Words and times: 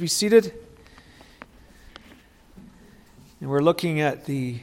be 0.00 0.06
seated. 0.06 0.52
And 3.40 3.50
we're 3.50 3.60
looking 3.60 4.00
at 4.00 4.24
the 4.24 4.58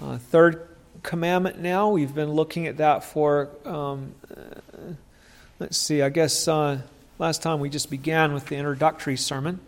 uh, 0.00 0.18
third 0.18 0.68
commandment 1.02 1.58
now. 1.58 1.90
We've 1.90 2.14
been 2.14 2.30
looking 2.30 2.66
at 2.66 2.76
that 2.78 3.04
for, 3.04 3.50
um, 3.64 4.14
uh, 4.30 4.92
let's 5.58 5.76
see, 5.76 6.02
I 6.02 6.08
guess 6.08 6.46
uh, 6.46 6.80
last 7.18 7.42
time 7.42 7.60
we 7.60 7.70
just 7.70 7.90
began 7.90 8.32
with 8.32 8.46
the 8.46 8.56
introductory 8.56 9.16
sermon. 9.16 9.60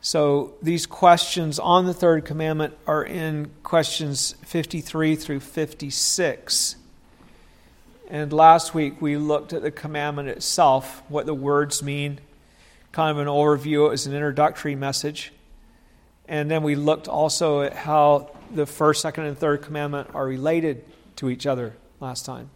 So 0.00 0.54
these 0.60 0.86
questions 0.86 1.58
on 1.58 1.86
the 1.86 1.94
third 1.94 2.24
commandment 2.24 2.76
are 2.86 3.04
in 3.04 3.50
questions 3.62 4.34
53 4.44 5.16
through 5.16 5.40
56. 5.40 6.76
And 8.08 8.32
last 8.32 8.74
week 8.74 9.00
we 9.00 9.16
looked 9.16 9.52
at 9.52 9.62
the 9.62 9.70
commandment 9.70 10.28
itself, 10.28 11.02
what 11.08 11.26
the 11.26 11.34
words 11.34 11.82
mean 11.82 12.18
kind 12.92 13.10
of 13.10 13.18
an 13.18 13.26
overview. 13.26 13.86
It 13.86 13.90
was 13.90 14.06
an 14.06 14.14
introductory 14.14 14.74
message. 14.74 15.32
And 16.28 16.50
then 16.50 16.62
we 16.62 16.74
looked 16.74 17.08
also 17.08 17.62
at 17.62 17.74
how 17.74 18.30
the 18.54 18.66
first, 18.66 19.00
second, 19.02 19.24
and 19.24 19.36
third 19.36 19.62
commandment 19.62 20.10
are 20.14 20.26
related 20.26 20.84
to 21.16 21.30
each 21.30 21.46
other 21.46 21.74
last 22.00 22.24
time. 22.24 22.50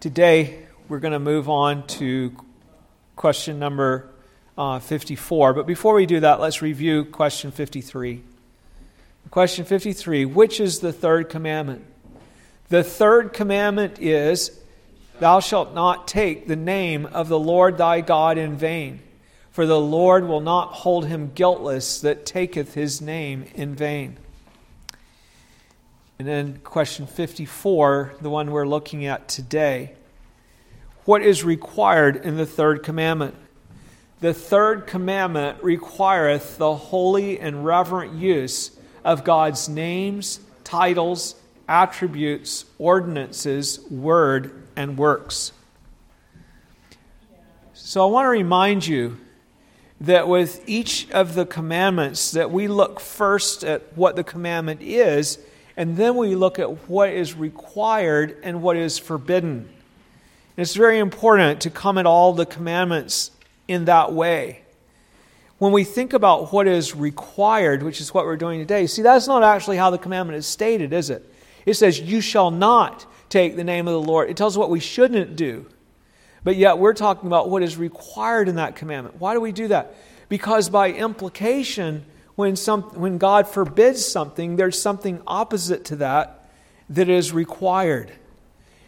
Today, 0.00 0.66
we're 0.88 0.98
going 0.98 1.12
to 1.12 1.18
move 1.18 1.48
on 1.48 1.86
to 1.88 2.32
question 3.16 3.58
number 3.58 4.08
uh, 4.56 4.78
54. 4.78 5.52
But 5.52 5.66
before 5.66 5.94
we 5.94 6.06
do 6.06 6.20
that, 6.20 6.40
let's 6.40 6.62
review 6.62 7.04
question 7.04 7.50
53. 7.50 8.22
Question 9.30 9.64
53 9.64 10.24
Which 10.24 10.58
is 10.58 10.80
the 10.80 10.92
third 10.92 11.28
commandment? 11.28 11.84
The 12.68 12.82
third 12.82 13.32
commandment 13.32 13.98
is 13.98 14.58
Thou 15.20 15.40
shalt 15.40 15.74
not 15.74 16.06
take 16.06 16.46
the 16.46 16.56
name 16.56 17.06
of 17.06 17.28
the 17.28 17.38
Lord 17.38 17.76
thy 17.76 18.00
God 18.00 18.38
in 18.38 18.56
vain, 18.56 19.00
for 19.50 19.66
the 19.66 19.80
Lord 19.80 20.26
will 20.28 20.40
not 20.40 20.72
hold 20.72 21.06
him 21.06 21.32
guiltless 21.34 22.00
that 22.00 22.24
taketh 22.24 22.74
his 22.74 23.00
name 23.00 23.46
in 23.54 23.74
vain. 23.74 24.16
And 26.18 26.26
then 26.26 26.58
question 26.58 27.06
54, 27.06 28.14
the 28.20 28.30
one 28.30 28.50
we're 28.50 28.66
looking 28.66 29.06
at 29.06 29.28
today. 29.28 29.92
What 31.04 31.22
is 31.22 31.42
required 31.42 32.16
in 32.16 32.36
the 32.36 32.46
third 32.46 32.82
commandment? 32.82 33.34
The 34.20 34.34
third 34.34 34.86
commandment 34.86 35.62
requireth 35.62 36.58
the 36.58 36.74
holy 36.74 37.38
and 37.38 37.64
reverent 37.64 38.14
use 38.14 38.76
of 39.04 39.24
God's 39.24 39.68
names, 39.68 40.40
titles, 40.64 41.36
attributes, 41.68 42.64
ordinances, 42.78 43.80
word, 43.88 44.67
and 44.78 44.96
works. 44.96 45.50
So 47.74 48.06
I 48.06 48.10
want 48.10 48.26
to 48.26 48.28
remind 48.28 48.86
you 48.86 49.18
that 50.00 50.28
with 50.28 50.62
each 50.68 51.10
of 51.10 51.34
the 51.34 51.44
commandments 51.44 52.30
that 52.30 52.52
we 52.52 52.68
look 52.68 53.00
first 53.00 53.64
at 53.64 53.96
what 53.96 54.14
the 54.14 54.22
commandment 54.22 54.80
is 54.80 55.40
and 55.76 55.96
then 55.96 56.14
we 56.14 56.36
look 56.36 56.60
at 56.60 56.88
what 56.88 57.10
is 57.10 57.34
required 57.34 58.36
and 58.44 58.62
what 58.62 58.76
is 58.76 58.98
forbidden. 58.98 59.50
And 59.50 59.68
it's 60.56 60.76
very 60.76 61.00
important 61.00 61.60
to 61.62 61.70
come 61.70 61.98
at 61.98 62.06
all 62.06 62.32
the 62.32 62.46
commandments 62.46 63.32
in 63.66 63.86
that 63.86 64.12
way. 64.12 64.62
When 65.58 65.72
we 65.72 65.82
think 65.82 66.12
about 66.12 66.52
what 66.52 66.68
is 66.68 66.94
required, 66.94 67.82
which 67.82 68.00
is 68.00 68.14
what 68.14 68.26
we're 68.26 68.36
doing 68.36 68.60
today, 68.60 68.86
see, 68.86 69.02
that's 69.02 69.26
not 69.26 69.42
actually 69.42 69.76
how 69.76 69.90
the 69.90 69.98
commandment 69.98 70.36
is 70.36 70.46
stated, 70.46 70.92
is 70.92 71.10
it? 71.10 71.28
It 71.66 71.74
says, 71.74 71.98
You 71.98 72.20
shall 72.20 72.52
not 72.52 73.06
take 73.28 73.56
the 73.56 73.64
name 73.64 73.86
of 73.88 73.92
the 73.92 74.00
Lord. 74.00 74.30
It 74.30 74.36
tells 74.36 74.54
us 74.54 74.58
what 74.58 74.70
we 74.70 74.80
shouldn't 74.80 75.36
do. 75.36 75.66
But 76.44 76.56
yet 76.56 76.78
we're 76.78 76.94
talking 76.94 77.26
about 77.26 77.50
what 77.50 77.62
is 77.62 77.76
required 77.76 78.48
in 78.48 78.56
that 78.56 78.76
commandment. 78.76 79.16
Why 79.20 79.34
do 79.34 79.40
we 79.40 79.52
do 79.52 79.68
that? 79.68 79.94
Because 80.28 80.68
by 80.68 80.92
implication, 80.92 82.04
when, 82.36 82.56
some, 82.56 82.82
when 82.82 83.18
God 83.18 83.48
forbids 83.48 84.04
something, 84.04 84.56
there's 84.56 84.80
something 84.80 85.20
opposite 85.26 85.84
to 85.86 85.96
that 85.96 86.48
that 86.90 87.08
is 87.08 87.32
required. 87.32 88.12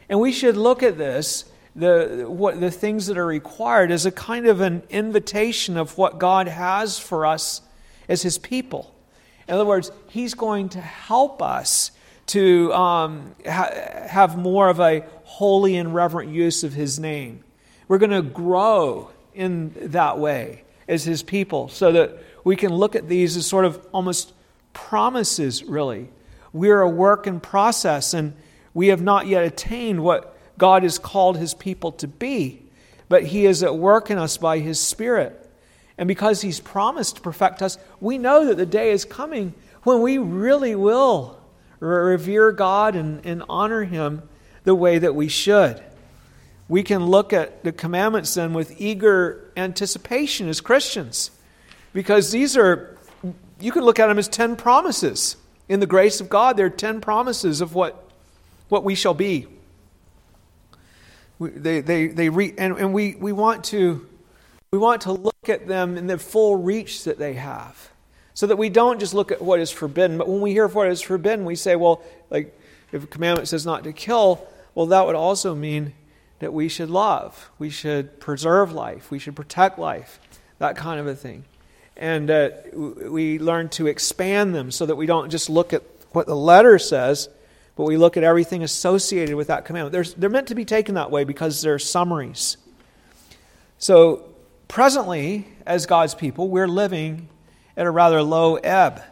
And 0.08 0.20
we 0.20 0.32
should 0.32 0.56
look 0.56 0.82
at 0.82 0.98
this, 0.98 1.44
the, 1.74 2.26
what, 2.28 2.60
the 2.60 2.70
things 2.70 3.06
that 3.06 3.18
are 3.18 3.26
required, 3.26 3.90
as 3.90 4.06
a 4.06 4.12
kind 4.12 4.46
of 4.46 4.60
an 4.60 4.82
invitation 4.88 5.76
of 5.76 5.98
what 5.98 6.18
God 6.18 6.48
has 6.48 6.98
for 6.98 7.26
us 7.26 7.62
as 8.08 8.22
His 8.22 8.38
people. 8.38 8.94
In 9.48 9.54
other 9.54 9.66
words, 9.66 9.90
He's 10.08 10.34
going 10.34 10.68
to 10.70 10.80
help 10.80 11.42
us 11.42 11.90
to 12.30 12.72
um, 12.72 13.34
ha- 13.44 13.72
have 14.06 14.38
more 14.38 14.68
of 14.68 14.78
a 14.78 15.04
holy 15.24 15.76
and 15.76 15.94
reverent 15.94 16.30
use 16.30 16.62
of 16.62 16.72
his 16.72 17.00
name. 17.00 17.42
We're 17.88 17.98
going 17.98 18.10
to 18.10 18.22
grow 18.22 19.10
in 19.34 19.72
that 19.90 20.18
way 20.18 20.62
as 20.86 21.04
his 21.04 21.22
people 21.24 21.68
so 21.68 21.90
that 21.92 22.18
we 22.44 22.54
can 22.54 22.72
look 22.72 22.94
at 22.94 23.08
these 23.08 23.36
as 23.36 23.46
sort 23.46 23.64
of 23.64 23.84
almost 23.92 24.32
promises, 24.72 25.64
really. 25.64 26.08
We're 26.52 26.80
a 26.80 26.88
work 26.88 27.26
in 27.26 27.40
process, 27.40 28.14
and 28.14 28.34
we 28.74 28.88
have 28.88 29.02
not 29.02 29.26
yet 29.26 29.42
attained 29.42 30.02
what 30.02 30.36
God 30.56 30.84
has 30.84 30.98
called 30.98 31.36
his 31.36 31.54
people 31.54 31.90
to 31.92 32.06
be, 32.06 32.62
but 33.08 33.24
he 33.24 33.44
is 33.44 33.64
at 33.64 33.76
work 33.76 34.08
in 34.10 34.18
us 34.18 34.36
by 34.36 34.58
his 34.58 34.78
Spirit. 34.78 35.36
And 35.98 36.06
because 36.06 36.42
he's 36.42 36.60
promised 36.60 37.16
to 37.16 37.22
perfect 37.22 37.60
us, 37.60 37.76
we 38.00 38.18
know 38.18 38.46
that 38.46 38.56
the 38.56 38.66
day 38.66 38.92
is 38.92 39.04
coming 39.04 39.52
when 39.82 40.00
we 40.00 40.18
really 40.18 40.76
will 40.76 41.39
revere 41.80 42.52
God 42.52 42.94
and, 42.94 43.24
and 43.24 43.42
honor 43.48 43.84
Him 43.84 44.22
the 44.64 44.74
way 44.74 44.98
that 44.98 45.14
we 45.14 45.28
should. 45.28 45.82
We 46.68 46.82
can 46.82 47.06
look 47.06 47.32
at 47.32 47.64
the 47.64 47.72
commandments 47.72 48.34
then 48.34 48.52
with 48.52 48.80
eager 48.80 49.50
anticipation 49.56 50.48
as 50.48 50.60
Christians 50.60 51.30
because 51.92 52.30
these 52.30 52.56
are, 52.56 52.96
you 53.58 53.72
can 53.72 53.82
look 53.82 53.98
at 53.98 54.06
them 54.06 54.18
as 54.18 54.28
10 54.28 54.56
promises. 54.56 55.36
In 55.68 55.80
the 55.80 55.86
grace 55.86 56.20
of 56.20 56.28
God, 56.28 56.56
there 56.56 56.66
are 56.66 56.70
10 56.70 57.00
promises 57.00 57.60
of 57.60 57.74
what, 57.74 58.08
what 58.68 58.84
we 58.84 58.94
shall 58.94 59.14
be. 59.14 59.46
We, 61.38 61.50
they, 61.50 61.80
they, 61.80 62.06
they 62.08 62.28
re, 62.28 62.54
and, 62.56 62.76
and 62.78 62.92
we, 62.92 63.16
we, 63.16 63.32
want 63.32 63.64
to, 63.66 64.06
we 64.70 64.78
want 64.78 65.02
to 65.02 65.12
look 65.12 65.48
at 65.48 65.66
them 65.66 65.96
in 65.96 66.06
the 66.06 66.18
full 66.18 66.56
reach 66.56 67.04
that 67.04 67.18
they 67.18 67.34
have. 67.34 67.90
So 68.40 68.46
that 68.46 68.56
we 68.56 68.70
don't 68.70 68.98
just 68.98 69.12
look 69.12 69.30
at 69.30 69.42
what 69.42 69.60
is 69.60 69.70
forbidden, 69.70 70.16
but 70.16 70.26
when 70.26 70.40
we 70.40 70.52
hear 70.52 70.66
what 70.66 70.88
is 70.88 71.02
forbidden, 71.02 71.44
we 71.44 71.56
say, 71.56 71.76
well, 71.76 72.02
like 72.30 72.58
if 72.90 73.04
a 73.04 73.06
commandment 73.06 73.48
says 73.48 73.66
not 73.66 73.84
to 73.84 73.92
kill, 73.92 74.48
well, 74.74 74.86
that 74.86 75.04
would 75.04 75.14
also 75.14 75.54
mean 75.54 75.92
that 76.38 76.50
we 76.50 76.66
should 76.66 76.88
love, 76.88 77.50
we 77.58 77.68
should 77.68 78.18
preserve 78.18 78.72
life, 78.72 79.10
we 79.10 79.18
should 79.18 79.36
protect 79.36 79.78
life, 79.78 80.18
that 80.58 80.74
kind 80.74 80.98
of 80.98 81.06
a 81.06 81.14
thing. 81.14 81.44
And 81.98 82.30
uh, 82.30 82.48
we 82.72 83.38
learn 83.38 83.68
to 83.76 83.86
expand 83.86 84.54
them 84.54 84.70
so 84.70 84.86
that 84.86 84.96
we 84.96 85.04
don't 85.04 85.28
just 85.28 85.50
look 85.50 85.74
at 85.74 85.82
what 86.12 86.26
the 86.26 86.34
letter 86.34 86.78
says, 86.78 87.28
but 87.76 87.84
we 87.84 87.98
look 87.98 88.16
at 88.16 88.24
everything 88.24 88.62
associated 88.62 89.36
with 89.36 89.48
that 89.48 89.66
commandment. 89.66 89.92
They're, 89.92 90.14
they're 90.16 90.30
meant 90.30 90.48
to 90.48 90.54
be 90.54 90.64
taken 90.64 90.94
that 90.94 91.10
way 91.10 91.24
because 91.24 91.60
they're 91.60 91.78
summaries. 91.78 92.56
So, 93.76 94.30
presently, 94.66 95.46
as 95.66 95.84
God's 95.84 96.14
people, 96.14 96.48
we're 96.48 96.68
living 96.68 97.28
at 97.80 97.86
a 97.86 97.90
rather 97.90 98.22
low 98.22 98.56
ebb. 98.56 99.02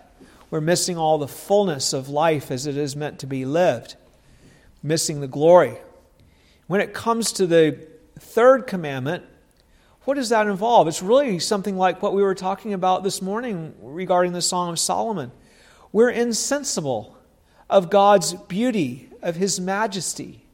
We're 0.51 0.61
missing 0.61 0.99
all 0.99 1.17
the 1.17 1.27
fullness 1.27 1.95
of 1.95 2.11
life 2.11 2.51
as 2.51 2.67
it 2.67 2.77
is 2.77 2.95
meant 2.95 3.19
to 3.21 3.27
be 3.27 3.47
lived, 3.47 3.97
missing 4.83 5.23
the 5.23 5.27
glory. 5.27 5.79
When 6.67 6.83
it 6.83 6.93
comes 6.93 7.33
to 7.33 7.47
the 7.47 7.79
third 8.19 8.67
commandment, 8.67 9.25
what 10.05 10.17
does 10.17 10.29
that 10.29 10.47
involve? 10.47 10.87
It's 10.87 11.03
really 11.03 11.39
something 11.39 11.79
like 11.79 12.03
what 12.03 12.13
we 12.13 12.23
were 12.23 12.35
talking 12.35 12.75
about 12.75 13.05
this 13.05 13.23
morning 13.23 13.75
regarding 13.81 14.35
the 14.35 14.43
Song 14.43 14.69
of 14.69 14.79
Solomon. 14.79 15.33
We're 15.91 16.11
insensible 16.11 17.17
of 17.71 17.89
God's 17.89 18.35
beauty, 18.35 19.09
of 19.23 19.37
His 19.37 19.59
majesty, 19.59 20.45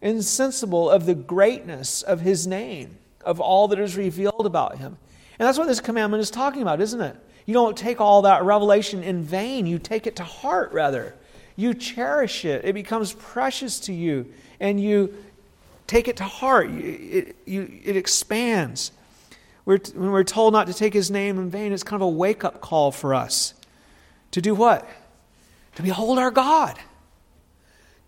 insensible 0.00 0.88
of 0.88 1.04
the 1.04 1.14
greatness 1.14 2.00
of 2.00 2.22
His 2.22 2.46
name, 2.46 2.96
of 3.20 3.38
all 3.38 3.68
that 3.68 3.78
is 3.78 3.98
revealed 3.98 4.46
about 4.46 4.78
Him. 4.78 4.96
And 5.38 5.46
that's 5.46 5.58
what 5.58 5.66
this 5.66 5.80
commandment 5.80 6.22
is 6.22 6.30
talking 6.30 6.62
about, 6.62 6.80
isn't 6.80 7.02
it? 7.02 7.16
You 7.46 7.54
don't 7.54 7.76
take 7.76 8.00
all 8.00 8.22
that 8.22 8.42
revelation 8.44 9.02
in 9.02 9.22
vain. 9.22 9.66
You 9.66 9.78
take 9.78 10.06
it 10.06 10.16
to 10.16 10.24
heart, 10.24 10.72
rather. 10.72 11.14
You 11.56 11.74
cherish 11.74 12.44
it. 12.44 12.64
It 12.64 12.72
becomes 12.72 13.12
precious 13.12 13.80
to 13.80 13.92
you, 13.92 14.26
and 14.60 14.80
you 14.80 15.14
take 15.86 16.08
it 16.08 16.16
to 16.16 16.24
heart. 16.24 16.70
It, 16.70 17.36
it 17.46 17.96
expands. 17.96 18.92
We're, 19.64 19.78
when 19.94 20.10
we're 20.10 20.24
told 20.24 20.52
not 20.52 20.66
to 20.66 20.74
take 20.74 20.92
his 20.92 21.10
name 21.10 21.38
in 21.38 21.50
vain, 21.50 21.72
it's 21.72 21.82
kind 21.82 22.02
of 22.02 22.06
a 22.06 22.10
wake 22.10 22.44
up 22.44 22.60
call 22.60 22.90
for 22.90 23.14
us. 23.14 23.54
To 24.32 24.40
do 24.40 24.54
what? 24.54 24.88
To 25.76 25.82
behold 25.82 26.18
our 26.18 26.30
God. 26.30 26.78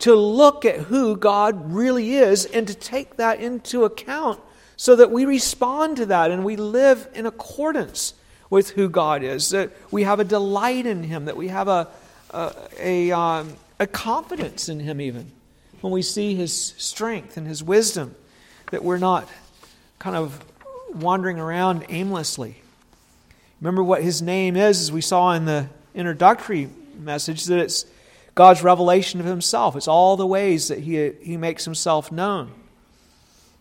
To 0.00 0.14
look 0.14 0.64
at 0.64 0.76
who 0.80 1.16
God 1.16 1.72
really 1.72 2.16
is 2.16 2.44
and 2.46 2.66
to 2.68 2.74
take 2.74 3.16
that 3.16 3.40
into 3.40 3.84
account 3.84 4.40
so 4.76 4.96
that 4.96 5.10
we 5.10 5.24
respond 5.24 5.96
to 5.96 6.06
that 6.06 6.30
and 6.30 6.44
we 6.44 6.56
live 6.56 7.08
in 7.14 7.24
accordance 7.24 8.12
with 8.50 8.70
who 8.70 8.88
God 8.88 9.22
is, 9.22 9.50
that 9.50 9.70
we 9.90 10.04
have 10.04 10.20
a 10.20 10.25
delight 10.25 10.87
in 10.87 11.02
Him, 11.02 11.25
that 11.26 11.37
we 11.37 11.48
have 11.48 11.69
a, 11.69 11.88
a, 12.31 12.52
a, 12.78 13.12
um, 13.12 13.54
a 13.78 13.87
confidence 13.87 14.69
in 14.69 14.81
Him, 14.81 15.00
even 15.00 15.31
when 15.81 15.93
we 15.93 16.02
see 16.02 16.34
His 16.34 16.75
strength 16.76 17.37
and 17.37 17.46
His 17.46 17.62
wisdom, 17.62 18.14
that 18.70 18.84
we're 18.84 18.98
not 18.98 19.28
kind 19.98 20.16
of 20.16 20.44
wandering 20.94 21.38
around 21.38 21.84
aimlessly. 21.88 22.56
Remember 23.60 23.82
what 23.82 24.02
his 24.02 24.20
name 24.20 24.56
is, 24.56 24.81
as 24.81 24.93
we 24.93 25.00
saw 25.00 25.32
in 25.32 25.46
the 25.46 25.69
introductory 25.94 26.69
message, 26.98 27.44
that 27.46 27.58
it's 27.58 27.87
God's 28.34 28.62
revelation 28.62 29.19
of 29.20 29.26
himself. 29.26 29.76
It's 29.76 29.88
all 29.88 30.16
the 30.16 30.26
ways 30.26 30.69
that 30.69 30.81
he, 30.81 31.12
he 31.22 31.37
makes 31.37 31.64
himself 31.64 32.12
known. 32.12 32.52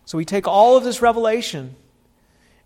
So 0.04 0.18
we 0.18 0.24
take 0.24 0.46
all 0.46 0.76
of 0.76 0.84
this 0.84 1.00
revelation 1.00 1.74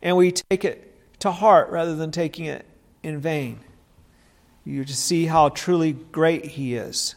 and 0.02 0.16
we 0.16 0.32
take 0.32 0.64
it 0.64 0.89
to 1.20 1.30
heart 1.30 1.70
rather 1.70 1.94
than 1.94 2.10
taking 2.10 2.46
it 2.46 2.66
in 3.02 3.20
vain. 3.20 3.60
You 4.64 4.84
just 4.84 5.04
see 5.04 5.26
how 5.26 5.48
truly 5.48 5.92
great 5.92 6.44
he 6.44 6.74
is. 6.74 7.14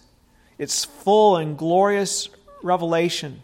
It's 0.58 0.86
full 0.86 1.38
and 1.38 1.58
glorious 1.58 2.30
revelation, 2.62 3.42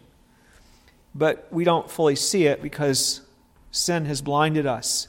but 1.14 1.46
we 1.50 1.64
don't 1.64 1.90
fully 1.90 2.16
see 2.16 2.46
it 2.46 2.62
because 2.62 3.20
sin 3.70 4.06
has 4.06 4.22
blinded 4.22 4.66
us. 4.66 5.08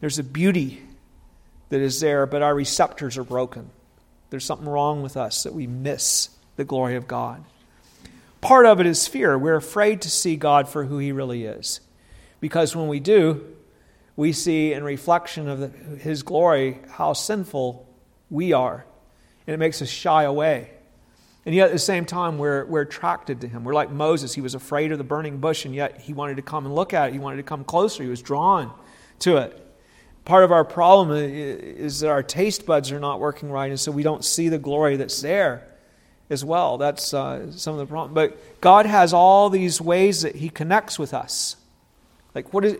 There's 0.00 0.18
a 0.18 0.24
beauty 0.24 0.82
that 1.70 1.80
is 1.80 2.00
there, 2.00 2.26
but 2.26 2.42
our 2.42 2.54
receptors 2.54 3.18
are 3.18 3.24
broken. 3.24 3.70
There's 4.30 4.44
something 4.44 4.68
wrong 4.68 5.02
with 5.02 5.16
us 5.16 5.42
that 5.42 5.54
we 5.54 5.66
miss 5.66 6.30
the 6.56 6.64
glory 6.64 6.96
of 6.96 7.08
God. 7.08 7.44
Part 8.40 8.66
of 8.66 8.80
it 8.80 8.86
is 8.86 9.08
fear. 9.08 9.36
We're 9.36 9.56
afraid 9.56 10.02
to 10.02 10.10
see 10.10 10.36
God 10.36 10.68
for 10.68 10.84
who 10.84 10.98
He 10.98 11.10
really 11.10 11.44
is. 11.44 11.80
Because 12.40 12.76
when 12.76 12.86
we 12.86 13.00
do, 13.00 13.56
we 14.18 14.32
see 14.32 14.72
in 14.74 14.84
reflection 14.84 15.48
of 15.48 15.60
the, 15.60 15.68
His 15.96 16.22
glory 16.22 16.80
how 16.90 17.14
sinful 17.14 17.88
we 18.28 18.52
are. 18.52 18.84
And 19.46 19.54
it 19.54 19.58
makes 19.58 19.80
us 19.80 19.88
shy 19.88 20.24
away. 20.24 20.70
And 21.46 21.54
yet 21.54 21.68
at 21.68 21.72
the 21.72 21.78
same 21.78 22.04
time, 22.04 22.36
we're, 22.36 22.66
we're 22.66 22.82
attracted 22.82 23.40
to 23.40 23.48
Him. 23.48 23.64
We're 23.64 23.74
like 23.74 23.90
Moses. 23.90 24.34
He 24.34 24.40
was 24.40 24.54
afraid 24.54 24.92
of 24.92 24.98
the 24.98 25.04
burning 25.04 25.38
bush, 25.38 25.64
and 25.64 25.74
yet 25.74 26.00
he 26.00 26.12
wanted 26.12 26.36
to 26.36 26.42
come 26.42 26.66
and 26.66 26.74
look 26.74 26.92
at 26.92 27.08
it. 27.08 27.12
He 27.12 27.18
wanted 27.18 27.36
to 27.36 27.42
come 27.44 27.64
closer. 27.64 28.02
He 28.02 28.10
was 28.10 28.20
drawn 28.20 28.72
to 29.20 29.38
it 29.38 29.64
part 30.28 30.44
of 30.44 30.52
our 30.52 30.64
problem 30.64 31.10
is 31.10 32.00
that 32.00 32.10
our 32.10 32.22
taste 32.22 32.66
buds 32.66 32.92
are 32.92 33.00
not 33.00 33.18
working 33.18 33.50
right, 33.50 33.70
and 33.70 33.80
so 33.80 33.90
we 33.90 34.02
don't 34.02 34.22
see 34.22 34.50
the 34.50 34.58
glory 34.58 34.96
that's 34.96 35.22
there 35.22 35.66
as 36.28 36.44
well. 36.44 36.76
That's 36.76 37.14
uh, 37.14 37.50
some 37.52 37.72
of 37.72 37.78
the 37.78 37.86
problem. 37.86 38.12
But 38.12 38.60
God 38.60 38.84
has 38.84 39.14
all 39.14 39.48
these 39.48 39.80
ways 39.80 40.22
that 40.22 40.36
He 40.36 40.50
connects 40.50 40.98
with 40.98 41.14
us. 41.14 41.56
Like, 42.34 42.52
what 42.52 42.66
is, 42.66 42.76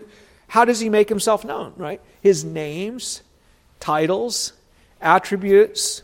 how 0.48 0.64
does 0.64 0.80
He 0.80 0.88
make 0.88 1.08
Himself 1.08 1.44
known, 1.44 1.72
right? 1.76 2.00
His 2.20 2.44
names, 2.44 3.22
titles, 3.80 4.52
attributes, 5.00 6.02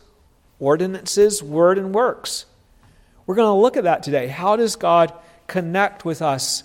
ordinances, 0.59 1.43
word, 1.43 1.77
and 1.77 1.93
works. 1.93 2.45
We're 3.25 3.35
going 3.35 3.47
to 3.47 3.61
look 3.61 3.77
at 3.77 3.83
that 3.83 4.03
today. 4.03 4.27
How 4.27 4.55
does 4.55 4.75
God 4.75 5.13
connect 5.47 6.05
with 6.05 6.21
us 6.21 6.63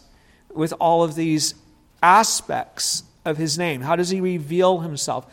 with 0.53 0.73
all 0.79 1.03
of 1.03 1.15
these 1.15 1.55
aspects 2.03 3.03
of 3.25 3.37
his 3.37 3.59
name? 3.59 3.81
How 3.81 3.97
does 3.97 4.11
he 4.11 4.21
reveal 4.21 4.81
himself? 4.81 5.26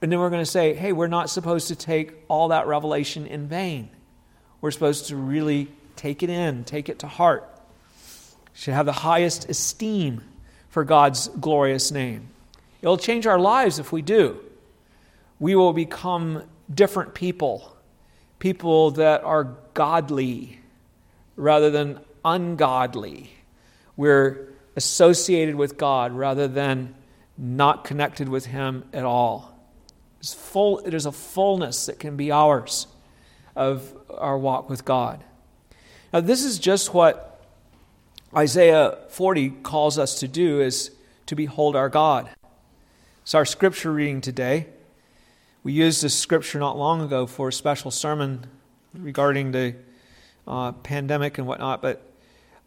And 0.00 0.12
then 0.12 0.18
we're 0.18 0.30
going 0.30 0.44
to 0.44 0.50
say, 0.50 0.74
hey, 0.74 0.92
we're 0.92 1.06
not 1.06 1.30
supposed 1.30 1.68
to 1.68 1.76
take 1.76 2.12
all 2.28 2.48
that 2.48 2.66
revelation 2.66 3.26
in 3.26 3.48
vain. 3.48 3.90
We're 4.60 4.70
supposed 4.70 5.06
to 5.08 5.16
really 5.16 5.68
take 5.96 6.22
it 6.22 6.30
in, 6.30 6.64
take 6.64 6.88
it 6.88 7.00
to 7.00 7.06
heart. 7.06 7.48
Should 8.52 8.74
have 8.74 8.86
the 8.86 8.92
highest 8.92 9.48
esteem 9.48 10.22
for 10.74 10.82
God's 10.82 11.28
glorious 11.28 11.92
name. 11.92 12.30
It'll 12.82 12.98
change 12.98 13.28
our 13.28 13.38
lives 13.38 13.78
if 13.78 13.92
we 13.92 14.02
do. 14.02 14.40
We 15.38 15.54
will 15.54 15.72
become 15.72 16.42
different 16.68 17.14
people, 17.14 17.76
people 18.40 18.90
that 18.90 19.22
are 19.22 19.54
godly 19.74 20.58
rather 21.36 21.70
than 21.70 22.00
ungodly. 22.24 23.30
We're 23.96 24.48
associated 24.74 25.54
with 25.54 25.78
God 25.78 26.10
rather 26.10 26.48
than 26.48 26.96
not 27.38 27.84
connected 27.84 28.28
with 28.28 28.46
Him 28.46 28.82
at 28.92 29.04
all. 29.04 29.56
It's 30.18 30.34
full, 30.34 30.80
it 30.80 30.92
is 30.92 31.06
a 31.06 31.12
fullness 31.12 31.86
that 31.86 32.00
can 32.00 32.16
be 32.16 32.32
ours 32.32 32.88
of 33.54 33.96
our 34.10 34.36
walk 34.36 34.68
with 34.68 34.84
God. 34.84 35.22
Now, 36.12 36.18
this 36.18 36.42
is 36.42 36.58
just 36.58 36.92
what 36.92 37.33
Isaiah 38.36 38.98
40 39.10 39.50
calls 39.62 39.96
us 39.96 40.18
to 40.18 40.26
do 40.26 40.60
is 40.60 40.90
to 41.26 41.36
behold 41.36 41.76
our 41.76 41.88
God. 41.88 42.28
It's 43.22 43.34
our 43.34 43.44
scripture 43.44 43.92
reading 43.92 44.20
today. 44.20 44.66
We 45.62 45.72
used 45.72 46.02
this 46.02 46.18
scripture 46.18 46.58
not 46.58 46.76
long 46.76 47.00
ago 47.00 47.26
for 47.26 47.48
a 47.48 47.52
special 47.52 47.92
sermon 47.92 48.46
regarding 48.92 49.52
the 49.52 49.76
uh, 50.48 50.72
pandemic 50.72 51.38
and 51.38 51.46
whatnot, 51.46 51.80
but 51.80 52.10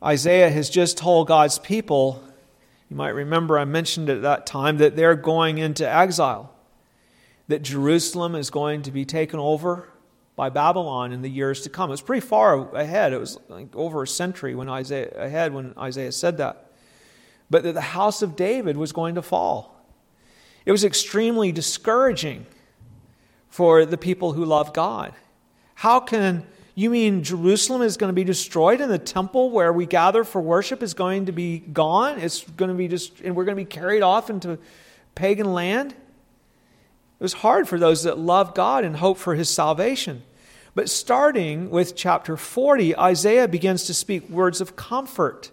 Isaiah 0.01 0.49
has 0.49 0.69
just 0.69 0.97
told 0.97 1.27
God's 1.27 1.59
people 1.59 2.23
you 2.89 2.95
might 2.95 3.09
remember 3.09 3.59
I 3.59 3.65
mentioned 3.65 4.09
at 4.09 4.21
that 4.21 4.45
time 4.45 4.77
that 4.77 4.95
they're 4.95 5.15
going 5.15 5.57
into 5.57 5.87
exile, 5.87 6.53
that 7.49 7.61
Jerusalem 7.61 8.35
is 8.35 8.49
going 8.49 8.83
to 8.83 8.91
be 8.91 9.03
taken 9.03 9.37
over 9.37 9.89
by 10.37 10.49
Babylon 10.49 11.11
in 11.11 11.23
the 11.23 11.29
years 11.29 11.61
to 11.63 11.69
come. 11.69 11.89
It 11.89 11.93
was 11.93 12.01
pretty 12.01 12.25
far 12.25 12.73
ahead. 12.75 13.11
It 13.11 13.19
was 13.19 13.39
like 13.49 13.75
over 13.75 14.03
a 14.03 14.07
century 14.07 14.53
when 14.55 14.69
Isaiah 14.69 15.11
ahead 15.15 15.51
when 15.51 15.73
Isaiah 15.77 16.11
said 16.11 16.37
that. 16.37 16.71
But 17.49 17.63
that 17.63 17.73
the 17.73 17.81
house 17.81 18.21
of 18.21 18.35
David 18.35 18.77
was 18.77 18.91
going 18.91 19.15
to 19.15 19.21
fall. 19.23 19.83
It 20.63 20.71
was 20.71 20.83
extremely 20.83 21.51
discouraging 21.51 22.45
for 23.49 23.83
the 23.83 23.97
people 23.97 24.33
who 24.33 24.45
love 24.45 24.73
God. 24.73 25.13
How 25.73 25.99
can 25.99 26.45
you 26.75 26.91
mean 26.91 27.23
Jerusalem 27.23 27.81
is 27.81 27.97
going 27.97 28.09
to 28.09 28.13
be 28.13 28.23
destroyed 28.23 28.79
and 28.79 28.91
the 28.91 28.99
temple 28.99 29.49
where 29.49 29.73
we 29.73 29.87
gather 29.87 30.23
for 30.23 30.39
worship 30.39 30.83
is 30.83 30.93
going 30.93 31.25
to 31.25 31.31
be 31.31 31.57
gone? 31.57 32.19
It's 32.19 32.43
going 32.43 32.69
to 32.69 32.75
be 32.75 32.87
just, 32.87 33.21
and 33.21 33.35
we're 33.35 33.45
going 33.45 33.57
to 33.57 33.63
be 33.63 33.65
carried 33.65 34.03
off 34.03 34.29
into 34.29 34.59
pagan 35.15 35.51
land? 35.53 35.93
It 37.19 37.23
was 37.23 37.33
hard 37.33 37.67
for 37.67 37.79
those 37.79 38.03
that 38.03 38.19
love 38.19 38.53
God 38.53 38.83
and 38.83 38.97
hope 38.97 39.17
for 39.17 39.33
his 39.33 39.49
salvation. 39.49 40.21
But 40.77 40.91
starting 40.91 41.71
with 41.71 41.95
chapter 41.95 42.37
40, 42.37 42.95
Isaiah 42.95 43.47
begins 43.47 43.85
to 43.85 43.95
speak 43.95 44.29
words 44.29 44.61
of 44.61 44.75
comfort 44.75 45.49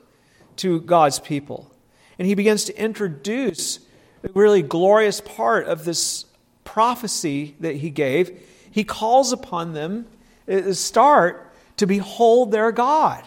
to 0.57 0.83
God's 0.83 1.19
people. 1.19 1.73
And 2.19 2.29
he 2.29 2.35
begins 2.35 2.65
to 2.65 2.79
introduce 2.79 3.79
a 4.23 4.29
really 4.35 4.61
glorious 4.61 5.23
part 5.23 5.67
of 5.67 5.87
this 5.87 6.27
prophecy 6.65 7.57
that 7.61 7.77
he 7.77 7.89
gave. 7.89 8.39
He 8.71 8.85
calls 8.85 9.33
upon 9.33 9.73
them 9.73 10.05
to 10.47 10.75
start 10.75 11.51
to 11.79 11.87
behold 11.87 12.53
their 12.53 12.71
God. 12.71 13.27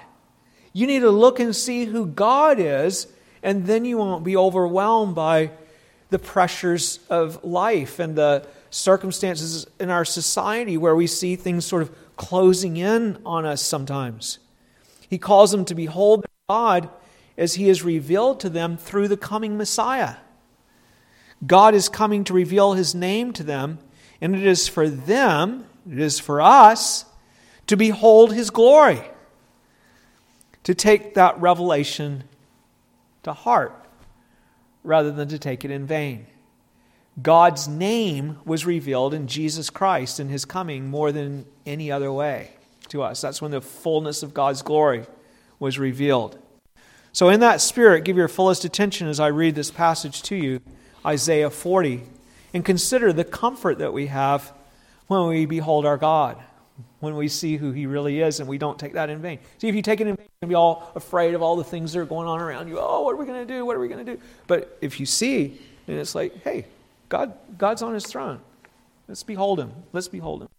You 0.73 0.85
need 0.85 0.99
to 0.99 1.09
look 1.09 1.39
and 1.39 1.55
see 1.55 1.85
who 1.85 2.05
God 2.05 2.59
is, 2.59 3.07
and 3.41 3.65
then 3.65 3.85
you 3.85 3.97
won't 3.97 4.23
be 4.23 4.37
overwhelmed 4.37 5.15
by 5.15 5.49
the 6.11 6.19
pressures 6.19 6.99
of 7.09 7.43
life 7.43 7.97
and 7.97 8.15
the 8.15 8.45
circumstances 8.69 9.65
in 9.79 9.89
our 9.89 10.05
society 10.05 10.77
where 10.77 10.95
we 10.95 11.07
see 11.07 11.35
things 11.35 11.65
sort 11.65 11.81
of 11.81 11.91
closing 12.15 12.77
in 12.77 13.19
on 13.25 13.45
us 13.45 13.61
sometimes. 13.61 14.39
He 15.09 15.17
calls 15.17 15.51
them 15.51 15.65
to 15.65 15.75
behold 15.75 16.25
God 16.49 16.89
as 17.37 17.55
He 17.55 17.69
is 17.69 17.83
revealed 17.83 18.39
to 18.41 18.49
them 18.49 18.77
through 18.77 19.07
the 19.07 19.17
coming 19.17 19.57
Messiah. 19.57 20.15
God 21.45 21.75
is 21.75 21.87
coming 21.87 22.23
to 22.25 22.33
reveal 22.33 22.73
His 22.73 22.95
name 22.95 23.31
to 23.33 23.43
them, 23.43 23.79
and 24.19 24.35
it 24.35 24.45
is 24.45 24.67
for 24.67 24.89
them, 24.89 25.65
it 25.89 25.99
is 25.99 26.19
for 26.19 26.41
us 26.41 27.05
to 27.67 27.75
behold 27.75 28.33
his 28.33 28.49
glory, 28.49 29.01
to 30.63 30.73
take 30.73 31.13
that 31.13 31.39
revelation 31.39 32.23
to 33.23 33.33
heart 33.33 33.73
rather 34.83 35.11
than 35.11 35.27
to 35.27 35.37
take 35.37 35.63
it 35.63 35.71
in 35.71 35.85
vain. 35.85 36.25
God's 37.21 37.67
name 37.67 38.37
was 38.45 38.65
revealed 38.65 39.13
in 39.13 39.27
Jesus 39.27 39.69
Christ 39.69 40.19
in 40.19 40.29
his 40.29 40.45
coming 40.45 40.87
more 40.87 41.11
than 41.11 41.45
any 41.65 41.91
other 41.91 42.11
way 42.11 42.51
to 42.89 43.01
us. 43.01 43.21
That's 43.21 43.41
when 43.41 43.51
the 43.51 43.61
fullness 43.61 44.23
of 44.23 44.33
God's 44.33 44.61
glory 44.61 45.05
was 45.59 45.79
revealed. 45.79 46.37
So, 47.11 47.29
in 47.29 47.39
that 47.39 47.61
spirit, 47.61 48.03
give 48.03 48.17
your 48.17 48.27
fullest 48.27 48.63
attention 48.63 49.07
as 49.07 49.19
I 49.19 49.27
read 49.27 49.55
this 49.55 49.71
passage 49.71 50.21
to 50.23 50.35
you, 50.35 50.61
Isaiah 51.03 51.49
40, 51.49 52.03
and 52.53 52.63
consider 52.63 53.11
the 53.11 53.23
comfort 53.23 53.79
that 53.79 53.93
we 53.93 54.07
have 54.07 54.53
when 55.07 55.27
we 55.27 55.45
behold 55.47 55.85
our 55.85 55.97
God 55.97 56.37
when 56.99 57.15
we 57.15 57.27
see 57.27 57.57
who 57.57 57.71
he 57.71 57.85
really 57.85 58.21
is 58.21 58.39
and 58.39 58.49
we 58.49 58.57
don't 58.57 58.77
take 58.77 58.93
that 58.93 59.09
in 59.09 59.21
vain. 59.21 59.39
See, 59.57 59.67
if 59.67 59.75
you 59.75 59.81
take 59.81 60.01
it 60.01 60.07
in 60.07 60.15
vain, 60.15 60.25
you're 60.25 60.47
going 60.47 60.49
to 60.49 60.53
be 60.53 60.55
all 60.55 60.91
afraid 60.95 61.33
of 61.33 61.41
all 61.41 61.55
the 61.55 61.63
things 61.63 61.93
that 61.93 61.99
are 61.99 62.05
going 62.05 62.27
on 62.27 62.39
around 62.39 62.67
you. 62.67 62.77
Oh, 62.79 63.01
what 63.01 63.13
are 63.13 63.17
we 63.17 63.25
going 63.25 63.45
to 63.45 63.53
do? 63.53 63.65
What 63.65 63.75
are 63.75 63.79
we 63.79 63.87
going 63.87 64.05
to 64.05 64.15
do? 64.15 64.21
But 64.47 64.77
if 64.81 64.99
you 64.99 65.05
see, 65.05 65.59
then 65.85 65.97
it's 65.97 66.15
like, 66.15 66.41
hey, 66.43 66.65
God, 67.09 67.33
God's 67.57 67.81
on 67.81 67.93
his 67.93 68.05
throne. 68.05 68.41
Let's 69.07 69.23
behold 69.23 69.59
him. 69.59 69.71
Let's 69.93 70.07
behold 70.07 70.43
him. 70.43 70.49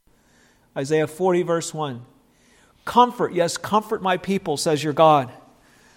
Isaiah 0.77 1.07
40, 1.07 1.43
verse 1.43 1.75
1. 1.75 2.03
Comfort, 2.85 3.35
yes, 3.35 3.57
comfort 3.57 4.03
my 4.03 4.17
people, 4.17 4.57
says 4.57 4.83
your 4.83 4.93
God. 4.93 5.31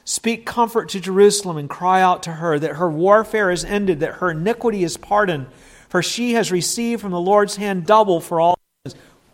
Speak 0.03 0.46
comfort 0.46 0.89
to 0.89 1.00
Jerusalem 1.00 1.58
and 1.58 1.70
cry 1.70 2.01
out 2.01 2.24
to 2.24 2.34
her 2.34 2.60
that 2.60 2.75
her 2.75 2.89
warfare 2.89 3.51
is 3.51 3.63
ended, 3.63 4.00
that 4.00 4.15
her 4.15 4.31
iniquity 4.31 4.84
is 4.84 4.98
pardoned, 4.98 5.48
for 5.88 6.01
she 6.01 6.34
has 6.34 6.51
received 6.51 7.01
from 7.01 7.12
the 7.12 7.20
Lord's 7.20 7.55
hand 7.55 7.86
double 7.86 8.20
for 8.20 8.41
all 8.41 8.55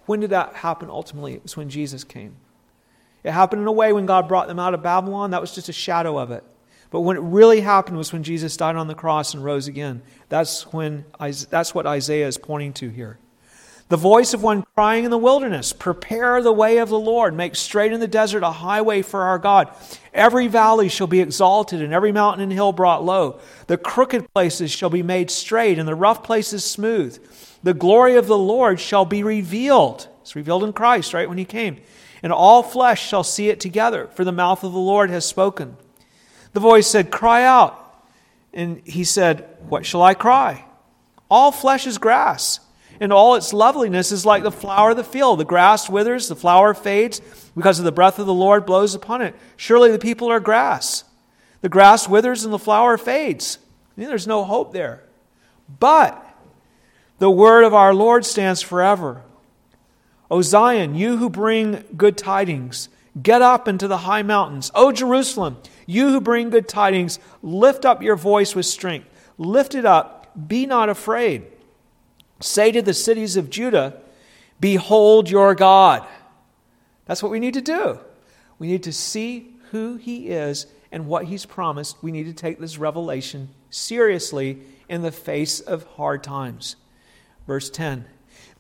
when 0.08 0.22
did 0.22 0.32
that 0.32 0.56
happen 0.56 0.90
ultimately? 0.90 1.34
It 1.34 1.44
was 1.44 1.56
when 1.56 1.70
Jesus 1.70 2.04
came. 2.04 2.38
It 3.24 3.32
happened 3.32 3.62
in 3.62 3.68
a 3.68 3.74
way 3.74 3.94
when 3.94 4.06
God 4.06 4.28
brought 4.28 4.48
them 4.48 4.58
out 4.58 4.74
of 4.74 4.82
Babylon. 4.82 5.32
That 5.32 5.42
was 5.42 5.54
just 5.54 5.70
a 5.70 5.74
shadow 5.74 6.18
of 6.18 6.32
it. 6.32 6.44
But 6.90 7.02
when 7.02 7.18
it 7.18 7.22
really 7.22 7.62
happened 7.62 7.98
was 7.98 8.14
when 8.14 8.24
Jesus 8.24 8.58
died 8.58 8.76
on 8.76 8.88
the 8.88 8.96
cross 8.96 9.34
and 9.34 9.44
rose 9.44 9.68
again. 9.68 10.02
That's, 10.30 10.72
when, 10.72 11.06
that's 11.50 11.76
what 11.76 11.86
Isaiah 11.86 12.28
is 12.28 12.38
pointing 12.38 12.74
to 12.74 12.90
here. 12.90 13.20
The 13.90 13.98
voice 13.98 14.34
of 14.34 14.44
one 14.44 14.66
crying 14.76 15.06
in 15.06 15.12
the 15.12 15.18
wilderness, 15.18 15.72
Prepare 15.72 16.42
the 16.42 16.52
way 16.52 16.80
of 16.80 16.90
the 16.90 17.00
Lord, 17.00 17.34
make 17.34 17.56
straight 17.56 17.94
in 17.94 18.02
the 18.02 18.08
desert 18.08 18.44
a 18.44 18.52
highway 18.52 19.02
for 19.02 19.22
our 19.22 19.40
God. 19.40 19.70
Every 20.14 20.48
valley 20.48 20.90
shall 20.90 21.08
be 21.08 21.22
exalted, 21.22 21.82
and 21.82 21.94
every 21.94 22.12
mountain 22.12 22.44
and 22.44 22.52
hill 22.52 22.74
brought 22.74 23.06
low. 23.06 23.40
The 23.68 23.78
crooked 23.78 24.34
places 24.34 24.72
shall 24.72 24.90
be 24.90 25.04
made 25.04 25.32
straight, 25.32 25.80
and 25.80 25.88
the 25.88 25.96
rough 25.96 26.22
places 26.22 26.66
smooth. 26.66 27.18
The 27.64 27.74
glory 27.74 28.18
of 28.18 28.28
the 28.28 28.38
Lord 28.38 28.82
shall 28.82 29.06
be 29.06 29.24
revealed. 29.24 30.10
It's 30.22 30.36
revealed 30.36 30.66
in 30.66 30.74
Christ, 30.74 31.14
right, 31.14 31.30
when 31.30 31.38
He 31.38 31.46
came. 31.46 31.78
And 32.22 32.34
all 32.34 32.64
flesh 32.64 33.08
shall 33.08 33.24
see 33.24 33.48
it 33.50 33.62
together, 33.62 34.10
for 34.16 34.26
the 34.26 34.34
mouth 34.34 34.66
of 34.66 34.74
the 34.74 34.80
Lord 34.80 35.10
has 35.12 35.26
spoken. 35.26 35.78
The 36.58 36.62
voice 36.62 36.88
said, 36.88 37.12
Cry 37.12 37.44
out. 37.44 38.04
And 38.52 38.82
he 38.84 39.04
said, 39.04 39.48
What 39.70 39.86
shall 39.86 40.02
I 40.02 40.16
cry? 40.16 40.66
All 41.30 41.52
flesh 41.52 41.86
is 41.86 42.00
grass, 42.00 42.62
and 43.00 43.14
all 43.14 43.36
its 43.36 43.54
loveliness 43.54 44.12
is 44.12 44.26
like 44.26 44.42
the 44.42 44.52
flower 44.52 44.90
of 44.90 44.98
the 44.98 45.04
field. 45.04 45.40
The 45.40 45.46
grass 45.46 45.88
withers, 45.88 46.30
the 46.30 46.36
flower 46.36 46.74
fades, 46.74 47.22
because 47.56 47.78
of 47.78 47.86
the 47.86 47.92
breath 47.92 48.18
of 48.18 48.26
the 48.26 48.34
Lord 48.34 48.66
blows 48.66 48.96
upon 48.96 49.22
it. 49.22 49.36
Surely 49.56 49.92
the 49.92 50.00
people 50.00 50.32
are 50.32 50.40
grass. 50.40 51.04
The 51.62 51.70
grass 51.70 52.10
withers 52.10 52.44
and 52.44 52.52
the 52.52 52.58
flower 52.58 52.98
fades. 52.98 53.60
there's 53.96 54.26
no 54.26 54.44
hope 54.44 54.74
there. 54.74 55.04
But 55.80 56.26
the 57.20 57.30
word 57.30 57.66
of 57.66 57.76
our 57.76 57.94
Lord 57.94 58.26
stands 58.26 58.64
forever. 58.64 59.22
O 60.32 60.42
Zion, 60.42 60.96
you 60.96 61.18
who 61.18 61.30
bring 61.30 61.84
good 61.96 62.18
tidings, 62.18 62.90
get 63.22 63.42
up 63.42 63.68
into 63.68 63.88
the 63.88 64.00
high 64.00 64.24
mountains. 64.24 64.72
O 64.76 64.92
Jerusalem, 64.92 65.58
you 65.86 66.10
who 66.10 66.22
bring 66.22 66.50
good 66.50 66.68
tidings, 66.68 67.20
lift 67.42 67.86
up 67.86 68.02
your 68.02 68.16
voice 68.16 68.56
with 68.56 68.66
strength. 68.66 69.08
Lift 69.38 69.76
it 69.76 69.86
up, 69.86 70.48
be 70.48 70.66
not 70.66 70.90
afraid. 70.90 71.46
Say 72.40 72.72
to 72.72 72.82
the 72.82 72.94
cities 72.94 73.38
of 73.38 73.50
Judah, 73.50 74.02
Behold 74.60 75.30
your 75.30 75.54
God. 75.56 76.06
That's 77.06 77.22
what 77.22 77.32
we 77.32 77.40
need 77.40 77.54
to 77.54 77.62
do. 77.62 78.00
We 78.60 78.68
need 78.68 78.84
to 78.84 78.94
see 78.94 79.54
who 79.72 79.98
He 79.98 80.30
is 80.30 80.68
and 80.92 81.08
what 81.08 81.26
He's 81.26 81.46
promised. 81.46 82.02
We 82.02 82.12
need 82.12 82.26
to 82.26 82.34
take 82.34 82.60
this 82.60 82.78
revelation 82.78 83.50
seriously 83.70 84.60
in 84.90 85.02
the 85.02 85.12
face 85.12 85.60
of 85.60 85.84
hard 85.84 86.24
times. 86.24 86.76
Verse 87.46 87.70
10 87.70 88.06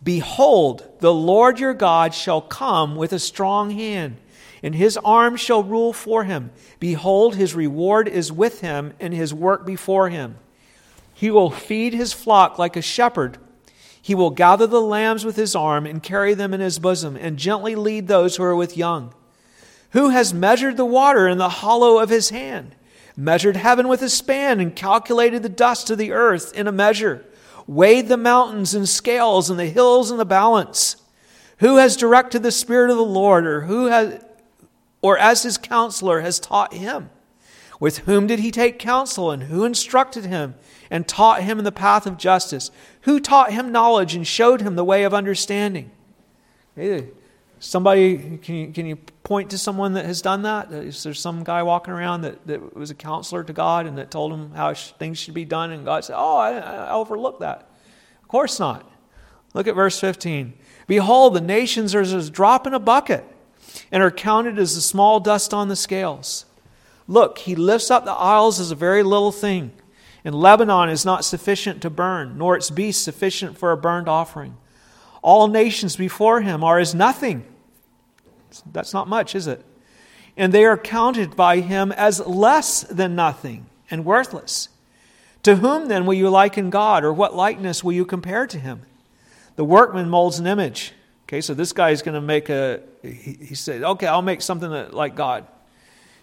Behold, 0.03 0.87
the 0.99 1.13
Lord 1.13 1.59
your 1.59 1.73
God 1.73 2.13
shall 2.13 2.41
come 2.41 2.95
with 2.95 3.13
a 3.13 3.19
strong 3.19 3.71
hand, 3.71 4.17
and 4.61 4.75
his 4.75 4.97
arm 4.97 5.35
shall 5.35 5.63
rule 5.63 5.93
for 5.93 6.23
him. 6.23 6.51
Behold, 6.79 7.35
his 7.35 7.55
reward 7.55 8.07
is 8.07 8.31
with 8.31 8.61
him, 8.61 8.93
and 8.99 9.13
his 9.13 9.33
work 9.33 9.65
before 9.65 10.09
him. 10.09 10.37
He 11.13 11.31
will 11.31 11.49
feed 11.49 11.93
his 11.93 12.13
flock 12.13 12.59
like 12.59 12.75
a 12.75 12.81
shepherd. 12.81 13.37
He 14.01 14.15
will 14.15 14.29
gather 14.29 14.67
the 14.67 14.81
lambs 14.81 15.25
with 15.25 15.35
his 15.35 15.55
arm 15.55 15.85
and 15.85 16.03
carry 16.03 16.33
them 16.33 16.53
in 16.53 16.59
his 16.59 16.79
bosom, 16.79 17.15
and 17.15 17.37
gently 17.37 17.75
lead 17.75 18.07
those 18.07 18.35
who 18.35 18.43
are 18.43 18.55
with 18.55 18.77
young. 18.77 19.13
Who 19.91 20.09
has 20.09 20.33
measured 20.33 20.77
the 20.77 20.85
water 20.85 21.27
in 21.27 21.37
the 21.37 21.49
hollow 21.49 21.99
of 21.99 22.09
his 22.09 22.29
hand, 22.29 22.75
measured 23.15 23.55
heaven 23.55 23.87
with 23.87 24.01
a 24.01 24.09
span, 24.09 24.59
and 24.59 24.75
calculated 24.75 25.43
the 25.43 25.49
dust 25.49 25.89
of 25.89 25.97
the 25.97 26.11
earth 26.11 26.53
in 26.53 26.67
a 26.67 26.71
measure? 26.71 27.25
weighed 27.67 28.07
the 28.07 28.17
mountains 28.17 28.73
in 28.73 28.85
scales 28.85 29.49
and 29.49 29.59
the 29.59 29.65
hills 29.65 30.09
in 30.09 30.17
the 30.17 30.25
balance? 30.25 30.95
Who 31.59 31.77
has 31.77 31.97
directed 31.97 32.43
the 32.43 32.51
Spirit 32.51 32.89
of 32.89 32.97
the 32.97 33.03
Lord, 33.03 33.45
or 33.45 33.61
who 33.61 33.87
has, 33.87 34.23
or 35.01 35.17
as 35.17 35.43
his 35.43 35.57
counselor 35.57 36.21
has 36.21 36.39
taught 36.39 36.73
him? 36.73 37.09
With 37.79 37.99
whom 37.99 38.27
did 38.27 38.39
he 38.39 38.49
take 38.49 38.79
counsel, 38.79 39.29
and 39.29 39.43
who 39.43 39.63
instructed 39.63 40.25
him 40.25 40.55
and 40.89 41.07
taught 41.07 41.43
him 41.43 41.59
in 41.59 41.65
the 41.65 41.71
path 41.71 42.07
of 42.07 42.17
justice? 42.17 42.71
Who 43.01 43.19
taught 43.19 43.53
him 43.53 43.71
knowledge 43.71 44.15
and 44.15 44.25
showed 44.25 44.61
him 44.61 44.75
the 44.75 44.83
way 44.83 45.03
of 45.03 45.13
understanding? 45.13 45.91
Somebody, 47.59 48.39
can 48.41 48.55
you, 48.55 48.67
can 48.71 48.85
you 48.85 48.95
point 49.23 49.49
to 49.51 49.57
someone 49.57 49.93
that 49.93 50.05
has 50.05 50.21
done 50.21 50.43
that? 50.43 50.71
Is 50.71 51.03
there 51.03 51.13
some 51.13 51.43
guy 51.43 51.63
walking 51.63 51.93
around 51.93 52.21
that, 52.21 52.45
that 52.47 52.75
was 52.75 52.91
a 52.91 52.95
counselor 52.95 53.43
to 53.43 53.53
God 53.53 53.85
and 53.87 53.97
that 53.97 54.11
told 54.11 54.31
him 54.31 54.51
how 54.51 54.73
things 54.73 55.17
should 55.17 55.33
be 55.33 55.45
done, 55.45 55.71
and 55.71 55.85
God 55.85 56.03
said, 56.03 56.15
Oh, 56.17 56.37
I, 56.37 56.53
I 56.53 56.91
overlooked 56.91 57.41
that? 57.41 57.69
Of 58.21 58.27
course 58.27 58.59
not. 58.59 58.89
Look 59.53 59.67
at 59.67 59.75
verse 59.75 59.99
15. 59.99 60.53
Behold, 60.85 61.33
the 61.33 61.41
nations 61.41 61.95
are 61.95 62.01
as 62.01 62.13
a 62.13 62.29
drop 62.29 62.67
in 62.67 62.73
a 62.73 62.79
bucket 62.79 63.25
and 63.91 64.03
are 64.03 64.11
counted 64.11 64.59
as 64.59 64.75
the 64.75 64.81
small 64.81 65.19
dust 65.19 65.53
on 65.53 65.67
the 65.67 65.75
scales. 65.75 66.45
Look, 67.07 67.39
he 67.39 67.55
lifts 67.55 67.89
up 67.89 68.05
the 68.05 68.11
isles 68.11 68.59
as 68.59 68.71
a 68.71 68.75
very 68.75 69.03
little 69.03 69.31
thing, 69.31 69.71
and 70.25 70.35
Lebanon 70.35 70.89
is 70.89 71.05
not 71.05 71.23
sufficient 71.23 71.81
to 71.81 71.89
burn, 71.89 72.37
nor 72.37 72.55
its 72.57 72.69
beasts 72.69 73.03
sufficient 73.03 73.57
for 73.57 73.71
a 73.71 73.77
burnt 73.77 74.07
offering. 74.07 74.57
All 75.21 75.47
nations 75.47 75.95
before 75.95 76.41
him 76.41 76.63
are 76.63 76.79
as 76.79 76.93
nothing. 76.93 77.45
That's 78.71 78.93
not 78.93 79.07
much, 79.07 79.35
is 79.35 79.47
it? 79.47 79.63
And 80.35 80.53
they 80.53 80.65
are 80.65 80.77
counted 80.77 81.35
by 81.35 81.61
him 81.61 81.91
as 81.91 82.25
less 82.25 82.83
than 82.83 83.15
nothing 83.15 83.67
and 83.89 84.05
worthless. 84.05 84.69
To 85.43 85.55
whom 85.55 85.87
then 85.87 86.05
will 86.05 86.13
you 86.13 86.29
liken 86.29 86.69
God, 86.69 87.03
or 87.03 87.13
what 87.13 87.35
likeness 87.35 87.83
will 87.83 87.93
you 87.93 88.05
compare 88.05 88.45
to 88.47 88.59
him? 88.59 88.81
The 89.55 89.63
workman 89.63 90.09
molds 90.09 90.39
an 90.39 90.47
image. 90.47 90.93
Okay, 91.27 91.41
so 91.41 91.53
this 91.53 91.73
guy 91.73 91.89
is 91.89 92.01
going 92.01 92.15
to 92.15 92.21
make 92.21 92.47
a, 92.47 92.81
he, 93.01 93.37
he 93.41 93.55
said, 93.55 93.83
okay, 93.83 94.07
I'll 94.07 94.21
make 94.21 94.41
something 94.41 94.69
that, 94.71 94.93
like 94.93 95.13
God. 95.13 95.45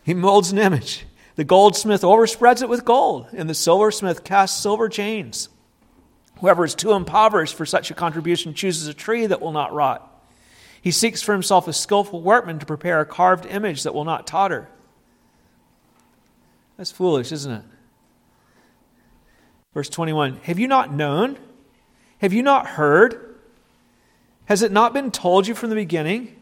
He 0.02 0.14
molds 0.14 0.50
an 0.50 0.58
image. 0.58 1.04
The 1.36 1.44
goldsmith 1.44 2.00
overspreads 2.00 2.62
it 2.62 2.70
with 2.70 2.86
gold, 2.86 3.26
and 3.32 3.50
the 3.50 3.54
silversmith 3.54 4.24
casts 4.24 4.62
silver 4.62 4.88
chains. 4.88 5.50
Whoever 6.38 6.64
is 6.64 6.74
too 6.74 6.92
impoverished 6.92 7.54
for 7.54 7.66
such 7.66 7.90
a 7.90 7.94
contribution 7.94 8.54
chooses 8.54 8.88
a 8.88 8.94
tree 8.94 9.26
that 9.26 9.42
will 9.42 9.52
not 9.52 9.74
rot. 9.74 10.10
He 10.80 10.90
seeks 10.90 11.20
for 11.20 11.32
himself 11.32 11.68
a 11.68 11.72
skillful 11.74 12.22
workman 12.22 12.58
to 12.58 12.66
prepare 12.66 13.00
a 13.00 13.06
carved 13.06 13.44
image 13.46 13.82
that 13.82 13.94
will 13.94 14.04
not 14.04 14.26
totter. 14.26 14.68
That's 16.78 16.90
foolish, 16.90 17.30
isn't 17.30 17.52
it? 17.52 17.62
Verse 19.74 19.90
21 19.90 20.36
Have 20.44 20.58
you 20.58 20.68
not 20.68 20.92
known? 20.92 21.38
Have 22.18 22.32
you 22.32 22.42
not 22.42 22.66
heard? 22.66 23.33
Has 24.46 24.62
it 24.62 24.72
not 24.72 24.92
been 24.92 25.10
told 25.10 25.46
you 25.46 25.54
from 25.54 25.70
the 25.70 25.76
beginning? 25.76 26.36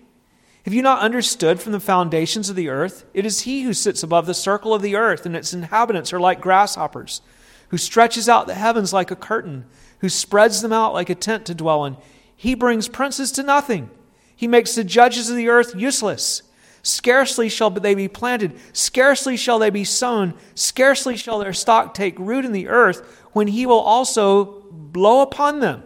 Have 0.64 0.75
you 0.75 0.82
not 0.82 1.00
understood 1.00 1.61
from 1.61 1.73
the 1.73 1.80
foundations 1.80 2.49
of 2.49 2.56
the 2.56 2.68
earth? 2.68 3.04
It 3.14 3.26
is 3.26 3.42
he 3.42 3.62
who 3.62 3.73
sits 3.73 4.02
above 4.02 4.26
the 4.26 4.35
circle 4.35 4.75
of 4.75 4.82
the 4.82 4.97
earth, 4.97 5.26
and 5.26 5.37
its 5.37 5.52
inhabitants 5.52 6.12
are 6.12 6.21
like 6.21 6.40
grasshoppers, 6.40 7.21
who 7.68 7.78
stretches 7.78 8.28
out 8.28 8.47
the 8.47 8.54
heavens 8.54 8.92
like 8.92 9.11
a 9.11 9.16
curtain 9.16 9.64
who 10.02 10.09
spreads 10.09 10.62
them 10.62 10.73
out 10.73 10.92
like 10.92 11.09
a 11.09 11.14
tent 11.14 11.47
to 11.47 11.54
dwell 11.54 11.85
in. 11.85 11.97
He 12.37 12.54
brings 12.54 12.88
princes 12.88 13.30
to 13.32 13.42
nothing. 13.44 13.88
He 14.35 14.49
makes 14.49 14.75
the 14.75 14.82
judges 14.82 15.30
of 15.30 15.37
the 15.37 15.49
earth 15.49 15.76
useless. 15.76 16.42
Scarcely 16.82 17.49
shall 17.49 17.71
they 17.71 17.94
be 17.94 18.09
planted, 18.09 18.59
scarcely 18.73 19.37
shall 19.37 19.61
they 19.61 19.71
be 19.71 19.85
sown, 19.85 20.35
scarcely 20.56 21.16
shall 21.16 21.38
their 21.38 21.52
stock 21.52 21.94
take 21.94 22.18
root 22.18 22.44
in 22.44 22.50
the 22.50 22.66
earth, 22.66 23.21
when 23.32 23.47
he 23.47 23.64
will 23.64 23.78
also 23.78 24.64
blow 24.73 25.23
upon 25.23 25.61
them, 25.61 25.85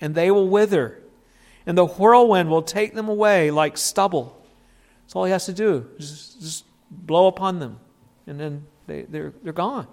and 0.00 0.14
they 0.14 0.30
will 0.30 0.48
wither, 0.48 1.01
and 1.66 1.76
the 1.76 1.86
whirlwind 1.86 2.50
will 2.50 2.62
take 2.62 2.94
them 2.94 3.08
away 3.08 3.50
like 3.50 3.76
stubble. 3.76 4.44
That's 5.02 5.16
all 5.16 5.24
he 5.24 5.32
has 5.32 5.46
to 5.46 5.52
do, 5.52 5.88
just, 5.98 6.40
just 6.40 6.64
blow 6.90 7.26
upon 7.26 7.58
them, 7.58 7.78
and 8.26 8.38
then 8.38 8.66
they, 8.86 9.02
they're, 9.02 9.32
they're 9.42 9.52
gone. 9.52 9.86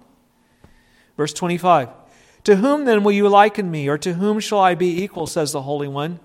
Verse 1.16 1.32
25 1.32 1.88
to 2.44 2.56
whom 2.56 2.84
then 2.84 3.04
will 3.04 3.12
you 3.12 3.28
liken 3.28 3.70
me, 3.70 3.88
or 3.88 3.98
to 3.98 4.14
whom 4.14 4.40
shall 4.40 4.60
I 4.60 4.74
be 4.74 5.02
equal, 5.02 5.26
says 5.26 5.52
the 5.52 5.62
Holy 5.62 5.88
One? 5.88 6.20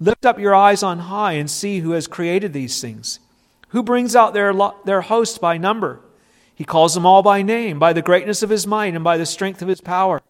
Lift 0.00 0.24
up 0.24 0.38
your 0.38 0.54
eyes 0.54 0.82
on 0.82 0.98
high 1.00 1.32
and 1.32 1.50
see 1.50 1.80
who 1.80 1.92
has 1.92 2.06
created 2.06 2.52
these 2.52 2.80
things. 2.80 3.20
Who 3.68 3.82
brings 3.82 4.16
out 4.16 4.34
their, 4.34 4.52
their 4.84 5.02
host 5.02 5.40
by 5.40 5.58
number? 5.58 6.00
He 6.54 6.64
calls 6.64 6.94
them 6.94 7.06
all 7.06 7.22
by 7.22 7.42
name, 7.42 7.78
by 7.78 7.92
the 7.92 8.02
greatness 8.02 8.42
of 8.42 8.50
his 8.50 8.66
might 8.66 8.94
and 8.94 9.04
by 9.04 9.16
the 9.16 9.26
strength 9.26 9.62
of 9.62 9.68
his 9.68 9.80
power. 9.80 10.22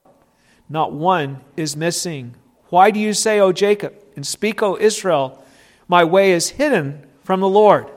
Not 0.68 0.92
one 0.92 1.40
is 1.56 1.76
missing. 1.76 2.34
Why 2.68 2.90
do 2.90 2.98
you 2.98 3.12
say, 3.14 3.38
O 3.40 3.52
Jacob, 3.52 3.94
and 4.16 4.26
speak, 4.26 4.62
O 4.62 4.76
Israel, 4.76 5.42
my 5.88 6.04
way 6.04 6.32
is 6.32 6.50
hidden 6.50 7.06
from 7.22 7.40
the 7.40 7.48
Lord, 7.48 7.90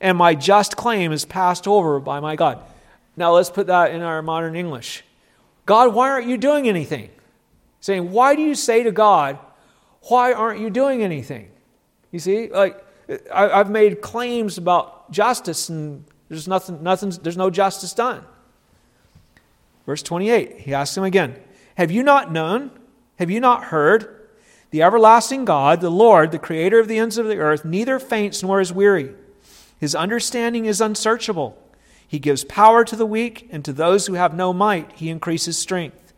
and 0.00 0.16
my 0.16 0.34
just 0.34 0.76
claim 0.76 1.12
is 1.12 1.24
passed 1.24 1.66
over 1.68 2.00
by 2.00 2.20
my 2.20 2.36
God? 2.36 2.62
Now 3.16 3.32
let's 3.32 3.50
put 3.50 3.66
that 3.66 3.92
in 3.92 4.02
our 4.02 4.22
modern 4.22 4.56
English. 4.56 5.04
God, 5.66 5.94
why 5.94 6.10
aren't 6.10 6.26
you 6.26 6.36
doing 6.36 6.68
anything? 6.68 7.10
Saying, 7.80 8.10
why 8.10 8.34
do 8.34 8.42
you 8.42 8.54
say 8.54 8.82
to 8.82 8.92
God, 8.92 9.38
why 10.02 10.32
aren't 10.32 10.60
you 10.60 10.70
doing 10.70 11.02
anything? 11.02 11.50
You 12.10 12.18
see, 12.18 12.48
like 12.48 12.84
I, 13.32 13.58
have 13.58 13.70
made 13.70 14.00
claims 14.00 14.58
about 14.58 15.10
justice, 15.10 15.68
and 15.68 16.04
there's 16.28 16.48
nothing, 16.48 16.82
nothing, 16.82 17.10
there's 17.22 17.36
no 17.36 17.50
justice 17.50 17.92
done. 17.92 18.24
Verse 19.86 20.02
28, 20.02 20.60
he 20.60 20.74
asks 20.74 20.96
him 20.96 21.04
again, 21.04 21.36
Have 21.76 21.90
you 21.90 22.02
not 22.02 22.32
known? 22.32 22.70
Have 23.18 23.30
you 23.30 23.40
not 23.40 23.64
heard? 23.64 24.19
The 24.70 24.82
everlasting 24.82 25.44
God, 25.44 25.80
the 25.80 25.90
Lord, 25.90 26.30
the 26.30 26.38
creator 26.38 26.78
of 26.78 26.86
the 26.86 26.98
ends 26.98 27.18
of 27.18 27.26
the 27.26 27.38
earth, 27.38 27.64
neither 27.64 27.98
faints 27.98 28.42
nor 28.42 28.60
is 28.60 28.72
weary. 28.72 29.14
His 29.78 29.94
understanding 29.94 30.66
is 30.66 30.80
unsearchable. 30.80 31.58
He 32.06 32.18
gives 32.18 32.44
power 32.44 32.84
to 32.84 32.96
the 32.96 33.06
weak, 33.06 33.48
and 33.50 33.64
to 33.64 33.72
those 33.72 34.06
who 34.06 34.14
have 34.14 34.34
no 34.34 34.52
might, 34.52 34.92
he 34.92 35.10
increases 35.10 35.56
strength. 35.56 36.12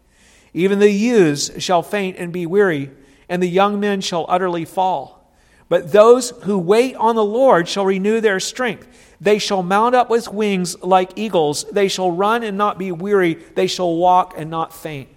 Even 0.52 0.78
the 0.80 0.90
youths 0.90 1.62
shall 1.62 1.82
faint 1.82 2.16
and 2.18 2.32
be 2.32 2.44
weary, 2.44 2.90
and 3.28 3.42
the 3.42 3.48
young 3.48 3.80
men 3.80 4.00
shall 4.00 4.26
utterly 4.28 4.64
fall. 4.64 5.30
But 5.68 5.92
those 5.92 6.30
who 6.42 6.58
wait 6.58 6.96
on 6.96 7.16
the 7.16 7.24
Lord 7.24 7.66
shall 7.66 7.86
renew 7.86 8.20
their 8.20 8.40
strength. 8.40 8.86
They 9.20 9.38
shall 9.38 9.62
mount 9.62 9.94
up 9.94 10.10
with 10.10 10.28
wings 10.28 10.78
like 10.82 11.12
eagles. 11.16 11.64
They 11.72 11.88
shall 11.88 12.10
run 12.10 12.42
and 12.42 12.58
not 12.58 12.78
be 12.78 12.92
weary. 12.92 13.34
They 13.34 13.66
shall 13.66 13.96
walk 13.96 14.34
and 14.36 14.50
not 14.50 14.74
faint. 14.74 15.08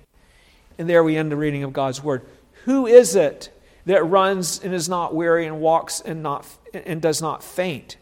And 0.78 0.90
there 0.90 1.04
we 1.04 1.18
end 1.18 1.32
the 1.32 1.36
reading 1.36 1.64
of 1.64 1.74
God's 1.74 2.02
word. 2.02 2.26
Who 2.66 2.88
is 2.88 3.16
it 3.16 3.52
that 3.86 4.04
runs 4.04 4.60
and 4.64 4.74
is 4.74 4.90
not 4.90 5.14
weary 5.14 5.46
and 5.46 5.60
walks 5.60 6.02
and 6.02 6.24
not 6.24 6.46
and 6.74 7.00
does 7.02 7.22
not 7.22 7.44
faint? 7.44 7.98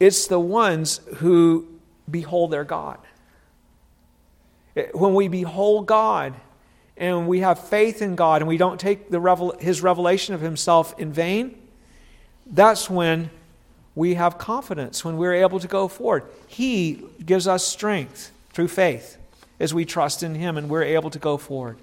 It's 0.00 0.26
the 0.26 0.40
ones 0.40 1.00
who 1.16 1.68
behold 2.10 2.50
their 2.50 2.64
God. 2.64 2.98
When 4.92 5.14
we 5.14 5.28
behold 5.28 5.86
God 5.86 6.34
and 6.96 7.28
we 7.28 7.40
have 7.40 7.58
faith 7.68 8.00
in 8.00 8.16
God 8.16 8.40
and 8.40 8.48
we 8.48 8.56
don't 8.56 8.80
take 8.80 9.10
the 9.10 9.20
revel- 9.20 9.56
his 9.58 9.82
revelation 9.82 10.34
of 10.34 10.40
himself 10.40 10.98
in 10.98 11.12
vain, 11.12 11.60
that's 12.46 12.88
when 12.88 13.30
we 13.94 14.14
have 14.14 14.38
confidence, 14.38 15.04
when 15.04 15.18
we're 15.18 15.34
able 15.34 15.60
to 15.60 15.68
go 15.68 15.88
forward. 15.88 16.24
He 16.46 17.04
gives 17.24 17.46
us 17.46 17.64
strength 17.66 18.32
through 18.54 18.68
faith 18.68 19.18
as 19.60 19.74
we 19.74 19.84
trust 19.84 20.22
in 20.22 20.34
him 20.34 20.56
and 20.56 20.70
we're 20.70 20.82
able 20.82 21.10
to 21.10 21.18
go 21.18 21.36
forward. 21.36 21.76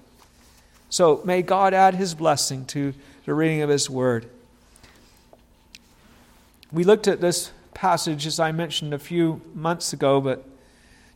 So 0.92 1.22
may 1.24 1.40
God 1.40 1.72
add 1.72 1.94
his 1.94 2.14
blessing 2.14 2.66
to 2.66 2.92
the 3.24 3.32
reading 3.32 3.62
of 3.62 3.70
his 3.70 3.88
word. 3.88 4.28
We 6.70 6.84
looked 6.84 7.08
at 7.08 7.22
this 7.22 7.50
passage, 7.72 8.26
as 8.26 8.38
I 8.38 8.52
mentioned 8.52 8.92
a 8.92 8.98
few 8.98 9.40
months 9.54 9.94
ago, 9.94 10.20
but 10.20 10.46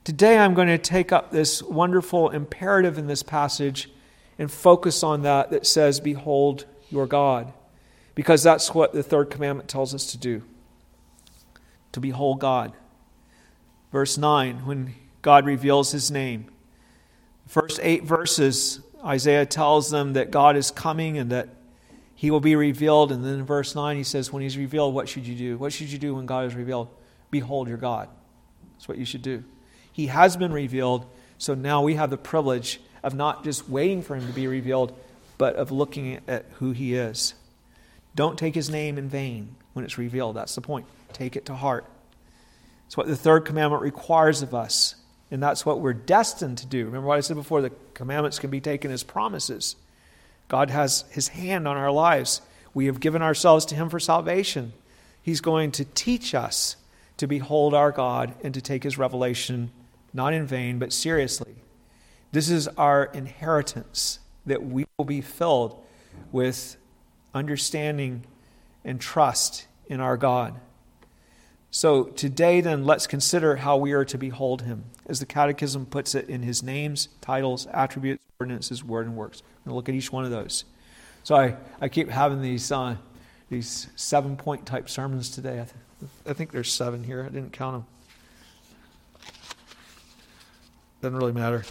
today 0.02 0.38
I'm 0.38 0.54
going 0.54 0.68
to 0.68 0.78
take 0.78 1.12
up 1.12 1.30
this 1.30 1.62
wonderful 1.62 2.30
imperative 2.30 2.97
in 2.97 3.06
this 3.06 3.23
passage 3.23 3.90
and 4.38 4.50
focus 4.50 5.02
on 5.02 5.21
that 5.25 5.50
that 5.50 5.66
says, 5.66 6.00
Behold 6.00 6.64
your 6.88 7.06
God, 7.06 7.52
because 8.14 8.42
that's 8.42 8.73
what 8.73 8.95
the 8.95 9.02
third 9.02 9.28
commandment 9.28 9.68
tells 9.68 9.95
us 9.95 10.11
to 10.12 10.16
do 10.16 10.40
to 11.92 12.00
behold 12.00 12.40
God. 12.40 12.73
Verse 13.92 14.16
9, 14.16 14.64
when 14.64 14.95
God 15.21 15.45
reveals 15.45 15.92
his 15.92 16.11
name. 16.11 16.47
The 17.45 17.50
first 17.50 17.78
eight 17.83 18.04
verses, 18.04 18.80
Isaiah 19.07 19.47
tells 19.47 19.91
them 19.91 20.15
that 20.15 20.31
God 20.31 20.57
is 20.57 20.71
coming 20.71 21.17
and 21.17 21.31
that 21.31 21.49
he 22.15 22.31
will 22.31 22.41
be 22.41 22.57
revealed. 22.57 23.13
And 23.13 23.25
then 23.25 23.35
in 23.35 23.45
verse 23.45 23.75
9, 23.75 23.97
he 23.97 24.03
says, 24.03 24.33
When 24.33 24.43
he's 24.43 24.59
revealed, 24.59 24.95
what 24.95 25.09
should 25.09 25.27
you 25.27 25.37
do? 25.37 25.59
What 25.59 25.73
should 25.73 25.93
you 25.93 25.99
do 25.99 26.17
when 26.17 26.27
God 26.27 26.47
is 26.47 26.55
revealed? 26.55 26.89
Behold 27.31 27.69
your 27.69 27.77
God. 27.77 28.09
That's 28.75 28.89
what 28.89 28.99
you 28.99 29.05
should 29.05 29.23
do. 29.23 29.45
He 29.93 30.09
has 30.09 30.37
been 30.37 30.53
revealed, 30.53 31.07
so 31.39 31.55
now 31.55 31.83
we 31.83 31.95
have 31.95 32.11
the 32.11 32.17
privilege 32.17 32.81
of 33.03 33.15
not 33.15 33.45
just 33.45 33.69
waiting 33.69 34.03
for 34.03 34.17
him 34.17 34.27
to 34.27 34.33
be 34.33 34.47
revealed, 34.49 34.99
but 35.39 35.57
of 35.57 35.71
looking 35.71 36.21
at 36.27 36.45
who 36.55 36.73
he 36.73 36.95
is. 36.95 37.35
Don't 38.15 38.39
take 38.39 38.55
his 38.55 38.71
name 38.71 38.99
in 38.99 39.09
vain 39.09 39.55
when 39.75 39.85
it's 39.85 39.99
revealed. 39.99 40.37
That's 40.37 40.55
the 40.55 40.61
point. 40.61 40.87
Take 41.13 41.37
it 41.37 41.47
to 41.47 41.55
heart. 41.55 41.85
It's 42.87 42.97
what 42.97 43.07
the 43.07 43.17
third 43.17 43.45
commandment 43.45 43.83
requires 43.83 44.43
of 44.43 44.55
us, 44.55 44.95
and 45.30 45.42
that's 45.42 45.66
what 45.66 45.80
we're 45.80 45.92
destined 45.92 46.59
to 46.59 46.66
do. 46.66 46.87
Remember 46.87 47.09
what 47.09 47.18
I 47.18 47.21
said 47.21 47.37
before 47.37 47.61
the 47.61 47.73
commandments 47.95 48.38
can 48.38 48.50
be 48.50 48.61
taken 48.61 48.90
as 48.90 49.02
promises. 49.02 49.76
God 50.49 50.71
has 50.71 51.04
his 51.11 51.28
hand 51.28 51.66
on 51.66 51.76
our 51.76 51.90
lives. 51.90 52.40
We 52.75 52.87
have 52.87 53.00
given 53.00 53.23
ourselves 53.23 53.64
to 53.66 53.75
him 53.75 53.88
for 53.88 53.99
salvation. 53.99 54.73
He's 55.23 55.40
going 55.40 55.73
to 55.73 55.85
teach 55.85 56.35
us 56.35 56.76
to 57.16 57.26
behold 57.26 57.75
our 57.75 57.90
God 57.90 58.35
and 58.45 58.54
to 58.54 58.61
take 58.61 58.85
his 58.85 58.99
revelation 58.99 59.71
not 60.12 60.33
in 60.33 60.47
vain, 60.47 60.78
but 60.78 60.92
seriously. 60.92 61.56
This 62.33 62.49
is 62.49 62.68
our 62.68 63.04
inheritance 63.04 64.21
that 64.47 64.62
we 64.62 64.87
will 64.97 65.04
be 65.04 65.21
filled 65.21 65.83
with 66.33 66.76
understanding 67.35 68.25
and 68.84 69.00
trust 69.00 69.67
in 69.89 70.00
our 70.00 70.17
God. 70.17 70.58
So 71.76 72.04
today, 72.04 72.62
then, 72.62 72.86
let's 72.86 73.06
consider 73.06 73.56
how 73.56 73.76
we 73.76 73.93
are 73.93 74.06
to 74.06 74.17
behold 74.17 74.62
him, 74.62 74.84
as 75.06 75.21
the 75.21 75.26
Catechism 75.26 75.84
puts 75.84 76.15
it 76.15 76.26
in 76.26 76.41
his 76.41 76.62
names, 76.62 77.10
titles, 77.21 77.67
attributes, 77.67 78.25
ordinances, 78.41 78.82
word, 78.82 79.04
and 79.04 79.15
works. 79.15 79.43
And 79.62 79.75
look 79.75 79.86
at 79.91 79.95
each 79.95 80.10
one 80.10 80.25
of 80.25 80.30
those. 80.30 80.65
So 81.23 81.34
I, 81.34 81.56
I 81.78 81.91
keep 81.91 82.08
having 82.08 82.41
these, 82.41 82.73
uh, 82.73 82.97
these 83.50 83.89
seven 83.95 84.39
point 84.39 84.65
type 84.65 84.89
sermons 84.89 85.28
today. 85.28 85.60
I, 85.60 85.65
th- 85.65 86.10
I 86.26 86.32
think 86.32 86.50
there's 86.50 86.73
seven 86.73 87.04
here. 87.04 87.23
I 87.23 87.28
didn't 87.28 87.52
count 87.52 87.84
them. 87.84 87.86
Doesn't 91.02 91.19
really 91.19 91.32
matter. 91.34 91.62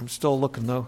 I'm 0.00 0.08
still 0.08 0.40
looking 0.40 0.66
though. 0.66 0.86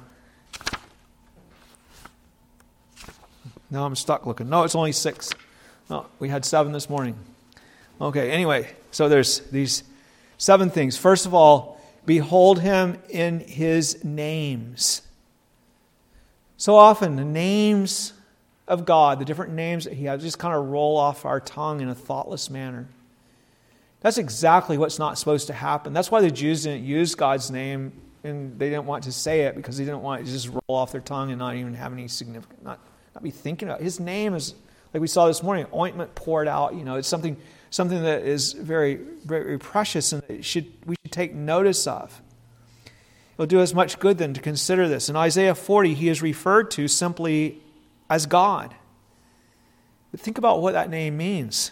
Now 3.70 3.84
I'm 3.84 3.96
stuck 3.96 4.26
looking. 4.26 4.48
No, 4.48 4.64
it's 4.64 4.74
only 4.74 4.92
six. 4.92 5.30
No, 5.90 6.06
we 6.18 6.28
had 6.28 6.44
seven 6.44 6.72
this 6.72 6.88
morning. 6.88 7.16
Okay, 8.00 8.30
anyway, 8.30 8.70
so 8.90 9.08
there's 9.08 9.40
these 9.50 9.84
seven 10.36 10.70
things. 10.70 10.96
First 10.96 11.26
of 11.26 11.34
all, 11.34 11.80
behold 12.06 12.60
him 12.60 12.98
in 13.08 13.40
his 13.40 14.04
names. 14.04 15.02
So 16.56 16.76
often, 16.76 17.16
the 17.16 17.24
names 17.24 18.12
of 18.66 18.84
God, 18.84 19.18
the 19.18 19.24
different 19.24 19.52
names 19.52 19.84
that 19.84 19.94
he 19.94 20.04
has, 20.04 20.22
just 20.22 20.38
kind 20.38 20.54
of 20.54 20.66
roll 20.66 20.96
off 20.96 21.24
our 21.24 21.40
tongue 21.40 21.80
in 21.80 21.88
a 21.88 21.94
thoughtless 21.94 22.50
manner. 22.50 22.88
That's 24.00 24.18
exactly 24.18 24.78
what's 24.78 24.98
not 24.98 25.18
supposed 25.18 25.48
to 25.48 25.52
happen. 25.52 25.92
That's 25.92 26.10
why 26.10 26.20
the 26.20 26.30
Jews 26.30 26.64
didn't 26.64 26.84
use 26.84 27.14
God's 27.14 27.50
name 27.50 27.92
and 28.24 28.58
they 28.58 28.68
didn't 28.68 28.86
want 28.86 29.04
to 29.04 29.12
say 29.12 29.42
it 29.42 29.56
because 29.56 29.78
they 29.78 29.84
didn't 29.84 30.02
want 30.02 30.22
it 30.22 30.24
to 30.26 30.30
just 30.30 30.48
roll 30.48 30.76
off 30.76 30.92
their 30.92 31.00
tongue 31.00 31.30
and 31.30 31.38
not 31.38 31.56
even 31.56 31.74
have 31.74 31.92
any 31.92 32.08
significant, 32.08 32.62
not 32.62 32.78
not 33.14 33.22
be 33.22 33.30
thinking 33.30 33.68
about. 33.68 33.80
His 33.80 34.00
name 34.00 34.34
is, 34.34 34.54
like 34.92 35.00
we 35.00 35.06
saw 35.06 35.26
this 35.26 35.42
morning, 35.42 35.66
ointment 35.74 36.14
poured 36.14 36.48
out. 36.48 36.74
You 36.74 36.84
know, 36.84 36.96
it's 36.96 37.08
something, 37.08 37.36
something 37.70 38.02
that 38.02 38.22
is 38.22 38.52
very, 38.52 38.96
very 39.24 39.58
precious 39.58 40.12
and 40.12 40.44
should, 40.44 40.72
we 40.86 40.96
should 41.02 41.12
take 41.12 41.34
notice 41.34 41.86
of. 41.86 42.20
It'll 43.34 43.46
do 43.46 43.60
us 43.60 43.72
much 43.72 43.98
good 43.98 44.18
then 44.18 44.34
to 44.34 44.40
consider 44.40 44.88
this. 44.88 45.08
In 45.08 45.16
Isaiah 45.16 45.54
40, 45.54 45.94
he 45.94 46.08
is 46.08 46.22
referred 46.22 46.70
to 46.72 46.88
simply 46.88 47.60
as 48.10 48.26
God. 48.26 48.74
But 50.10 50.20
think 50.20 50.38
about 50.38 50.60
what 50.60 50.72
that 50.72 50.90
name 50.90 51.16
means. 51.16 51.70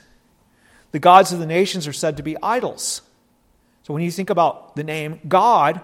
The 0.93 0.99
gods 0.99 1.33
of 1.33 1.39
the 1.39 1.47
nations 1.47 1.87
are 1.87 1.93
said 1.93 2.17
to 2.19 2.23
be 2.23 2.37
idols. 2.43 3.03
So 3.83 3.95
when 3.95 4.03
you 4.03 4.11
think 4.11 4.31
about 4.31 4.77
the 4.77 4.85
name 4.85 5.21
God, 5.27 5.81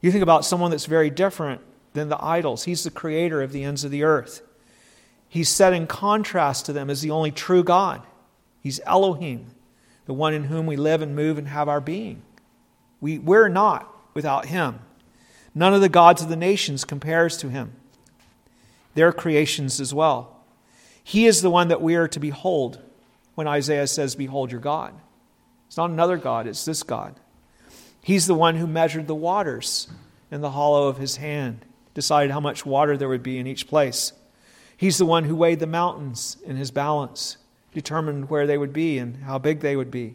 you 0.00 0.12
think 0.12 0.22
about 0.22 0.44
someone 0.44 0.70
that's 0.70 0.86
very 0.86 1.10
different 1.10 1.60
than 1.92 2.08
the 2.08 2.22
idols. 2.22 2.64
He's 2.64 2.84
the 2.84 2.90
creator 2.90 3.42
of 3.42 3.52
the 3.52 3.64
ends 3.64 3.84
of 3.84 3.90
the 3.90 4.04
earth. 4.04 4.42
He's 5.28 5.48
set 5.48 5.72
in 5.72 5.86
contrast 5.86 6.66
to 6.66 6.72
them 6.72 6.88
as 6.88 7.02
the 7.02 7.10
only 7.10 7.30
true 7.30 7.62
God. 7.62 8.02
He's 8.62 8.80
Elohim, 8.86 9.46
the 10.06 10.14
one 10.14 10.34
in 10.34 10.44
whom 10.44 10.66
we 10.66 10.76
live 10.76 11.02
and 11.02 11.14
move 11.14 11.38
and 11.38 11.48
have 11.48 11.68
our 11.68 11.80
being. 11.80 12.22
We, 13.00 13.18
we're 13.18 13.48
not 13.48 13.92
without 14.14 14.46
him. 14.46 14.80
None 15.54 15.74
of 15.74 15.80
the 15.80 15.88
gods 15.88 16.22
of 16.22 16.28
the 16.28 16.36
nations 16.36 16.84
compares 16.84 17.36
to 17.38 17.48
him. 17.48 17.72
Their 18.94 19.12
creations 19.12 19.80
as 19.80 19.92
well. 19.92 20.36
He 21.04 21.26
is 21.26 21.42
the 21.42 21.50
one 21.50 21.68
that 21.68 21.82
we 21.82 21.94
are 21.94 22.08
to 22.08 22.20
behold 22.20 22.80
when 23.34 23.46
Isaiah 23.46 23.86
says, 23.86 24.14
Behold 24.14 24.50
your 24.50 24.60
God. 24.60 24.94
It's 25.66 25.76
not 25.76 25.90
another 25.90 26.16
God, 26.16 26.46
it's 26.46 26.64
this 26.64 26.82
God. 26.82 27.14
He's 28.02 28.26
the 28.26 28.34
one 28.34 28.56
who 28.56 28.66
measured 28.66 29.06
the 29.06 29.14
waters 29.14 29.88
in 30.30 30.40
the 30.40 30.50
hollow 30.50 30.88
of 30.88 30.98
his 30.98 31.16
hand, 31.16 31.64
decided 31.94 32.30
how 32.30 32.40
much 32.40 32.66
water 32.66 32.96
there 32.96 33.08
would 33.08 33.22
be 33.22 33.38
in 33.38 33.46
each 33.46 33.68
place. 33.68 34.12
He's 34.78 34.96
the 34.96 35.04
one 35.04 35.24
who 35.24 35.34
weighed 35.34 35.58
the 35.58 35.66
mountains 35.66 36.36
in 36.44 36.54
his 36.54 36.70
balance, 36.70 37.36
determined 37.74 38.30
where 38.30 38.46
they 38.46 38.56
would 38.56 38.72
be 38.72 38.98
and 38.98 39.16
how 39.24 39.36
big 39.36 39.58
they 39.58 39.74
would 39.74 39.90
be. 39.90 40.14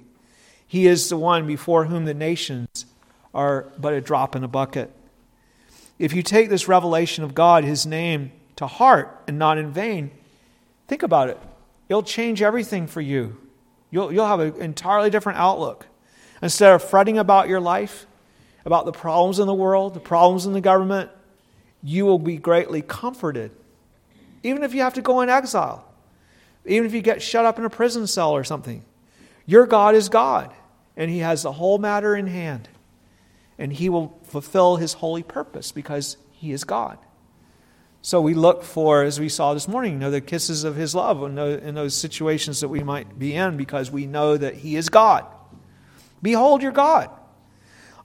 He 0.66 0.88
is 0.88 1.10
the 1.10 1.18
one 1.18 1.46
before 1.46 1.86
whom 1.86 2.06
the 2.06 2.14
nations 2.14 2.86
are 3.34 3.68
but 3.78 3.94
a 3.94 4.00
drop 4.00 4.38
in 4.38 4.44
a 4.46 4.48
bucket. 4.48 4.90
If 6.00 6.14
you 6.14 6.24
take 6.24 6.50
this 6.50 6.70
revelation 6.70 7.26
of 7.26 7.36
God, 7.36 7.66
his 7.66 7.86
name, 7.86 8.32
to 8.56 8.66
heart 8.66 9.22
and 9.28 9.38
not 9.38 9.58
in 9.58 9.70
vain, 9.70 10.12
think 10.88 11.04
about 11.04 11.28
it. 11.28 11.38
It'll 11.90 12.02
change 12.02 12.42
everything 12.42 12.88
for 12.88 13.02
you. 13.02 13.36
You'll, 13.92 14.14
you'll 14.14 14.28
have 14.28 14.40
an 14.40 14.56
entirely 14.62 15.10
different 15.10 15.40
outlook. 15.40 15.88
Instead 16.42 16.74
of 16.74 16.82
fretting 16.82 17.18
about 17.18 17.50
your 17.50 17.60
life, 17.60 18.06
about 18.64 18.86
the 18.86 18.94
problems 18.94 19.40
in 19.40 19.46
the 19.46 19.54
world, 19.54 19.94
the 19.94 20.00
problems 20.00 20.46
in 20.46 20.54
the 20.54 20.62
government, 20.62 21.12
you 21.84 22.06
will 22.06 22.18
be 22.18 22.38
greatly 22.38 22.82
comforted 22.82 23.52
even 24.44 24.64
if 24.64 24.74
you 24.74 24.82
have 24.82 24.94
to 24.94 25.02
go 25.02 25.22
in 25.22 25.30
exile, 25.30 25.86
even 26.66 26.86
if 26.86 26.94
you 26.94 27.02
get 27.02 27.22
shut 27.22 27.46
up 27.46 27.58
in 27.58 27.66
a 27.66 27.70
prison 27.70 28.08
cell 28.08 28.32
or 28.32 28.44
something. 28.44 28.86
Your 29.46 29.66
God 29.66 29.96
is 29.96 30.08
God, 30.08 30.54
and 30.96 31.10
He 31.10 31.20
has 31.20 31.44
the 31.44 31.52
whole 31.52 31.78
matter 31.78 32.16
in 32.16 32.28
hand, 32.28 32.70
and 33.58 33.74
He 33.74 33.90
will 33.90 34.18
fulfill 34.24 34.78
His 34.78 34.94
holy 34.94 35.24
purpose 35.24 35.72
because 35.72 36.18
He 36.32 36.52
is 36.52 36.64
God. 36.64 36.98
So 38.06 38.20
we 38.20 38.34
look 38.34 38.64
for, 38.64 39.04
as 39.04 39.18
we 39.18 39.30
saw 39.30 39.54
this 39.54 39.70
morning, 39.70 39.94
you 39.94 40.00
know, 40.00 40.12
the 40.12 40.20
kisses 40.20 40.66
of 40.66 40.76
his 40.76 40.94
love 40.94 41.24
in 41.24 41.74
those, 41.74 41.96
situations 41.96 42.60
that 42.60 42.68
we 42.68 42.84
might 42.84 43.18
be 43.18 43.34
in 43.34 43.56
because 43.56 43.92
we 43.92 44.08
know 44.08 44.36
that 44.36 44.56
he 44.56 44.76
is 44.76 44.90
God. 44.90 45.26
Behold 46.22 46.62
your 46.62 46.74
God. 46.74 47.10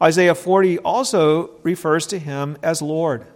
Isaiah 0.00 0.36
40 0.36 0.78
also 0.78 1.50
refers 1.64 2.06
to 2.06 2.18
him 2.20 2.56
as 2.62 2.80
Lord. 2.80 3.26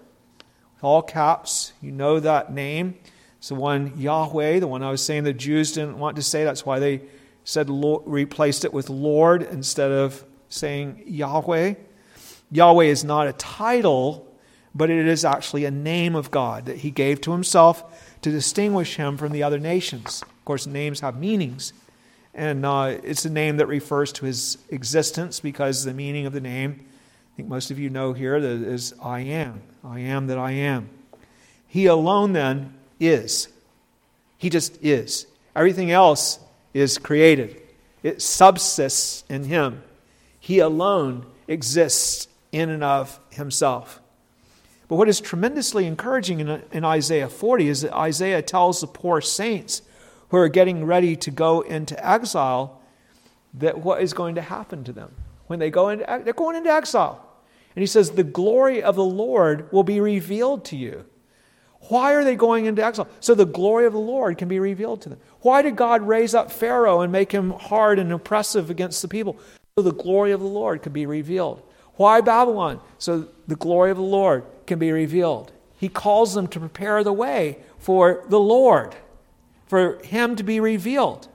All 0.83 1.03
caps, 1.03 1.73
you 1.81 1.93
know 1.93 2.21
that 2.21 2.53
name. 2.53 2.97
It's 3.39 3.49
the 3.49 3.55
one 3.55 3.93
Yahweh, 3.97 4.61
the 4.61 4.69
one 4.69 4.83
I 4.83 4.91
was 4.91 5.05
saying 5.05 5.25
the 5.25 5.33
Jews 5.33 5.73
didn't 5.73 5.99
want 5.99 6.17
to 6.17 6.23
say. 6.23 6.45
That's 6.45 6.67
why 6.67 6.79
they 6.79 7.03
said 7.45 7.69
replaced 7.71 8.65
it 8.65 8.73
with 8.73 8.91
Lord 8.91 9.43
instead 9.43 9.91
of 9.91 10.25
saying 10.49 11.05
Yahweh. 11.07 11.75
Yahweh 12.51 12.85
is 12.85 13.05
not 13.05 13.27
a 13.27 13.33
title 13.33 14.29
but 14.75 14.91
it 14.91 15.07
is 15.07 15.25
actually 15.25 15.65
a 15.65 15.71
name 15.71 16.15
of 16.15 16.31
God 16.31 16.67
that 16.67 16.79
he 16.79 16.91
gave 16.91 17.21
to 17.23 17.33
himself 17.33 18.17
to 18.23 18.31
distinguish 18.31 18.97
him 18.97 19.17
from 19.17 19.33
the 19.33 19.43
other 19.43 19.59
nations. 19.59 20.23
Of 20.23 20.45
course, 20.45 20.67
names 20.67 21.01
have 21.01 21.19
meanings, 21.19 21.73
and 22.35 22.65
uh, 22.65 22.99
it's 23.03 23.25
a 23.25 23.31
name 23.31 23.59
that 23.59 23.67
refers 23.67 24.13
to 24.13 24.25
his 24.25 24.59
existence 24.71 25.41
because 25.41 25.85
the 25.85 25.95
meaning 25.95 26.27
of 26.27 26.33
the 26.33 26.41
name, 26.41 26.81
I 26.81 27.37
think 27.37 27.49
most 27.49 27.71
of 27.71 27.79
you 27.79 27.91
know 27.91 28.13
here, 28.13 28.37
is 28.37 28.95
I 29.03 29.21
am. 29.21 29.63
I 29.85 30.01
am 30.01 30.27
that 30.29 30.39
I 30.39 30.53
am. 30.53 30.89
He 31.67 31.87
alone 31.87 32.33
then 32.33 32.75
is. 33.01 33.49
He 34.39 34.51
just 34.51 34.83
is. 34.83 35.27
Everything 35.55 35.91
else 35.91 36.39
is 36.75 36.99
created, 36.99 37.61
it 38.03 38.23
subsists 38.23 39.25
in 39.29 39.45
him. 39.45 39.83
He 40.41 40.59
alone 40.59 41.27
exists 41.47 42.29
in 42.51 42.69
and 42.71 42.83
of 42.83 43.21
himself. 43.31 44.01
But 44.89 44.97
what 44.97 45.09
is 45.09 45.21
tremendously 45.21 45.87
encouraging 45.87 46.41
in, 46.41 46.63
in 46.73 46.85
Isaiah 46.85 47.29
40 47.29 47.69
is 47.69 47.81
that 47.83 47.95
Isaiah 47.97 48.43
tells 48.43 48.81
the 48.81 48.87
poor 48.87 49.21
saints 49.21 49.83
who 50.29 50.37
are 50.37 50.49
getting 50.49 50.85
ready 50.85 51.15
to 51.17 51.31
go 51.31 51.61
into 51.61 52.07
exile 52.07 52.81
that 53.55 53.79
what 53.79 54.03
is 54.03 54.13
going 54.13 54.35
to 54.35 54.43
happen 54.43 54.83
to 54.85 54.93
them 54.93 55.15
when 55.47 55.59
they 55.59 55.71
go 55.71 55.91
into 55.91 56.05
they're 56.25 56.33
going 56.33 56.57
into 56.57 56.71
exile. 56.71 57.32
And 57.75 57.83
he 57.83 57.87
says 57.87 58.11
the 58.11 58.25
glory 58.25 58.83
of 58.83 58.97
the 58.97 59.05
Lord 59.05 59.71
will 59.73 59.83
be 59.83 60.01
revealed 60.01 60.65
to 60.67 60.77
you. 60.77 61.05
Why 61.89 62.15
are 62.15 62.25
they 62.25 62.37
going 62.37 62.67
into 62.67 62.85
exile? 62.85 63.09
So 63.21 63.35
the 63.35 63.45
glory 63.45 63.87
of 63.87 63.93
the 63.93 63.99
Lord 63.99 64.39
can 64.39 64.49
be 64.49 64.61
revealed 64.61 65.03
to 65.03 65.09
them. 65.09 65.19
Why 65.41 65.63
did 65.63 65.77
God 65.77 66.03
raise 66.03 66.35
up 66.35 66.53
Pharaoh 66.53 67.01
and 67.01 67.11
make 67.11 67.33
him 67.33 67.51
hard 67.51 67.99
and 67.99 68.13
oppressive 68.13 68.71
against 68.71 69.03
the 69.03 69.09
people? 69.09 69.39
So 69.77 69.83
the 69.83 69.93
glory 69.93 70.33
of 70.33 70.41
the 70.41 70.47
Lord 70.47 70.83
could 70.83 70.93
be 70.93 71.07
revealed. 71.07 71.63
Why 71.95 72.21
Babylon? 72.21 72.81
So 72.99 73.29
the 73.47 73.57
glory 73.57 73.91
of 73.91 73.97
the 73.97 74.03
Lord 74.03 74.45
can 74.67 74.79
be 74.79 74.93
revealed. 74.93 75.53
He 75.77 75.89
calls 75.89 76.35
them 76.35 76.47
to 76.49 76.61
prepare 76.61 77.03
the 77.03 77.13
way 77.13 77.59
for 77.79 78.25
the 78.29 78.39
Lord, 78.39 78.95
for 79.67 80.01
Him 80.05 80.37
to 80.37 80.45
be 80.45 80.61
revealed. 80.61 81.29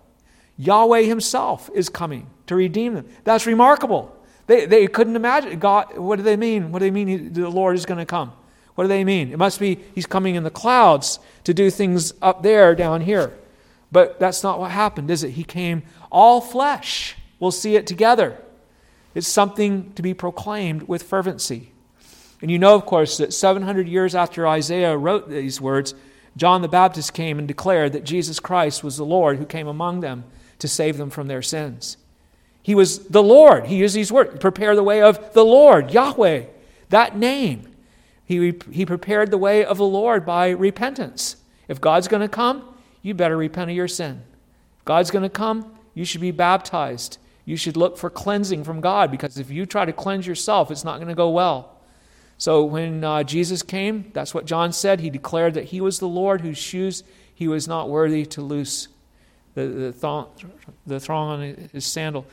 Yahweh 0.58 1.02
Himself 1.02 1.69
is 1.73 1.89
coming 1.89 2.28
to 2.47 2.56
redeem 2.56 2.93
them. 2.93 3.08
That's 3.26 3.45
remarkable. 3.45 4.16
They, 4.48 4.66
they 4.66 4.88
couldn't 4.88 5.16
imagine. 5.16 5.60
God, 5.60 5.98
what 5.98 6.16
do 6.16 6.24
they 6.24 6.38
mean? 6.38 6.72
What 6.72 6.80
do 6.80 6.86
they 6.86 6.92
mean 6.92 7.34
the 7.34 7.50
Lord 7.50 7.76
is 7.76 7.86
going 7.86 8.00
to 8.00 8.06
come? 8.06 8.32
What 8.76 8.86
do 8.86 8.88
they 8.88 9.04
mean? 9.04 9.32
It 9.32 9.38
must 9.38 9.60
be 9.60 9.80
He's 9.94 10.06
coming 10.06 10.36
in 10.36 10.44
the 10.44 10.50
clouds 10.50 11.20
to 11.44 11.54
do 11.54 11.70
things 11.70 12.14
up 12.22 12.44
there, 12.44 12.74
down 12.74 13.02
here. 13.02 13.38
But 13.92 14.20
that's 14.20 14.44
not 14.44 14.60
what 14.60 14.72
happened, 14.72 15.12
is 15.12 15.24
it? 15.24 15.32
He 15.32 15.44
came 15.44 15.84
all 16.12 16.42
flesh. 16.42 17.16
We'll 17.40 17.52
see 17.52 17.76
it 17.76 17.88
together. 17.88 18.38
It's 19.14 19.28
something 19.28 19.94
to 19.94 20.02
be 20.02 20.14
proclaimed 20.14 20.84
with 20.84 21.04
fervency. 21.04 21.72
And 22.42 22.52
you 22.52 22.60
know, 22.60 22.76
of 22.76 22.86
course, 22.86 23.18
that 23.18 23.34
700 23.34 23.88
years 23.88 24.14
after 24.14 24.48
Isaiah 24.48 24.96
wrote 24.96 25.30
these 25.30 25.60
words, 25.60 25.96
John 26.36 26.62
the 26.62 26.68
Baptist 26.68 27.14
came 27.14 27.40
and 27.40 27.48
declared 27.48 27.94
that 27.94 28.04
Jesus 28.04 28.40
Christ 28.40 28.84
was 28.84 28.96
the 28.96 29.06
Lord 29.06 29.38
who 29.38 29.46
came 29.46 29.68
among 29.68 30.02
them 30.02 30.24
to 30.60 30.68
save 30.68 30.98
them 30.98 31.10
from 31.10 31.28
their 31.28 31.42
sins. 31.42 31.98
He 32.67 32.75
was 32.75 32.99
the 33.08 33.23
Lord. 33.23 33.67
He 33.67 33.77
used 33.77 33.95
these 33.95 34.12
words 34.12 34.41
prepare 34.41 34.75
the 34.75 34.84
way 34.84 35.01
of 35.01 35.32
the 35.32 35.45
Lord, 35.45 35.93
Yahweh, 35.93 36.47
that 36.89 37.15
name. 37.15 37.73
He, 38.25 38.56
he 38.69 38.86
prepared 38.86 39.32
the 39.32 39.38
way 39.38 39.63
of 39.63 39.77
the 39.77 39.86
Lord 39.86 40.25
by 40.25 40.49
repentance. 40.49 41.38
If 41.69 41.80
God's 41.80 42.10
going 42.10 42.23
to 42.23 42.27
come, 42.27 42.67
you 43.01 43.13
better 43.13 43.38
repent 43.38 43.69
of 43.71 43.75
your 43.77 43.88
sin. 43.88 44.21
If 44.80 44.84
God's 44.84 45.12
going 45.12 45.23
to 45.23 45.30
come, 45.30 45.77
you 45.93 46.03
should 46.03 46.19
be 46.19 46.32
baptized. 46.32 47.19
You 47.45 47.56
should 47.56 47.77
look 47.77 47.97
for 47.97 48.10
cleansing 48.10 48.65
from 48.65 48.82
God 48.82 49.12
because 49.12 49.38
if 49.38 49.49
you 49.49 49.65
try 49.65 49.86
to 49.86 49.93
cleanse 49.93 50.27
yourself, 50.27 50.69
it's 50.69 50.84
not 50.84 50.97
going 50.97 51.08
to 51.08 51.15
go 51.15 51.30
well. 51.30 51.77
So 52.38 52.65
when 52.65 53.01
uh, 53.01 53.23
Jesus 53.23 53.63
came, 53.63 54.12
that's 54.12 54.34
what 54.34 54.45
John 54.45 54.73
said. 54.73 54.99
He 54.99 55.10
declared 55.10 55.53
that 55.53 55.63
he 55.63 55.80
was 55.80 55.99
the 55.99 56.10
Lord 56.10 56.41
whose 56.41 56.58
shoes 56.58 57.06
he 57.34 57.47
was 57.47 57.65
not 57.65 57.88
worthy 57.88 58.25
to 58.25 58.41
loose 58.41 58.89
the, 59.53 59.67
the, 59.67 59.93
thong, 59.93 60.32
the 60.86 60.99
thong 60.99 61.30
on 61.30 61.69
his 61.71 61.86
sandal. 61.86 62.25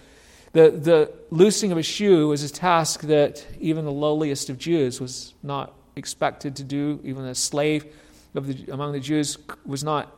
The, 0.55 0.71
the 0.71 1.13
loosing 1.31 1.73
of 1.73 1.79
a 1.79 1.83
shoe 1.83 2.29
was 2.29 2.45
a 2.45 2.49
task 2.49 3.01
that 3.03 3.45
even 3.59 3.85
the 3.85 3.93
lowliest 3.93 4.51
of 4.51 4.57
Jews 4.57 5.01
was 5.01 5.35
not 5.43 5.75
expected 5.97 6.55
to 6.57 6.63
do. 6.63 7.01
Even 7.03 7.25
a 7.25 7.35
slave 7.35 7.87
of 8.37 8.47
the, 8.47 8.73
among 8.73 8.93
the 8.93 9.01
Jews 9.01 9.37
was 9.67 9.83
not 9.83 10.17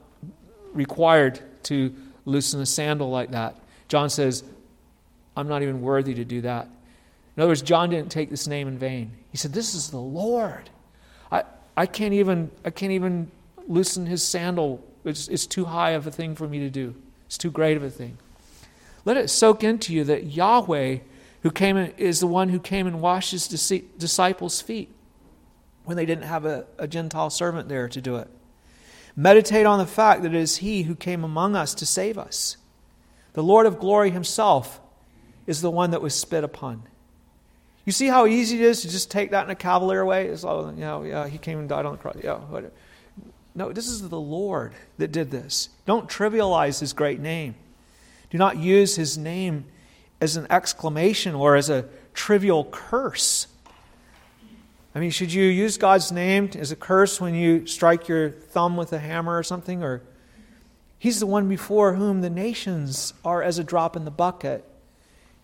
required 0.75 1.40
to 1.64 1.94
loosen 2.27 2.61
a 2.61 2.66
sandal 2.66 3.09
like 3.11 3.31
that. 3.31 3.57
John 3.88 4.11
says, 4.11 4.44
I'm 5.38 5.49
not 5.49 5.62
even 5.62 5.81
worthy 5.81 6.12
to 6.12 6.25
do 6.25 6.42
that. 6.42 6.68
In 7.35 7.42
other 7.42 7.49
words, 7.49 7.62
John 7.62 7.88
didn't 7.88 8.11
take 8.11 8.29
this 8.29 8.46
name 8.46 8.68
in 8.68 8.79
vain. 8.79 9.12
He 9.31 9.38
said, 9.38 9.55
This 9.55 9.75
is 9.75 9.88
the 9.88 9.99
Lord. 9.99 10.68
I, 11.33 11.44
I, 11.79 11.87
can't, 11.87 12.12
even, 12.12 12.51
I 12.62 12.70
can't 12.70 12.92
even 12.92 13.31
loosen 13.66 14.05
his 14.05 14.22
sandal. 14.22 14.85
It's, 15.07 15.29
it's 15.29 15.46
too 15.46 15.64
high 15.64 15.92
of 15.92 16.07
a 16.07 16.11
thing 16.11 16.35
for 16.35 16.46
me 16.46 16.59
to 16.59 16.68
do, 16.68 16.94
it's 17.25 17.38
too 17.38 17.51
great 17.51 17.79
of 17.79 17.83
a 17.83 17.90
thing. 17.90 18.18
Let 19.07 19.16
it 19.16 19.31
soak 19.31 19.64
into 19.64 19.95
you 19.95 20.05
that 20.05 20.25
Yahweh 20.25 20.99
who 21.42 21.51
came 21.53 21.77
in, 21.77 21.92
is 21.97 22.19
the 22.21 22.27
one 22.27 22.49
who 22.49 22.59
came 22.59 22.88
and 22.88 23.01
washed 23.01 23.31
his 23.31 23.47
disciples' 23.47 24.61
feet 24.61 24.92
when 25.85 25.97
they 25.97 26.05
didn't 26.05 26.25
have 26.25 26.45
a, 26.45 26.66
a 26.77 26.88
Gentile 26.88 27.31
servant 27.31 27.69
there 27.69 27.88
to 27.88 28.01
do 28.01 28.16
it. 28.16 28.29
Meditate 29.14 29.64
on 29.64 29.79
the 29.79 29.87
fact 29.87 30.23
that 30.23 30.35
it 30.35 30.38
is 30.38 30.57
He 30.57 30.83
who 30.83 30.97
came 30.97 31.23
among 31.23 31.55
us 31.55 31.73
to 31.75 31.87
save 31.87 32.19
us. 32.19 32.57
The 33.35 33.45
Lord 33.45 33.64
of 33.64 33.79
glory 33.79 34.11
Himself 34.11 34.81
is 35.47 35.62
the 35.62 35.71
one 35.71 35.92
that 35.92 36.03
was 36.03 36.14
spit 36.14 36.42
upon. 36.42 36.83
You 37.85 37.92
see 37.92 38.09
how 38.09 38.27
easy 38.27 38.57
it 38.57 38.62
is 38.62 38.83
to 38.83 38.90
just 38.90 39.11
take 39.11 39.31
that 39.31 39.45
in 39.45 39.51
a 39.51 39.55
cavalier 39.55 40.05
way? 40.05 40.27
It's 40.27 40.42
all, 40.42 40.73
you 40.73 40.81
know, 40.81 41.05
yeah, 41.05 41.29
he 41.29 41.38
came 41.38 41.61
and 41.61 41.69
died 41.69 41.87
on 41.87 41.92
the 41.92 41.99
cross. 41.99 42.16
Yeah, 42.23 42.38
whatever. 42.38 42.73
No, 43.55 43.73
this 43.73 43.87
is 43.87 44.07
the 44.07 44.21
Lord 44.21 44.75
that 44.99 45.12
did 45.12 45.31
this. 45.31 45.69
Don't 45.87 46.11
trivialize 46.11 46.81
his 46.81 46.92
great 46.92 47.21
name. 47.21 47.55
Do 48.31 48.39
not 48.39 48.59
use 48.59 48.97
his 48.97 49.17
name 49.17 49.67
as 50.21 50.37
an 50.37 50.47
exclamation 50.51 51.35
or 51.35 51.57
as 51.57 51.71
a 51.71 51.87
trivial 52.15 52.65
curse. 52.65 53.47
I 54.95 54.99
mean, 54.99 55.11
should 55.11 55.33
you 55.33 55.45
use 55.45 55.77
God's 55.77 56.11
name 56.11 56.51
as 56.59 56.73
a 56.73 56.77
curse 56.77 57.21
when 57.21 57.35
you 57.35 57.67
strike 57.67 58.09
your 58.09 58.31
thumb 58.31 58.77
with 58.77 58.93
a 58.93 58.99
hammer 58.99 59.39
or 59.39 59.43
something? 59.43 59.83
Or 59.83 60.03
He's 60.99 61.21
the 61.21 61.27
one 61.27 61.49
before 61.49 61.95
whom 61.95 62.21
the 62.21 62.31
nations 62.31 63.12
are 63.25 63.43
as 63.43 63.59
a 63.59 63.65
drop 63.65 63.97
in 63.97 64.05
the 64.05 64.11
bucket. 64.11 64.65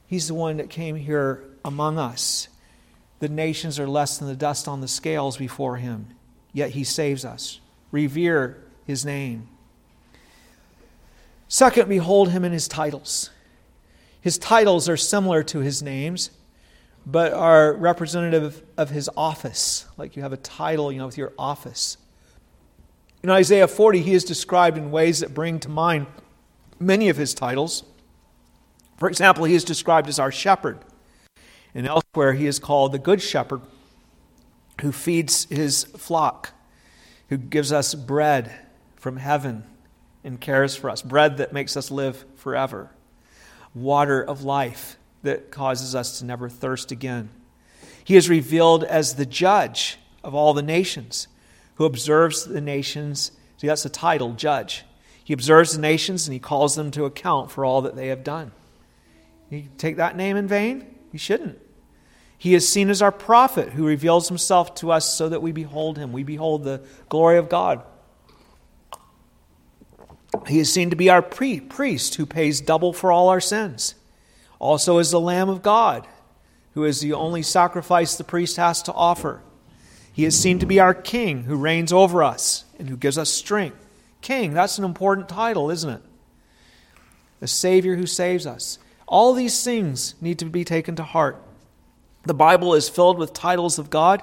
He's 0.07 0.29
the 0.29 0.35
one 0.35 0.57
that 0.57 0.71
came 0.71 0.97
here 0.97 1.45
among 1.65 1.99
us. 1.99 2.49
The 3.21 3.29
nations 3.29 3.79
are 3.79 3.87
less 3.87 4.19
than 4.19 4.29
the 4.29 4.35
dust 4.35 4.67
on 4.67 4.81
the 4.81 4.89
scales 4.89 5.37
before 5.37 5.77
him, 5.77 6.09
yet 6.53 6.71
he 6.71 6.85
saves 6.85 7.25
us. 7.25 7.61
Revere 7.91 8.63
his 8.87 9.05
name. 9.05 9.49
Second, 11.53 11.91
behold 11.91 12.31
him 12.31 12.47
in 12.47 12.53
his 12.53 12.67
titles. 12.67 13.29
His 14.23 14.39
titles 14.39 14.89
are 14.89 14.97
similar 14.97 15.43
to 15.43 15.59
his 15.59 15.83
names, 15.83 16.31
but 17.05 17.35
are 17.35 17.75
representative 17.75 18.63
of 18.79 18.89
his 18.89 19.11
office. 19.19 19.85
Like 19.99 20.17
you 20.17 20.23
have 20.23 20.33
a 20.33 20.39
title, 20.39 20.91
you 20.91 20.97
know, 20.97 21.05
with 21.05 21.19
your 21.19 21.35
office. 21.39 21.99
In 23.23 23.29
Isaiah 23.29 23.69
40, 23.69 24.01
he 24.01 24.15
is 24.15 24.25
described 24.25 24.79
in 24.79 24.91
ways 24.91 25.21
that 25.21 25.35
bring 25.35 25.61
to 25.61 25.69
mind 25.69 26.07
many 26.81 27.11
of 27.11 27.19
his 27.19 27.35
titles. 27.35 27.85
For 28.97 29.07
example, 29.07 29.45
he 29.45 29.55
is 29.55 29.63
described 29.63 30.09
as 30.09 30.19
our 30.19 30.33
shepherd. 30.33 30.79
And 31.75 31.87
elsewhere, 31.87 32.33
he 32.33 32.47
is 32.47 32.59
called 32.59 32.93
the 32.93 32.99
Good 32.99 33.21
Shepherd 33.21 33.61
who 34.81 34.91
feeds 34.91 35.45
his 35.51 35.85
flock, 35.85 36.55
who 37.29 37.37
gives 37.37 37.73
us 37.73 37.95
bread 37.95 38.59
from 38.97 39.19
heaven 39.19 39.65
and 40.25 40.41
cares 40.41 40.77
for 40.77 40.91
us, 40.91 41.03
bread 41.03 41.39
that 41.39 41.53
makes 41.53 41.77
us 41.77 41.91
live 41.91 42.25
forever, 42.37 42.91
water 43.75 44.23
of 44.23 44.43
life 44.43 44.97
that 45.23 45.51
causes 45.51 45.95
us 45.95 46.19
to 46.19 46.25
never 46.25 46.49
thirst 46.49 46.91
again. 46.93 47.31
He 48.05 48.17
is 48.17 48.29
revealed 48.29 48.85
as 48.85 49.15
the 49.15 49.27
judge 49.27 49.99
of 50.25 50.35
all 50.35 50.55
the 50.55 50.63
nations, 50.63 51.29
who 51.77 51.85
observes 51.85 52.45
the 52.45 52.61
nations. 52.61 53.33
See, 53.57 53.67
that's 53.67 53.83
the 53.83 53.89
title, 53.89 54.33
judge. 54.33 54.85
He 55.25 55.33
observes 55.33 55.75
the 55.75 55.81
nations 55.81 56.27
and 56.27 56.33
he 56.33 56.41
calls 56.41 56.75
them 56.75 56.91
to 56.93 57.05
account 57.05 57.51
for 57.51 57.65
all 57.65 57.83
that 57.83 57.97
they 57.97 58.09
have 58.09 58.25
done. 58.25 58.53
You 59.51 59.69
take 59.79 59.97
that 59.97 60.17
name 60.17 60.37
in 60.37 60.49
vain? 60.49 60.87
You 61.13 61.19
shouldn't. 61.19 61.59
He 62.39 62.55
is 62.55 62.69
seen 62.69 62.91
as 62.91 63.03
our 63.03 63.13
prophet 63.13 63.69
who 63.69 63.87
reveals 63.87 64.27
himself 64.27 64.75
to 64.77 64.91
us 64.91 65.15
so 65.15 65.29
that 65.29 65.43
we 65.43 65.53
behold 65.53 65.97
him. 65.97 66.13
We 66.13 66.25
behold 66.25 66.65
the 66.65 66.83
glory 67.09 67.39
of 67.39 67.49
God. 67.49 67.85
He 70.49 70.59
is 70.59 70.73
seen 70.73 70.91
to 70.91 70.97
be 70.97 71.09
our 71.11 71.23
pre- 71.23 71.61
priest 71.61 72.17
who 72.17 72.27
pays 72.27 72.61
double 72.61 72.93
for 72.93 73.13
all 73.13 73.29
our 73.29 73.41
sins. 73.41 73.95
Also, 74.59 74.99
as 74.99 75.11
the 75.11 75.21
Lamb 75.21 75.49
of 75.49 75.63
God, 75.63 76.07
who 76.75 76.85
is 76.85 77.01
the 77.01 77.13
only 77.13 77.43
sacrifice 77.43 78.17
the 78.17 78.25
priest 78.25 78.57
has 78.57 78.83
to 78.83 78.93
offer. 78.93 79.43
He 80.13 80.25
is 80.25 80.39
seen 80.39 80.59
to 80.59 80.67
be 80.67 80.81
our 80.81 80.95
king 80.95 81.45
who 81.45 81.57
reigns 81.57 81.93
over 81.93 82.23
us 82.23 82.65
and 82.79 82.89
who 82.89 82.97
gives 82.97 83.19
us 83.19 83.31
strength. 83.31 83.77
King, 84.21 84.55
that's 84.55 84.79
an 84.79 84.85
important 84.85 85.29
title, 85.29 85.71
isn't 85.71 85.91
it? 85.91 86.03
The 87.41 87.49
Savior 87.49 87.97
who 87.97 88.07
saves 88.07 88.47
us. 88.47 88.79
All 89.09 89.33
these 89.35 89.65
things 89.65 90.15
need 90.21 90.39
to 90.39 90.45
be 90.45 90.65
taken 90.65 90.97
to 90.97 91.03
heart. 91.03 91.43
The 92.25 92.35
Bible 92.35 92.75
is 92.75 92.89
filled 92.89 93.19
with 93.19 93.33
titles 93.33 93.79
of 93.79 93.91
God, 93.91 94.23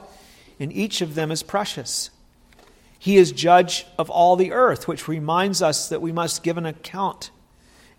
and 0.60 0.72
each 0.72 1.02
of 1.02 1.16
them 1.16 1.32
is 1.32 1.44
precious. 1.44 2.12
He 3.00 3.18
is 3.18 3.32
judge 3.32 3.88
of 3.98 4.10
all 4.10 4.36
the 4.36 4.52
earth, 4.52 4.88
which 4.88 5.08
reminds 5.08 5.62
us 5.62 5.90
that 5.90 6.02
we 6.02 6.12
must 6.12 6.44
give 6.44 6.58
an 6.58 6.66
account 6.66 7.32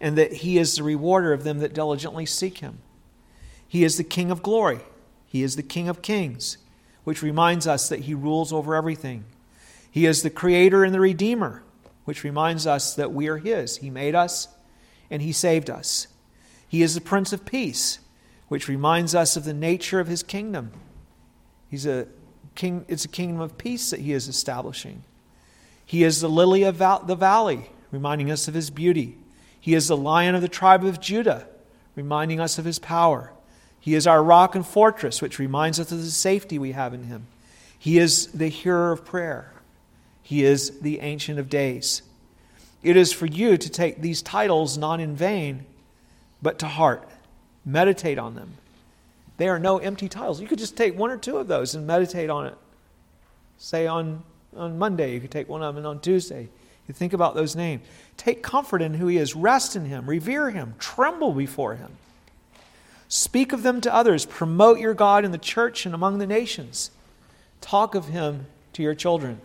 and 0.00 0.16
that 0.16 0.32
He 0.34 0.58
is 0.58 0.76
the 0.76 0.82
rewarder 0.82 1.32
of 1.32 1.42
them 1.42 1.58
that 1.58 1.74
diligently 1.74 2.26
seek 2.26 2.58
Him. 2.58 2.78
He 3.66 3.82
is 3.82 3.96
the 3.96 4.04
King 4.04 4.30
of 4.30 4.42
glory, 4.42 4.80
He 5.26 5.42
is 5.42 5.56
the 5.56 5.62
King 5.62 5.88
of 5.88 6.02
kings, 6.02 6.58
which 7.04 7.22
reminds 7.22 7.66
us 7.66 7.88
that 7.88 8.00
He 8.00 8.14
rules 8.14 8.52
over 8.52 8.74
everything. 8.74 9.24
He 9.90 10.06
is 10.06 10.22
the 10.22 10.30
Creator 10.30 10.84
and 10.84 10.94
the 10.94 11.00
Redeemer, 11.00 11.62
which 12.04 12.22
reminds 12.22 12.66
us 12.66 12.94
that 12.94 13.12
we 13.12 13.26
are 13.26 13.38
His. 13.38 13.78
He 13.78 13.90
made 13.90 14.14
us 14.14 14.48
and 15.10 15.22
He 15.22 15.32
saved 15.32 15.70
us. 15.70 16.06
He 16.68 16.82
is 16.82 16.94
the 16.94 17.00
Prince 17.00 17.32
of 17.32 17.44
Peace 17.44 17.98
which 18.50 18.66
reminds 18.66 19.14
us 19.14 19.36
of 19.36 19.44
the 19.44 19.54
nature 19.54 20.00
of 20.00 20.08
his 20.08 20.24
kingdom. 20.24 20.72
He's 21.70 21.86
a 21.86 22.08
king, 22.60 22.84
it's 22.88 23.06
a 23.06 23.08
kingdom 23.08 23.40
of 23.40 23.56
peace 23.56 23.88
that 23.90 24.00
he 24.00 24.12
is 24.12 24.28
establishing. 24.28 25.02
He 25.86 26.04
is 26.04 26.20
the 26.20 26.28
lily 26.28 26.62
of 26.62 26.76
the 26.78 27.16
valley, 27.18 27.70
reminding 27.90 28.30
us 28.30 28.48
of 28.48 28.54
his 28.54 28.68
beauty. 28.68 29.16
He 29.58 29.74
is 29.74 29.88
the 29.88 29.96
lion 29.96 30.34
of 30.34 30.42
the 30.42 30.48
tribe 30.48 30.84
of 30.84 31.00
Judah, 31.00 31.46
reminding 31.96 32.38
us 32.38 32.58
of 32.58 32.66
his 32.66 32.78
power. 32.78 33.32
He 33.80 33.94
is 33.94 34.06
our 34.06 34.22
rock 34.22 34.54
and 34.54 34.66
fortress, 34.66 35.22
which 35.22 35.38
reminds 35.38 35.80
us 35.80 35.90
of 35.90 36.02
the 36.02 36.10
safety 36.10 36.58
we 36.58 36.72
have 36.72 36.92
in 36.92 37.04
him. 37.04 37.26
He 37.78 37.98
is 37.98 38.26
the 38.26 38.48
hearer 38.48 38.92
of 38.92 39.06
prayer. 39.06 39.52
He 40.22 40.44
is 40.44 40.80
the 40.80 41.00
Ancient 41.00 41.38
of 41.38 41.48
Days. 41.48 42.02
It 42.82 42.94
is 42.96 43.10
for 43.10 43.26
you 43.26 43.56
to 43.56 43.68
take 43.70 44.02
these 44.02 44.20
titles 44.20 44.76
not 44.76 45.00
in 45.00 45.16
vain, 45.16 45.64
but 46.42 46.58
to 46.58 46.66
heart. 46.66 47.08
Meditate 47.64 48.18
on 48.18 48.34
them. 48.34 48.52
They 49.40 49.48
are 49.48 49.58
no 49.58 49.78
empty 49.78 50.06
titles. 50.06 50.38
You 50.38 50.46
could 50.46 50.58
just 50.58 50.76
take 50.76 50.98
one 50.98 51.10
or 51.10 51.16
two 51.16 51.38
of 51.38 51.48
those 51.48 51.74
and 51.74 51.86
meditate 51.86 52.28
on 52.28 52.46
it. 52.46 52.58
Say 53.56 53.86
on, 53.86 54.22
on 54.54 54.76
Monday, 54.76 55.14
you 55.14 55.20
could 55.20 55.30
take 55.30 55.48
one 55.48 55.62
of 55.62 55.74
them, 55.74 55.78
and 55.78 55.86
on 55.86 56.00
Tuesday, 56.00 56.50
you 56.86 56.92
think 56.92 57.14
about 57.14 57.34
those 57.34 57.56
names. 57.56 57.82
Take 58.18 58.42
comfort 58.42 58.82
in 58.82 58.92
who 58.92 59.06
He 59.06 59.16
is, 59.16 59.34
rest 59.34 59.76
in 59.76 59.86
Him, 59.86 60.04
revere 60.04 60.50
Him, 60.50 60.74
tremble 60.78 61.32
before 61.32 61.76
Him. 61.76 61.92
Speak 63.08 63.54
of 63.54 63.62
them 63.62 63.80
to 63.80 63.94
others, 63.94 64.26
promote 64.26 64.78
your 64.78 64.92
God 64.92 65.24
in 65.24 65.32
the 65.32 65.38
church 65.38 65.86
and 65.86 65.94
among 65.94 66.18
the 66.18 66.26
nations. 66.26 66.90
Talk 67.62 67.94
of 67.94 68.08
Him 68.08 68.44
to 68.74 68.82
your 68.82 68.94
children. 68.94 69.40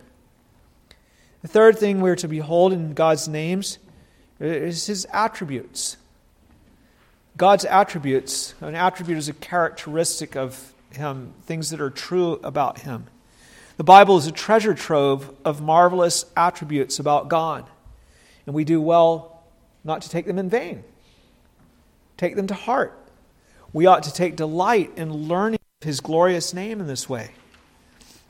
The 1.40 1.48
third 1.48 1.78
thing 1.78 2.02
we're 2.02 2.16
to 2.16 2.28
behold 2.28 2.74
in 2.74 2.92
God's 2.92 3.28
names 3.28 3.78
is 4.40 4.88
His 4.88 5.06
attributes. 5.10 5.96
God's 7.36 7.66
attributes, 7.66 8.54
an 8.60 8.74
attribute 8.74 9.18
is 9.18 9.28
a 9.28 9.34
characteristic 9.34 10.36
of 10.36 10.72
Him, 10.90 11.34
things 11.44 11.70
that 11.70 11.80
are 11.80 11.90
true 11.90 12.34
about 12.42 12.80
Him. 12.80 13.06
The 13.76 13.84
Bible 13.84 14.16
is 14.16 14.26
a 14.26 14.32
treasure 14.32 14.72
trove 14.72 15.34
of 15.44 15.60
marvelous 15.60 16.24
attributes 16.34 16.98
about 16.98 17.28
God, 17.28 17.66
and 18.46 18.54
we 18.54 18.64
do 18.64 18.80
well 18.80 19.42
not 19.84 20.00
to 20.02 20.08
take 20.08 20.24
them 20.26 20.38
in 20.38 20.48
vain. 20.48 20.82
Take 22.16 22.36
them 22.36 22.46
to 22.46 22.54
heart. 22.54 22.98
We 23.74 23.84
ought 23.84 24.02
to 24.04 24.12
take 24.12 24.36
delight 24.36 24.92
in 24.96 25.12
learning 25.12 25.60
His 25.82 26.00
glorious 26.00 26.54
name 26.54 26.80
in 26.80 26.86
this 26.86 27.06
way. 27.06 27.32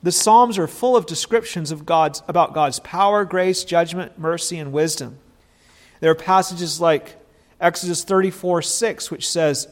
The 0.03 0.11
Psalms 0.11 0.59
are 0.59 0.66
full 0.66 0.97
of 0.97 1.07
descriptions 1.07 1.71
of 1.71 1.87
God's, 1.87 2.23
about 2.27 2.55
God's 2.55 2.81
power, 2.81 3.25
grace, 3.25 3.62
judgment, 3.62 4.19
mercy, 4.19 4.59
and 4.59 4.73
wisdom. 4.73 5.19
There 6.01 6.11
are 6.11 6.16
passages 6.16 6.81
like 6.81 7.16
Exodus 7.61 8.05
34 8.05 8.62
6, 8.62 9.11
which 9.11 9.29
says, 9.29 9.69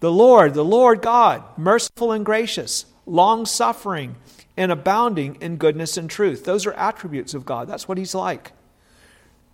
The 0.00 0.12
Lord, 0.12 0.54
the 0.54 0.64
Lord 0.64 1.02
God, 1.02 1.42
merciful 1.56 2.12
and 2.12 2.24
gracious, 2.24 2.86
long 3.06 3.46
suffering, 3.46 4.16
and 4.56 4.70
abounding 4.70 5.36
in 5.40 5.56
goodness 5.56 5.96
and 5.96 6.10
truth. 6.10 6.44
Those 6.44 6.66
are 6.66 6.74
attributes 6.74 7.34
of 7.34 7.46
God. 7.46 7.68
That's 7.68 7.88
what 7.88 7.98
He's 7.98 8.14
like. 8.14 8.52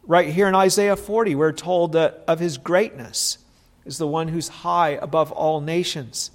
Right 0.04 0.28
here 0.28 0.48
in 0.48 0.54
Isaiah 0.54 0.96
40, 0.96 1.34
we're 1.34 1.52
told 1.52 1.92
that 1.92 2.24
of 2.26 2.40
His 2.40 2.58
greatness 2.58 3.38
is 3.84 3.98
the 3.98 4.06
one 4.06 4.28
who's 4.28 4.48
high 4.48 4.90
above 4.90 5.30
all 5.32 5.60
nations. 5.60 6.30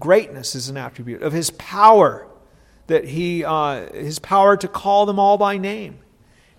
Greatness 0.00 0.54
is 0.54 0.68
an 0.68 0.76
attribute 0.76 1.22
of 1.22 1.32
His 1.32 1.50
power, 1.50 2.26
that 2.88 3.04
He, 3.04 3.44
uh, 3.44 3.92
His 3.92 4.18
power 4.18 4.56
to 4.56 4.68
call 4.68 5.06
them 5.06 5.18
all 5.18 5.38
by 5.38 5.56
name, 5.56 5.98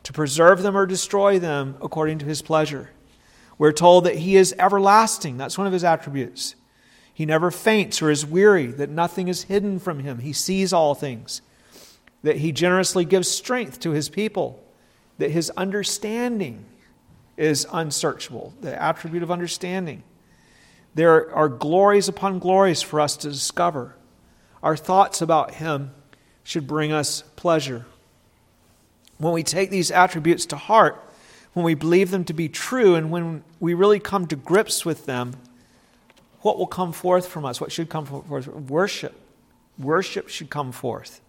to 0.04 0.14
preserve 0.14 0.62
them 0.62 0.78
or 0.78 0.86
destroy 0.86 1.38
them 1.38 1.76
according 1.82 2.20
to 2.20 2.26
His 2.26 2.42
pleasure. 2.42 2.92
We're 3.58 3.72
told 3.72 4.06
that 4.06 4.18
He 4.18 4.36
is 4.36 4.54
everlasting. 4.60 5.38
That's 5.38 5.58
one 5.58 5.68
of 5.68 5.74
His 5.74 5.84
attributes. 5.84 6.56
He 7.14 7.26
never 7.26 7.50
faints 7.50 8.02
or 8.02 8.12
is 8.12 8.26
weary, 8.26 8.68
that 8.68 8.90
nothing 8.90 9.28
is 9.28 9.44
hidden 9.44 9.80
from 9.80 10.00
Him. 10.00 10.20
He 10.20 10.34
sees 10.34 10.72
all 10.72 10.94
things, 10.94 11.42
that 12.22 12.38
He 12.38 12.52
generously 12.52 13.06
gives 13.06 13.28
strength 13.28 13.80
to 13.80 13.92
His 13.92 14.10
people, 14.10 14.64
that 15.18 15.32
His 15.32 15.50
understanding 15.58 16.66
is 17.36 17.66
unsearchable, 17.72 18.54
the 18.62 18.80
attribute 18.80 19.24
of 19.24 19.32
understanding. 19.32 20.04
There 20.94 21.34
are 21.34 21.50
glories 21.50 22.08
upon 22.08 22.40
glories 22.40 22.82
for 22.82 23.00
us 23.00 23.18
to 23.18 23.30
discover. 23.30 23.96
Our 24.62 24.76
thoughts 24.76 25.22
about 25.22 25.56
Him 25.56 25.92
should 26.44 26.68
bring 26.68 26.92
us 26.92 27.24
pleasure. 27.36 27.86
When 29.18 29.34
we 29.34 29.44
take 29.44 29.70
these 29.70 29.92
attributes 29.92 30.46
to 30.48 30.56
heart, 30.56 31.04
when 31.58 31.66
we 31.66 31.74
believe 31.74 32.12
them 32.12 32.24
to 32.24 32.34
be 32.34 32.48
true 32.48 32.94
and 32.94 33.10
when 33.10 33.44
we 33.60 33.74
really 33.74 34.00
come 34.00 34.28
to 34.28 34.36
grips 34.36 34.86
with 34.86 35.08
them, 35.08 35.34
what 36.42 36.60
will 36.60 36.68
come 36.68 36.94
forth 36.94 37.28
from 37.28 37.46
us? 37.46 37.60
What 37.60 37.72
should 37.72 37.90
come 37.90 38.06
forth? 38.06 38.28
Worship. 38.48 39.16
Worship 39.80 40.30
should 40.30 40.52
come 40.52 40.72
forth. 40.72 41.20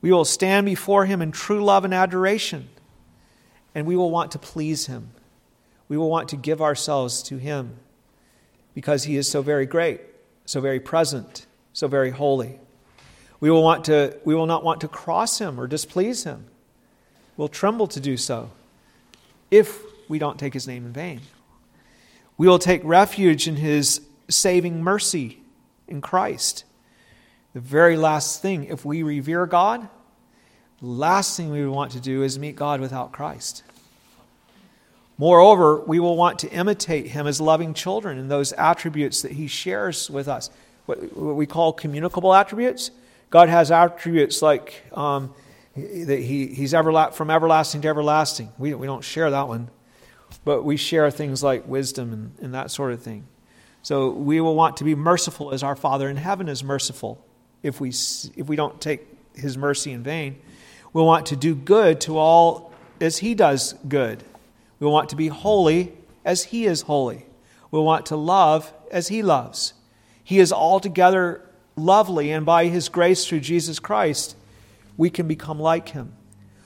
We 0.00 0.10
will 0.10 0.24
stand 0.24 0.64
before 0.64 1.04
Him 1.04 1.20
in 1.20 1.32
true 1.32 1.62
love 1.62 1.84
and 1.84 1.92
adoration, 1.92 2.70
and 3.74 3.86
we 3.86 3.94
will 3.94 4.10
want 4.10 4.32
to 4.32 4.38
please 4.38 4.86
Him. 4.86 5.10
We 5.86 5.98
will 5.98 6.08
want 6.08 6.30
to 6.30 6.36
give 6.36 6.62
ourselves 6.62 7.22
to 7.24 7.36
Him 7.36 7.76
because 8.74 9.04
He 9.04 9.18
is 9.18 9.28
so 9.28 9.42
very 9.42 9.66
great, 9.66 10.00
so 10.46 10.62
very 10.62 10.80
present, 10.80 11.44
so 11.74 11.88
very 11.88 12.10
holy. 12.10 12.58
We 13.38 13.50
will, 13.50 13.62
want 13.62 13.84
to, 13.84 14.18
we 14.24 14.34
will 14.34 14.46
not 14.46 14.64
want 14.64 14.80
to 14.80 14.88
cross 14.88 15.38
Him 15.38 15.60
or 15.60 15.66
displease 15.66 16.24
Him. 16.24 16.46
We'll 17.36 17.48
tremble 17.48 17.86
to 17.88 18.00
do 18.00 18.16
so 18.16 18.50
if 19.52 19.84
we 20.08 20.18
don't 20.18 20.38
take 20.38 20.54
his 20.54 20.66
name 20.66 20.84
in 20.84 20.92
vain. 20.92 21.20
We 22.36 22.48
will 22.48 22.58
take 22.58 22.80
refuge 22.82 23.46
in 23.46 23.54
his 23.54 24.00
saving 24.28 24.82
mercy 24.82 25.38
in 25.86 26.00
Christ. 26.00 26.64
The 27.52 27.60
very 27.60 27.96
last 27.96 28.40
thing, 28.40 28.64
if 28.64 28.84
we 28.84 29.02
revere 29.02 29.46
God, 29.46 29.86
the 30.80 30.86
last 30.86 31.36
thing 31.36 31.50
we 31.50 31.64
would 31.64 31.72
want 31.72 31.92
to 31.92 32.00
do 32.00 32.22
is 32.22 32.38
meet 32.38 32.56
God 32.56 32.80
without 32.80 33.12
Christ. 33.12 33.62
Moreover, 35.18 35.80
we 35.80 36.00
will 36.00 36.16
want 36.16 36.38
to 36.40 36.50
imitate 36.50 37.08
him 37.08 37.26
as 37.26 37.40
loving 37.40 37.74
children 37.74 38.18
in 38.18 38.28
those 38.28 38.52
attributes 38.54 39.20
that 39.22 39.32
he 39.32 39.46
shares 39.46 40.10
with 40.10 40.26
us. 40.26 40.50
What, 40.86 41.14
we 41.14 41.46
call 41.46 41.74
communicable 41.74 42.34
attributes. 42.34 42.90
God 43.28 43.50
has 43.50 43.70
attributes 43.70 44.40
like 44.40 44.82
um, 44.94 45.32
that 45.76 46.18
he, 46.20 46.48
he's 46.48 46.72
everla- 46.72 47.14
from 47.14 47.30
everlasting 47.30 47.80
to 47.82 47.88
everlasting. 47.88 48.52
We, 48.58 48.74
we 48.74 48.86
don't 48.86 49.04
share 49.04 49.30
that 49.30 49.48
one, 49.48 49.70
but 50.44 50.62
we 50.62 50.76
share 50.76 51.10
things 51.10 51.42
like 51.42 51.66
wisdom 51.66 52.12
and, 52.12 52.32
and 52.40 52.54
that 52.54 52.70
sort 52.70 52.92
of 52.92 53.02
thing. 53.02 53.26
So 53.82 54.10
we 54.10 54.40
will 54.40 54.54
want 54.54 54.76
to 54.78 54.84
be 54.84 54.94
merciful 54.94 55.52
as 55.52 55.62
our 55.62 55.74
Father 55.74 56.08
in 56.08 56.16
heaven 56.16 56.48
is 56.48 56.62
merciful 56.62 57.24
if 57.62 57.80
we, 57.80 57.88
if 57.88 58.46
we 58.46 58.54
don't 58.54 58.80
take 58.80 59.06
his 59.34 59.56
mercy 59.56 59.92
in 59.92 60.02
vain. 60.02 60.40
We'll 60.92 61.06
want 61.06 61.26
to 61.26 61.36
do 61.36 61.54
good 61.54 62.00
to 62.02 62.18
all 62.18 62.72
as 63.00 63.18
he 63.18 63.34
does 63.34 63.74
good. 63.88 64.22
We'll 64.78 64.92
want 64.92 65.08
to 65.08 65.16
be 65.16 65.28
holy 65.28 65.92
as 66.24 66.44
he 66.44 66.66
is 66.66 66.82
holy. 66.82 67.26
We'll 67.70 67.84
want 67.84 68.06
to 68.06 68.16
love 68.16 68.72
as 68.90 69.08
he 69.08 69.22
loves. 69.22 69.74
He 70.22 70.38
is 70.38 70.52
altogether 70.52 71.40
lovely, 71.74 72.30
and 72.30 72.44
by 72.44 72.66
his 72.66 72.88
grace 72.88 73.26
through 73.26 73.40
Jesus 73.40 73.78
Christ, 73.78 74.36
we 74.96 75.10
can 75.10 75.26
become 75.26 75.58
like 75.58 75.88
him. 75.88 76.14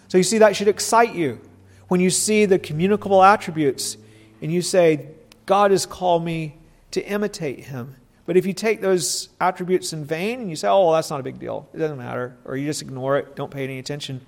So 0.08 0.18
you 0.18 0.24
see, 0.24 0.38
that 0.38 0.56
should 0.56 0.68
excite 0.68 1.14
you 1.14 1.40
when 1.88 2.00
you 2.00 2.10
see 2.10 2.46
the 2.46 2.58
communicable 2.58 3.22
attributes 3.22 3.96
and 4.42 4.52
you 4.52 4.62
say, 4.62 5.08
God 5.46 5.70
has 5.70 5.86
called 5.86 6.24
me 6.24 6.56
to 6.90 7.04
imitate 7.06 7.64
him. 7.64 7.96
But 8.26 8.36
if 8.36 8.44
you 8.44 8.52
take 8.52 8.80
those 8.80 9.28
attributes 9.40 9.92
in 9.92 10.04
vain 10.04 10.40
and 10.40 10.50
you 10.50 10.56
say, 10.56 10.68
oh, 10.68 10.92
that's 10.92 11.10
not 11.10 11.20
a 11.20 11.22
big 11.22 11.38
deal, 11.38 11.68
it 11.72 11.78
doesn't 11.78 11.98
matter, 11.98 12.36
or 12.44 12.56
you 12.56 12.66
just 12.66 12.82
ignore 12.82 13.16
it, 13.16 13.36
don't 13.36 13.50
pay 13.50 13.62
any 13.64 13.78
attention, 13.78 14.20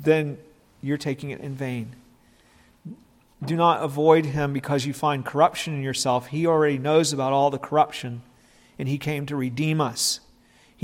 then 0.00 0.38
you're 0.80 0.96
taking 0.98 1.30
it 1.30 1.40
in 1.40 1.54
vain. 1.54 1.94
Do 3.44 3.56
not 3.56 3.82
avoid 3.82 4.24
him 4.24 4.54
because 4.54 4.86
you 4.86 4.94
find 4.94 5.24
corruption 5.24 5.74
in 5.74 5.82
yourself. 5.82 6.28
He 6.28 6.46
already 6.46 6.78
knows 6.78 7.12
about 7.12 7.34
all 7.34 7.50
the 7.50 7.58
corruption, 7.58 8.22
and 8.78 8.88
he 8.88 8.96
came 8.96 9.26
to 9.26 9.36
redeem 9.36 9.80
us. 9.80 10.20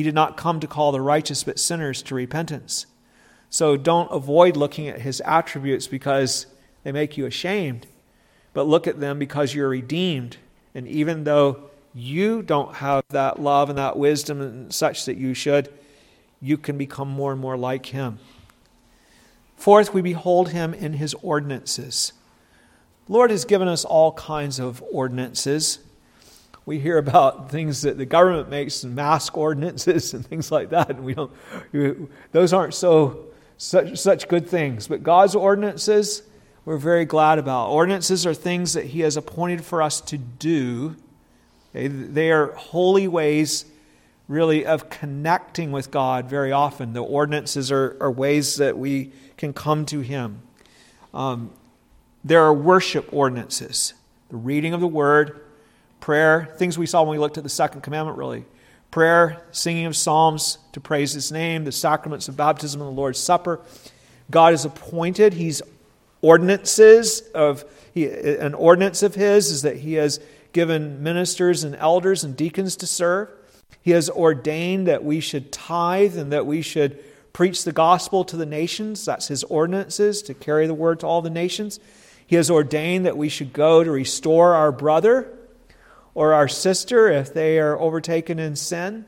He 0.00 0.04
did 0.04 0.14
not 0.14 0.38
come 0.38 0.60
to 0.60 0.66
call 0.66 0.92
the 0.92 1.00
righteous, 1.02 1.44
but 1.44 1.58
sinners 1.58 2.00
to 2.04 2.14
repentance. 2.14 2.86
So 3.50 3.76
don't 3.76 4.10
avoid 4.10 4.56
looking 4.56 4.88
at 4.88 5.02
his 5.02 5.20
attributes 5.26 5.86
because 5.88 6.46
they 6.84 6.90
make 6.90 7.18
you 7.18 7.26
ashamed, 7.26 7.86
but 8.54 8.66
look 8.66 8.86
at 8.86 8.98
them 8.98 9.18
because 9.18 9.54
you're 9.54 9.68
redeemed. 9.68 10.38
And 10.74 10.88
even 10.88 11.24
though 11.24 11.64
you 11.92 12.40
don't 12.40 12.76
have 12.76 13.04
that 13.10 13.42
love 13.42 13.68
and 13.68 13.76
that 13.76 13.98
wisdom 13.98 14.40
and 14.40 14.72
such 14.72 15.04
that 15.04 15.18
you 15.18 15.34
should, 15.34 15.70
you 16.40 16.56
can 16.56 16.78
become 16.78 17.10
more 17.10 17.32
and 17.32 17.40
more 17.42 17.58
like 17.58 17.84
him. 17.84 18.20
Fourth, 19.54 19.92
we 19.92 20.00
behold 20.00 20.48
him 20.48 20.72
in 20.72 20.94
his 20.94 21.12
ordinances. 21.20 22.14
Lord 23.06 23.30
has 23.30 23.44
given 23.44 23.68
us 23.68 23.84
all 23.84 24.12
kinds 24.12 24.58
of 24.58 24.82
ordinances. 24.90 25.80
We 26.66 26.78
hear 26.78 26.98
about 26.98 27.50
things 27.50 27.82
that 27.82 27.98
the 27.98 28.06
government 28.06 28.48
makes 28.48 28.84
and 28.84 28.94
mask 28.94 29.36
ordinances 29.36 30.14
and 30.14 30.24
things 30.24 30.52
like 30.52 30.70
that, 30.70 30.90
and 30.90 31.04
we 31.04 31.14
don't. 31.14 31.32
Those 32.32 32.52
aren't 32.52 32.74
so 32.74 33.26
such 33.56 33.98
such 33.98 34.28
good 34.28 34.48
things. 34.48 34.88
But 34.88 35.02
God's 35.02 35.34
ordinances, 35.34 36.22
we're 36.64 36.76
very 36.76 37.04
glad 37.04 37.38
about. 37.38 37.70
Ordinances 37.70 38.26
are 38.26 38.34
things 38.34 38.74
that 38.74 38.86
He 38.86 39.00
has 39.00 39.16
appointed 39.16 39.64
for 39.64 39.82
us 39.82 40.00
to 40.02 40.18
do. 40.18 40.96
Okay? 41.70 41.88
They 41.88 42.30
are 42.30 42.52
holy 42.52 43.08
ways, 43.08 43.64
really, 44.28 44.66
of 44.66 44.90
connecting 44.90 45.72
with 45.72 45.90
God. 45.90 46.28
Very 46.28 46.52
often, 46.52 46.92
the 46.92 47.02
ordinances 47.02 47.72
are, 47.72 47.96
are 48.00 48.10
ways 48.10 48.56
that 48.56 48.78
we 48.78 49.12
can 49.36 49.52
come 49.52 49.86
to 49.86 50.00
Him. 50.00 50.42
Um, 51.12 51.50
there 52.22 52.42
are 52.42 52.52
worship 52.52 53.08
ordinances 53.12 53.94
the 54.28 54.36
reading 54.36 54.72
of 54.72 54.80
the 54.80 54.86
word, 54.86 55.40
prayer, 56.00 56.48
things 56.56 56.78
we 56.78 56.86
saw 56.86 57.02
when 57.02 57.12
we 57.12 57.18
looked 57.18 57.38
at 57.38 57.44
the 57.44 57.50
second 57.50 57.82
commandment, 57.82 58.18
really. 58.18 58.44
Prayer, 58.90 59.42
singing 59.52 59.86
of 59.86 59.96
psalms 59.96 60.58
to 60.72 60.80
praise 60.80 61.12
his 61.12 61.30
name, 61.30 61.64
the 61.64 61.72
sacraments 61.72 62.28
of 62.28 62.36
baptism 62.36 62.80
and 62.80 62.88
the 62.88 62.94
Lord's 62.94 63.18
Supper. 63.18 63.60
God 64.30 64.52
is 64.52 64.64
appointed, 64.64 65.34
he's 65.34 65.62
ordinances 66.22 67.20
of 67.34 67.64
he, 67.94 68.06
an 68.06 68.54
ordinance 68.54 69.02
of 69.02 69.14
his 69.14 69.50
is 69.50 69.62
that 69.62 69.76
he 69.76 69.94
has 69.94 70.20
given 70.52 71.02
ministers 71.02 71.64
and 71.64 71.74
elders 71.76 72.24
and 72.24 72.36
deacons 72.36 72.76
to 72.76 72.86
serve. 72.86 73.28
He 73.82 73.92
has 73.92 74.10
ordained 74.10 74.86
that 74.86 75.04
we 75.04 75.20
should 75.20 75.52
tithe 75.52 76.16
and 76.16 76.32
that 76.32 76.46
we 76.46 76.62
should 76.62 77.02
preach 77.32 77.64
the 77.64 77.72
gospel 77.72 78.24
to 78.24 78.36
the 78.36 78.46
nations. 78.46 79.04
That's 79.04 79.28
his 79.28 79.44
ordinances 79.44 80.22
to 80.22 80.34
carry 80.34 80.66
the 80.66 80.74
word 80.74 81.00
to 81.00 81.06
all 81.06 81.22
the 81.22 81.30
nations. 81.30 81.80
He 82.26 82.36
has 82.36 82.50
ordained 82.50 83.06
that 83.06 83.16
we 83.16 83.28
should 83.28 83.52
go 83.52 83.82
to 83.82 83.90
restore 83.90 84.54
our 84.54 84.70
brother 84.70 85.36
or 86.14 86.34
our 86.34 86.48
sister 86.48 87.08
if 87.08 87.32
they 87.32 87.58
are 87.58 87.78
overtaken 87.78 88.38
in 88.38 88.56
sin. 88.56 89.04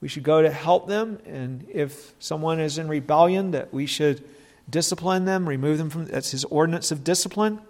We 0.00 0.08
should 0.08 0.24
go 0.24 0.42
to 0.42 0.50
help 0.50 0.88
them. 0.88 1.18
And 1.26 1.66
if 1.70 2.14
someone 2.18 2.60
is 2.60 2.78
in 2.78 2.88
rebellion, 2.88 3.52
that 3.52 3.72
we 3.72 3.86
should 3.86 4.24
discipline 4.68 5.24
them, 5.24 5.48
remove 5.48 5.78
them 5.78 5.90
from 5.90 6.06
that's 6.06 6.32
his 6.32 6.44
ordinance 6.44 6.90
of 6.90 7.04
discipline. 7.04 7.60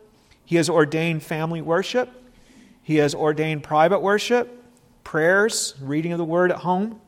He 0.44 0.56
has 0.56 0.68
ordained 0.68 1.22
family 1.22 1.60
worship. 1.60 2.10
He 2.82 2.96
has 2.96 3.14
ordained 3.14 3.62
private 3.62 4.00
worship, 4.00 4.62
prayers, 5.04 5.74
reading 5.80 6.12
of 6.12 6.18
the 6.18 6.24
word 6.24 6.50
at 6.50 6.58
home. 6.58 7.00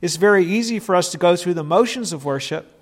It's 0.00 0.16
very 0.16 0.44
easy 0.44 0.78
for 0.78 0.94
us 0.94 1.10
to 1.12 1.18
go 1.18 1.36
through 1.36 1.54
the 1.54 1.64
motions 1.64 2.12
of 2.12 2.24
worship 2.24 2.72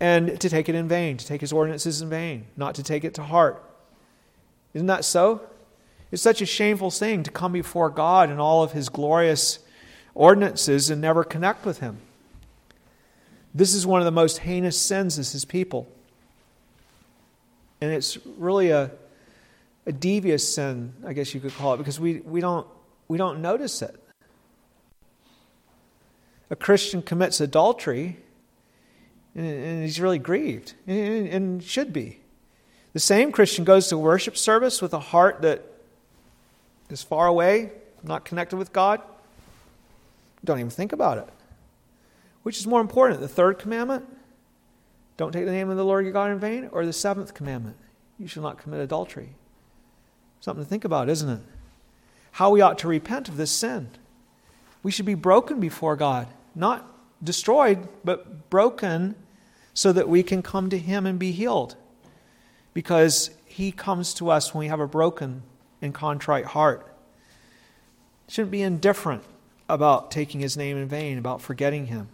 and 0.00 0.40
to 0.40 0.48
take 0.48 0.68
it 0.68 0.74
in 0.74 0.88
vain, 0.88 1.16
to 1.16 1.26
take 1.26 1.40
his 1.40 1.52
ordinances 1.52 2.02
in 2.02 2.10
vain, 2.10 2.46
not 2.56 2.74
to 2.74 2.82
take 2.82 3.04
it 3.04 3.14
to 3.14 3.22
heart. 3.22 3.62
Isn't 4.74 4.88
that 4.88 5.04
so? 5.04 5.42
It's 6.12 6.22
such 6.22 6.42
a 6.42 6.46
shameful 6.46 6.90
thing 6.90 7.22
to 7.22 7.30
come 7.30 7.52
before 7.52 7.88
God 7.88 8.28
and 8.28 8.38
all 8.38 8.62
of 8.62 8.72
his 8.72 8.90
glorious 8.90 9.58
ordinances 10.14 10.90
and 10.90 11.00
never 11.00 11.24
connect 11.24 11.64
with 11.64 11.80
him. 11.80 11.96
This 13.54 13.72
is 13.74 13.86
one 13.86 14.00
of 14.00 14.04
the 14.04 14.12
most 14.12 14.38
heinous 14.38 14.78
sins 14.78 15.18
as 15.18 15.32
his 15.32 15.46
people. 15.46 15.88
And 17.80 17.90
it's 17.90 18.18
really 18.38 18.70
a, 18.70 18.90
a 19.86 19.92
devious 19.92 20.54
sin, 20.54 20.92
I 21.06 21.14
guess 21.14 21.34
you 21.34 21.40
could 21.40 21.54
call 21.54 21.74
it, 21.74 21.78
because 21.78 21.98
we, 21.98 22.20
we, 22.20 22.42
don't, 22.42 22.66
we 23.08 23.16
don't 23.16 23.40
notice 23.40 23.80
it. 23.80 23.98
A 26.50 26.56
Christian 26.56 27.00
commits 27.00 27.40
adultery 27.40 28.18
and 29.34 29.82
he's 29.82 29.98
really 29.98 30.18
grieved, 30.18 30.74
and 30.86 31.64
should 31.64 31.90
be. 31.90 32.20
The 32.92 33.00
same 33.00 33.32
Christian 33.32 33.64
goes 33.64 33.88
to 33.88 33.96
worship 33.96 34.36
service 34.36 34.82
with 34.82 34.92
a 34.92 34.98
heart 35.00 35.40
that 35.40 35.71
is 36.92 37.02
far 37.02 37.26
away, 37.26 37.72
not 38.02 38.24
connected 38.24 38.56
with 38.56 38.72
God. 38.72 39.00
Don't 40.44 40.58
even 40.58 40.70
think 40.70 40.92
about 40.92 41.18
it. 41.18 41.28
Which 42.42 42.58
is 42.58 42.66
more 42.66 42.80
important, 42.80 43.20
the 43.20 43.28
third 43.28 43.58
commandment? 43.58 44.04
Don't 45.16 45.32
take 45.32 45.44
the 45.44 45.52
name 45.52 45.70
of 45.70 45.76
the 45.76 45.84
Lord 45.84 46.04
your 46.04 46.12
God 46.12 46.30
in 46.30 46.38
vain, 46.38 46.68
or 46.72 46.84
the 46.84 46.92
seventh 46.92 47.34
commandment? 47.34 47.76
You 48.18 48.26
shall 48.26 48.42
not 48.42 48.58
commit 48.58 48.80
adultery. 48.80 49.34
Something 50.40 50.64
to 50.64 50.68
think 50.68 50.84
about, 50.84 51.08
isn't 51.08 51.28
it? 51.28 51.40
How 52.32 52.50
we 52.50 52.60
ought 52.60 52.78
to 52.78 52.88
repent 52.88 53.28
of 53.28 53.36
this 53.36 53.50
sin. 53.50 53.90
We 54.82 54.90
should 54.90 55.06
be 55.06 55.14
broken 55.14 55.60
before 55.60 55.94
God, 55.94 56.26
not 56.54 56.88
destroyed, 57.22 57.88
but 58.04 58.50
broken 58.50 59.14
so 59.74 59.92
that 59.92 60.08
we 60.08 60.22
can 60.22 60.42
come 60.42 60.70
to 60.70 60.78
Him 60.78 61.06
and 61.06 61.18
be 61.18 61.30
healed. 61.30 61.76
Because 62.74 63.30
He 63.44 63.70
comes 63.70 64.14
to 64.14 64.30
us 64.30 64.52
when 64.52 64.60
we 64.60 64.68
have 64.68 64.80
a 64.80 64.88
broken 64.88 65.42
and 65.82 65.92
contrite 65.92 66.46
heart. 66.46 66.86
Shouldn't 68.28 68.52
be 68.52 68.62
indifferent 68.62 69.24
about 69.68 70.10
taking 70.10 70.40
His 70.40 70.56
name 70.56 70.76
in 70.76 70.88
vain, 70.88 71.18
about 71.18 71.42
forgetting 71.42 71.86
Him. 71.86 72.08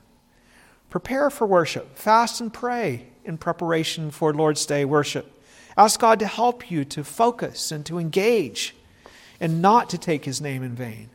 Prepare 0.91 1.31
for 1.31 1.47
worship. 1.47 1.97
Fast 1.97 2.41
and 2.41 2.53
pray 2.53 3.07
in 3.25 3.39
preparation 3.39 4.11
for 4.11 4.33
Lord's 4.33 4.65
Day 4.67 4.85
worship. 4.85 5.31
Ask 5.77 6.01
God 6.01 6.19
to 6.19 6.27
help 6.27 6.71
you 6.71 6.85
to 6.87 7.05
focus 7.05 7.71
and 7.71 7.85
to 7.87 7.99
engage 7.99 8.75
and 9.39 9.63
not 9.63 9.91
to 9.91 9.99
take 9.99 10.25
His 10.25 10.41
name 10.41 10.63
in 10.63 10.75
vain. 10.75 11.11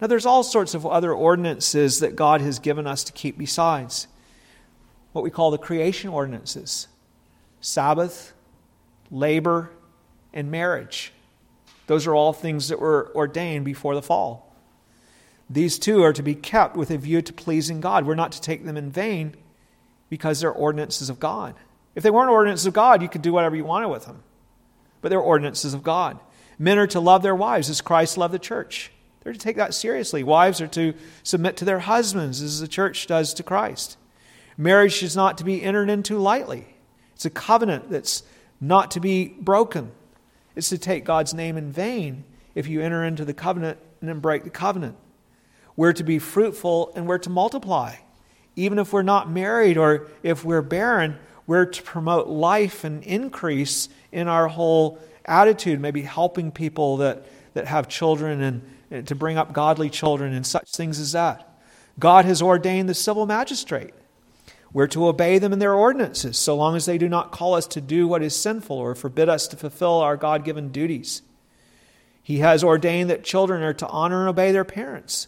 Now, 0.00 0.06
there's 0.06 0.26
all 0.26 0.42
sorts 0.42 0.74
of 0.74 0.86
other 0.86 1.12
ordinances 1.12 2.00
that 2.00 2.16
God 2.16 2.40
has 2.40 2.58
given 2.58 2.86
us 2.86 3.04
to 3.04 3.12
keep 3.12 3.36
besides 3.36 4.08
what 5.12 5.22
we 5.22 5.30
call 5.30 5.50
the 5.50 5.58
creation 5.58 6.10
ordinances 6.10 6.88
Sabbath, 7.60 8.32
labor, 9.10 9.70
and 10.32 10.50
marriage. 10.50 11.12
Those 11.90 12.06
are 12.06 12.14
all 12.14 12.32
things 12.32 12.68
that 12.68 12.78
were 12.78 13.10
ordained 13.16 13.64
before 13.64 13.96
the 13.96 14.00
fall. 14.00 14.54
These 15.50 15.76
two 15.76 16.04
are 16.04 16.12
to 16.12 16.22
be 16.22 16.36
kept 16.36 16.76
with 16.76 16.88
a 16.92 16.96
view 16.96 17.20
to 17.20 17.32
pleasing 17.32 17.80
God. 17.80 18.06
We're 18.06 18.14
not 18.14 18.30
to 18.30 18.40
take 18.40 18.64
them 18.64 18.76
in 18.76 18.92
vain 18.92 19.34
because 20.08 20.38
they're 20.38 20.52
ordinances 20.52 21.10
of 21.10 21.18
God. 21.18 21.56
If 21.96 22.04
they 22.04 22.10
weren't 22.12 22.30
ordinances 22.30 22.66
of 22.66 22.74
God, 22.74 23.02
you 23.02 23.08
could 23.08 23.22
do 23.22 23.32
whatever 23.32 23.56
you 23.56 23.64
wanted 23.64 23.88
with 23.88 24.06
them. 24.06 24.22
But 25.00 25.08
they're 25.08 25.18
ordinances 25.18 25.74
of 25.74 25.82
God. 25.82 26.20
Men 26.60 26.78
are 26.78 26.86
to 26.86 27.00
love 27.00 27.24
their 27.24 27.34
wives 27.34 27.68
as 27.68 27.80
Christ 27.80 28.16
loved 28.16 28.34
the 28.34 28.38
church. 28.38 28.92
They're 29.24 29.32
to 29.32 29.38
take 29.40 29.56
that 29.56 29.74
seriously. 29.74 30.22
Wives 30.22 30.60
are 30.60 30.68
to 30.68 30.94
submit 31.24 31.56
to 31.56 31.64
their 31.64 31.80
husbands 31.80 32.40
as 32.40 32.60
the 32.60 32.68
church 32.68 33.08
does 33.08 33.34
to 33.34 33.42
Christ. 33.42 33.96
Marriage 34.56 35.02
is 35.02 35.16
not 35.16 35.36
to 35.38 35.44
be 35.44 35.60
entered 35.60 35.90
into 35.90 36.18
lightly. 36.18 36.68
It's 37.16 37.24
a 37.24 37.30
covenant 37.30 37.90
that's 37.90 38.22
not 38.60 38.92
to 38.92 39.00
be 39.00 39.26
broken. 39.26 39.90
It's 40.60 40.68
to 40.68 40.76
take 40.76 41.06
God's 41.06 41.32
name 41.32 41.56
in 41.56 41.72
vain 41.72 42.22
if 42.54 42.68
you 42.68 42.82
enter 42.82 43.02
into 43.02 43.24
the 43.24 43.32
covenant 43.32 43.78
and 44.00 44.10
then 44.10 44.20
break 44.20 44.44
the 44.44 44.50
covenant. 44.50 44.94
We're 45.74 45.94
to 45.94 46.04
be 46.04 46.18
fruitful 46.18 46.92
and 46.94 47.06
we're 47.06 47.16
to 47.16 47.30
multiply. 47.30 47.94
Even 48.56 48.78
if 48.78 48.92
we're 48.92 49.00
not 49.00 49.30
married 49.30 49.78
or 49.78 50.08
if 50.22 50.44
we're 50.44 50.60
barren, 50.60 51.18
we're 51.46 51.64
to 51.64 51.82
promote 51.82 52.28
life 52.28 52.84
and 52.84 53.02
increase 53.04 53.88
in 54.12 54.28
our 54.28 54.48
whole 54.48 54.98
attitude, 55.24 55.80
maybe 55.80 56.02
helping 56.02 56.52
people 56.52 56.98
that, 56.98 57.24
that 57.54 57.66
have 57.66 57.88
children 57.88 58.42
and, 58.42 58.62
and 58.90 59.08
to 59.08 59.14
bring 59.14 59.38
up 59.38 59.54
godly 59.54 59.88
children 59.88 60.34
and 60.34 60.46
such 60.46 60.70
things 60.72 61.00
as 61.00 61.12
that. 61.12 61.58
God 61.98 62.26
has 62.26 62.42
ordained 62.42 62.86
the 62.86 62.94
civil 62.94 63.24
magistrate. 63.24 63.94
We're 64.72 64.86
to 64.88 65.06
obey 65.06 65.38
them 65.38 65.52
in 65.52 65.58
their 65.58 65.74
ordinances, 65.74 66.38
so 66.38 66.54
long 66.54 66.76
as 66.76 66.86
they 66.86 66.96
do 66.96 67.08
not 67.08 67.32
call 67.32 67.54
us 67.54 67.66
to 67.68 67.80
do 67.80 68.06
what 68.06 68.22
is 68.22 68.36
sinful 68.36 68.76
or 68.76 68.94
forbid 68.94 69.28
us 69.28 69.48
to 69.48 69.56
fulfill 69.56 70.00
our 70.00 70.16
God 70.16 70.44
given 70.44 70.70
duties. 70.70 71.22
He 72.22 72.38
has 72.38 72.62
ordained 72.62 73.10
that 73.10 73.24
children 73.24 73.62
are 73.62 73.74
to 73.74 73.88
honor 73.88 74.20
and 74.20 74.28
obey 74.28 74.52
their 74.52 74.64
parents, 74.64 75.26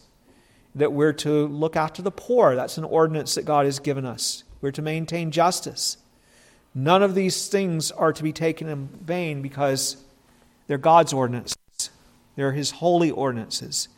that 0.73 0.93
we're 0.93 1.11
to 1.13 1.47
look 1.47 1.75
after 1.75 2.01
the 2.01 2.11
poor. 2.11 2.55
That's 2.55 2.77
an 2.77 2.85
ordinance 2.85 3.35
that 3.35 3.43
God 3.43 3.65
has 3.65 3.79
given 3.79 4.05
us. 4.05 4.45
We're 4.61 4.71
to 4.71 4.81
maintain 4.81 5.29
justice. 5.31 5.97
None 6.73 7.03
of 7.03 7.13
these 7.13 7.49
things 7.49 7.91
are 7.91 8.13
to 8.13 8.23
be 8.23 8.31
taken 8.31 8.69
in 8.69 8.87
vain 8.87 9.41
because 9.41 9.97
they're 10.67 10.77
God's 10.77 11.11
ordinances, 11.11 11.57
they're 12.37 12.53
His 12.53 12.71
holy 12.71 13.11
ordinances. 13.11 13.89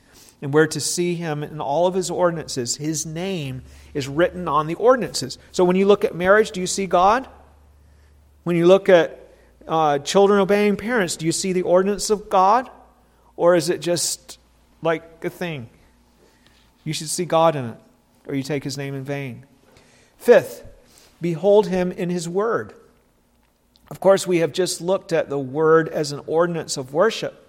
and 0.42 0.54
we're 0.54 0.68
to 0.68 0.80
see 0.80 1.16
him 1.16 1.44
in 1.44 1.62
all 1.62 1.88
of 1.88 1.94
his 1.94 2.12
ordinances. 2.12 2.78
His 2.78 3.06
name 3.06 3.64
is 3.96 4.08
written 4.08 4.48
on 4.48 4.68
the 4.68 4.76
ordinances. 4.76 5.40
So 5.52 5.64
when 5.64 5.78
you 5.78 5.88
look 5.88 6.04
at 6.04 6.14
marriage, 6.14 6.52
do 6.52 6.60
you 6.60 6.68
see 6.68 6.86
God? 6.86 7.28
When 8.44 8.58
you 8.58 8.68
look 8.68 8.90
at 8.90 9.20
uh, 9.68 10.00
children 10.00 10.40
obeying 10.40 10.76
parents, 10.76 11.16
do 11.16 11.26
you 11.26 11.32
see 11.32 11.54
the 11.54 11.64
ordinance 11.64 12.12
of 12.12 12.30
God? 12.30 12.70
Or 13.38 13.56
is 13.56 13.70
it 13.70 13.80
just 13.80 14.38
like 14.82 15.24
a 15.24 15.30
thing? 15.30 15.70
You 16.84 16.94
should 16.94 17.10
see 17.10 17.26
God 17.26 17.56
in 17.56 17.66
it, 17.66 17.78
or 18.28 18.36
you 18.36 18.44
take 18.44 18.64
his 18.64 18.78
name 18.78 18.94
in 18.94 19.04
vain. 19.04 19.46
Fifth, 20.18 20.64
behold 21.22 21.68
him 21.68 21.92
in 21.92 22.10
his 22.10 22.28
word. 22.30 22.74
Of 23.90 24.00
course, 24.02 24.28
we 24.28 24.40
have 24.40 24.52
just 24.52 24.82
looked 24.82 25.14
at 25.14 25.30
the 25.30 25.40
word 25.40 25.88
as 25.88 26.12
an 26.12 26.22
ordinance 26.28 26.76
of 26.76 26.94
worship. 26.94 27.42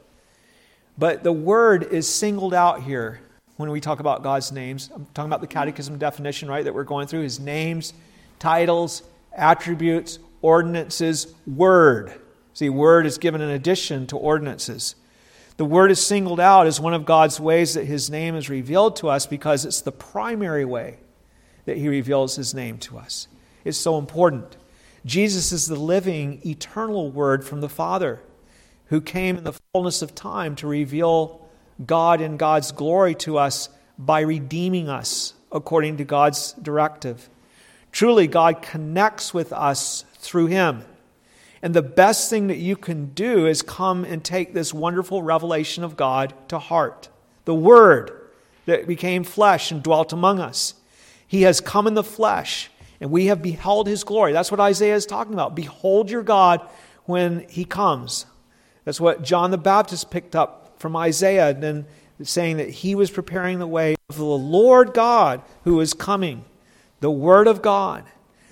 But 0.96 1.24
the 1.24 1.32
word 1.32 1.82
is 1.82 2.08
singled 2.08 2.54
out 2.54 2.84
here 2.84 3.20
when 3.56 3.70
we 3.70 3.80
talk 3.80 4.00
about 4.00 4.22
God's 4.22 4.52
names. 4.52 4.90
I'm 4.94 5.06
talking 5.14 5.30
about 5.30 5.40
the 5.40 5.46
catechism 5.46 5.98
definition, 5.98 6.48
right, 6.48 6.64
that 6.64 6.74
we're 6.74 6.84
going 6.84 7.06
through 7.06 7.22
his 7.22 7.40
names, 7.40 7.94
titles, 8.38 9.02
attributes, 9.32 10.18
ordinances, 10.42 11.34
word. 11.46 12.12
See, 12.52 12.68
word 12.68 13.06
is 13.06 13.18
given 13.18 13.40
in 13.40 13.50
addition 13.50 14.06
to 14.08 14.16
ordinances. 14.16 14.94
The 15.56 15.64
word 15.64 15.90
is 15.90 16.04
singled 16.04 16.40
out 16.40 16.66
as 16.66 16.80
one 16.80 16.94
of 16.94 17.06
God's 17.06 17.40
ways 17.40 17.74
that 17.74 17.86
his 17.86 18.10
name 18.10 18.34
is 18.34 18.50
revealed 18.50 18.96
to 18.96 19.08
us 19.08 19.26
because 19.26 19.64
it's 19.64 19.80
the 19.80 19.92
primary 19.92 20.64
way 20.64 20.98
that 21.64 21.78
he 21.78 21.88
reveals 21.88 22.36
his 22.36 22.54
name 22.54 22.78
to 22.78 22.98
us. 22.98 23.28
It's 23.64 23.78
so 23.78 23.98
important. 23.98 24.56
Jesus 25.04 25.52
is 25.52 25.66
the 25.66 25.76
living, 25.76 26.40
eternal 26.44 27.10
word 27.10 27.44
from 27.44 27.60
the 27.60 27.68
Father 27.68 28.20
who 28.86 29.00
came 29.00 29.36
in 29.36 29.44
the 29.44 29.58
fullness 29.72 30.02
of 30.02 30.14
time 30.14 30.54
to 30.56 30.66
reveal 30.66 31.45
God 31.84 32.20
and 32.20 32.38
God's 32.38 32.72
glory 32.72 33.14
to 33.16 33.38
us 33.38 33.68
by 33.98 34.20
redeeming 34.20 34.88
us 34.88 35.34
according 35.52 35.98
to 35.98 36.04
God's 36.04 36.52
directive. 36.54 37.28
Truly, 37.92 38.26
God 38.26 38.62
connects 38.62 39.32
with 39.32 39.52
us 39.52 40.04
through 40.14 40.46
Him. 40.46 40.84
And 41.62 41.74
the 41.74 41.82
best 41.82 42.28
thing 42.28 42.48
that 42.48 42.58
you 42.58 42.76
can 42.76 43.06
do 43.06 43.46
is 43.46 43.62
come 43.62 44.04
and 44.04 44.22
take 44.22 44.52
this 44.52 44.74
wonderful 44.74 45.22
revelation 45.22 45.82
of 45.82 45.96
God 45.96 46.34
to 46.48 46.58
heart. 46.58 47.08
The 47.44 47.54
Word 47.54 48.10
that 48.66 48.86
became 48.86 49.24
flesh 49.24 49.70
and 49.70 49.82
dwelt 49.82 50.12
among 50.12 50.40
us. 50.40 50.74
He 51.26 51.42
has 51.42 51.60
come 51.60 51.86
in 51.86 51.94
the 51.94 52.04
flesh, 52.04 52.70
and 53.00 53.10
we 53.10 53.26
have 53.26 53.42
beheld 53.42 53.86
His 53.86 54.04
glory. 54.04 54.32
That's 54.32 54.50
what 54.50 54.60
Isaiah 54.60 54.94
is 54.94 55.06
talking 55.06 55.32
about. 55.32 55.56
Behold 55.56 56.10
your 56.10 56.22
God 56.22 56.60
when 57.04 57.46
He 57.48 57.64
comes. 57.64 58.26
That's 58.84 59.00
what 59.00 59.22
John 59.22 59.50
the 59.50 59.58
Baptist 59.58 60.10
picked 60.10 60.36
up 60.36 60.65
from 60.78 60.96
Isaiah, 60.96 61.54
then 61.54 61.86
saying 62.22 62.56
that 62.58 62.70
he 62.70 62.94
was 62.94 63.10
preparing 63.10 63.58
the 63.58 63.66
way 63.66 63.94
of 64.08 64.16
the 64.16 64.24
Lord 64.24 64.94
God 64.94 65.42
who 65.64 65.80
is 65.80 65.94
coming, 65.94 66.44
the 67.00 67.10
Word 67.10 67.46
of 67.46 67.62
God. 67.62 68.04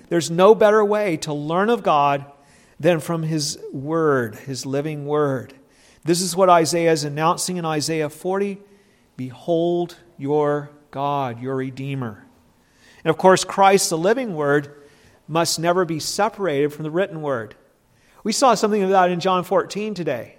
There's 0.09 0.29
no 0.29 0.53
better 0.53 0.83
way 0.85 1.17
to 1.17 1.33
learn 1.33 1.69
of 1.69 1.83
God 1.83 2.25
than 2.79 2.99
from 2.99 3.23
His 3.23 3.57
Word, 3.71 4.35
His 4.35 4.65
living 4.65 5.05
Word. 5.05 5.53
This 6.03 6.21
is 6.21 6.35
what 6.35 6.49
Isaiah 6.49 6.91
is 6.91 7.03
announcing 7.03 7.57
in 7.57 7.65
Isaiah 7.65 8.09
40 8.09 8.59
Behold 9.17 9.95
your 10.17 10.69
God, 10.91 11.41
your 11.41 11.55
Redeemer. 11.55 12.25
And 13.03 13.09
of 13.09 13.17
course, 13.17 13.43
Christ, 13.43 13.89
the 13.89 13.97
living 13.97 14.35
Word, 14.35 14.75
must 15.27 15.59
never 15.59 15.85
be 15.85 15.99
separated 15.99 16.73
from 16.73 16.83
the 16.83 16.91
written 16.91 17.21
Word. 17.21 17.55
We 18.23 18.33
saw 18.33 18.53
something 18.53 18.83
of 18.83 18.89
that 18.89 19.09
in 19.09 19.19
John 19.19 19.43
14 19.43 19.93
today 19.93 20.34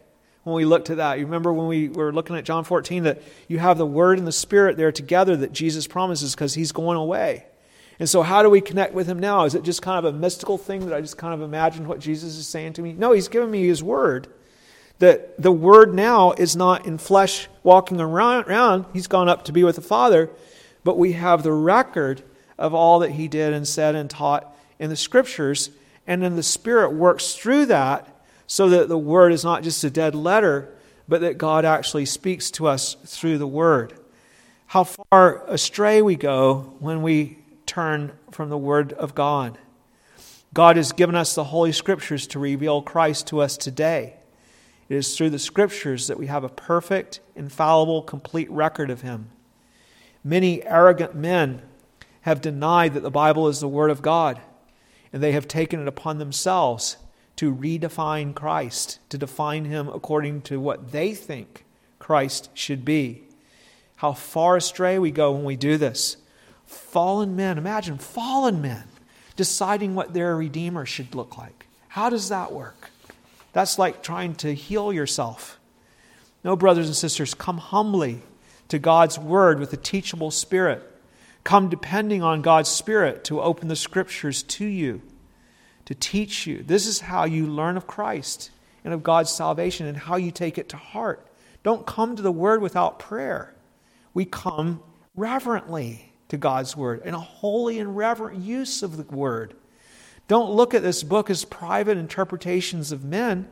when 0.47 0.55
we 0.55 0.65
looked 0.65 0.91
at 0.91 0.99
that. 0.99 1.19
You 1.19 1.25
remember 1.25 1.53
when 1.53 1.67
we 1.67 1.89
were 1.89 2.13
looking 2.13 2.37
at 2.37 2.45
John 2.45 2.63
14 2.63 3.03
that 3.03 3.21
you 3.49 3.59
have 3.59 3.79
the 3.79 3.85
Word 3.85 4.19
and 4.19 4.27
the 4.29 4.31
Spirit 4.31 4.77
there 4.77 4.93
together 4.93 5.37
that 5.39 5.53
Jesus 5.53 5.89
promises 5.89 6.37
because 6.37 6.55
He's 6.55 6.71
going 6.71 6.97
away. 6.97 7.47
And 7.99 8.09
so, 8.09 8.23
how 8.23 8.45
do 8.45 8.49
we 8.49 8.61
connect 8.61 8.95
with 8.95 9.09
Him 9.09 9.19
now? 9.19 9.45
Is 9.45 9.57
it 9.57 9.65
just 9.65 9.83
kind 9.83 9.99
of 9.99 10.15
a 10.15 10.17
mystical 10.17 10.57
thing 10.57 10.87
that 10.87 10.95
I 10.95 11.01
just 11.01 11.19
kind 11.19 11.35
of 11.35 11.43
imagined 11.43 11.89
what 11.89 11.99
Jesus 11.99 12.37
is 12.37 12.47
saying 12.47 12.75
to 12.75 12.83
me? 12.83 12.93
No, 12.93 13.11
He's 13.11 13.27
given 13.27 13.51
me 13.51 13.67
His 13.67 13.83
Word. 13.83 14.29
That 15.01 15.43
the 15.43 15.51
Word 15.51 15.93
now 15.93 16.31
is 16.31 16.55
not 16.55 16.87
in 16.87 16.99
flesh 16.99 17.49
walking 17.65 18.01
around, 18.01 18.45
around. 18.45 18.85
He's 18.93 19.09
gone 19.09 19.29
up 19.29 19.47
to 19.47 19.53
be 19.53 19.65
with 19.65 19.75
the 19.75 19.83
Father, 19.83 20.31
but 20.85 20.97
we 20.97 21.15
have 21.15 21.43
the 21.43 21.53
record 21.53 22.23
of 22.57 22.73
all 22.73 23.01
that 23.01 23.11
He 23.11 23.27
did 23.27 23.53
and 23.53 23.67
said 23.67 23.97
and 23.97 24.09
taught 24.09 24.57
in 24.79 24.91
the 24.91 24.97
Scriptures 24.97 25.71
and 26.07 26.23
then 26.23 26.37
the 26.37 26.43
Spirit 26.43 26.93
works 26.93 27.35
through 27.35 27.67
that 27.67 28.16
so 28.47 28.69
that 28.71 28.89
the 28.89 28.99
Word 28.99 29.33
is 29.33 29.45
not 29.45 29.63
just 29.63 29.83
a 29.85 29.91
dead 29.91 30.15
letter, 30.15 30.73
but 31.09 31.21
that 31.21 31.39
God 31.39 31.65
actually 31.65 32.07
speaks 32.07 32.51
to 32.53 32.67
us 32.67 32.97
through 33.05 33.39
the 33.39 33.47
Word. 33.47 33.95
How 34.67 34.85
far 34.85 35.45
astray 35.47 36.03
we 36.03 36.17
go 36.17 36.75
when 36.81 37.03
we 37.03 37.39
turn 37.67 38.13
from 38.31 38.49
the 38.49 38.59
Word 38.59 38.93
of 38.93 39.15
God. 39.15 39.59
God 40.55 40.77
has 40.77 40.93
given 40.93 41.15
us 41.15 41.35
the 41.35 41.45
Holy 41.45 41.73
Scriptures 41.73 42.27
to 42.29 42.39
reveal 42.39 42.83
Christ 42.83 43.27
to 43.29 43.41
us 43.41 43.57
today. 43.57 44.15
It 44.89 44.97
is 44.97 45.17
through 45.17 45.31
the 45.31 45.39
Scriptures 45.39 46.07
that 46.07 46.19
we 46.19 46.29
have 46.29 46.45
a 46.45 46.49
perfect, 46.49 47.21
infallible, 47.35 48.03
complete 48.03 48.51
record 48.51 48.91
of 48.91 49.03
Him. 49.03 49.31
Many 50.25 50.65
arrogant 50.65 51.15
men 51.15 51.63
have 52.23 52.41
denied 52.41 52.95
that 52.95 53.03
the 53.03 53.11
Bible 53.11 53.49
is 53.49 53.61
the 53.61 53.69
Word 53.69 53.91
of 53.91 54.03
God 54.03 54.41
and 55.13 55.23
they 55.23 55.33
have 55.33 55.47
taken 55.47 55.81
it 55.81 55.89
upon 55.89 56.19
themselves 56.19 56.97
to 57.37 57.55
redefine 57.55 58.35
Christ, 58.35 58.99
to 59.11 59.19
define 59.19 59.67
him 59.67 59.89
according 59.89 60.43
to 60.43 60.61
what 60.61 60.93
they 60.93 61.15
think 61.15 61.65
Christ 61.99 62.51
should 62.55 62.85
be. 62.85 63.23
How 63.97 64.13
far 64.13 64.57
astray 64.57 64.99
we 64.99 65.11
go 65.11 65.33
when 65.33 65.45
we 65.45 65.57
do 65.57 65.79
this. 65.79 66.17
Fallen 66.65 67.37
men, 67.37 67.59
imagine 67.59 67.99
fallen 67.99 68.61
men 68.61 68.85
deciding 69.37 69.95
what 69.95 70.15
their 70.15 70.37
Redeemer 70.37 70.87
should 70.87 71.15
look 71.15 71.37
like. 71.37 71.67
How 71.89 72.11
does 72.11 72.29
that 72.31 72.53
work? 72.53 72.91
That's 73.53 73.79
like 73.79 74.03
trying 74.03 74.35
to 74.37 74.55
heal 74.55 74.93
yourself. 74.93 75.59
No, 76.43 76.57
brothers 76.57 76.87
and 76.87 76.97
sisters, 76.97 77.35
come 77.35 77.59
humbly 77.59 78.23
to 78.69 78.79
God's 78.79 79.19
Word 79.19 79.61
with 79.61 79.73
a 79.73 79.79
teachable 79.79 80.31
spirit 80.31 80.93
come 81.47 81.69
depending 81.69 82.25
on 82.25 82.43
God's 82.43 82.69
Spirit 82.69 83.23
to 83.25 83.41
open 83.41 83.69
the 83.69 83.77
Scriptures 83.77 84.43
to 84.43 84.65
you, 84.67 85.01
to 85.87 85.95
teach 85.95 86.47
you. 86.47 86.63
This 86.63 86.87
is 86.87 87.01
how 87.01 87.25
you 87.25 87.47
learn 87.47 87.77
of 87.77 87.87
Christ 87.87 88.51
and 88.85 88.93
of 88.93 89.03
God's 89.03 89.33
salvation 89.33 89.87
and 89.87 89.97
how 89.97 90.17
you 90.17 90.31
take 90.31 90.59
it 90.59 90.69
to 90.71 90.77
heart. 90.77 91.27
Don't 91.63 91.87
come 91.87 92.15
to 92.15 92.23
the 92.23 92.31
Word 92.31 92.63
without 92.63 92.99
prayer. 92.99 93.55
We 94.15 94.25
come 94.25 94.83
reverently 95.17 96.13
to 96.29 96.37
God's 96.37 96.77
Word 96.77 97.03
in 97.05 97.15
a 97.15 97.21
holy 97.21 97.79
and 97.79 97.97
reverent 97.97 98.39
use 98.39 98.83
of 98.83 98.97
the 98.97 99.03
Word. 99.15 99.55
Don't 100.29 100.53
look 100.53 100.75
at 100.75 100.83
this 100.83 101.03
book 101.03 101.31
as 101.31 101.45
private 101.45 101.97
interpretations 101.97 102.93
of 102.93 103.05
men. 103.05 103.49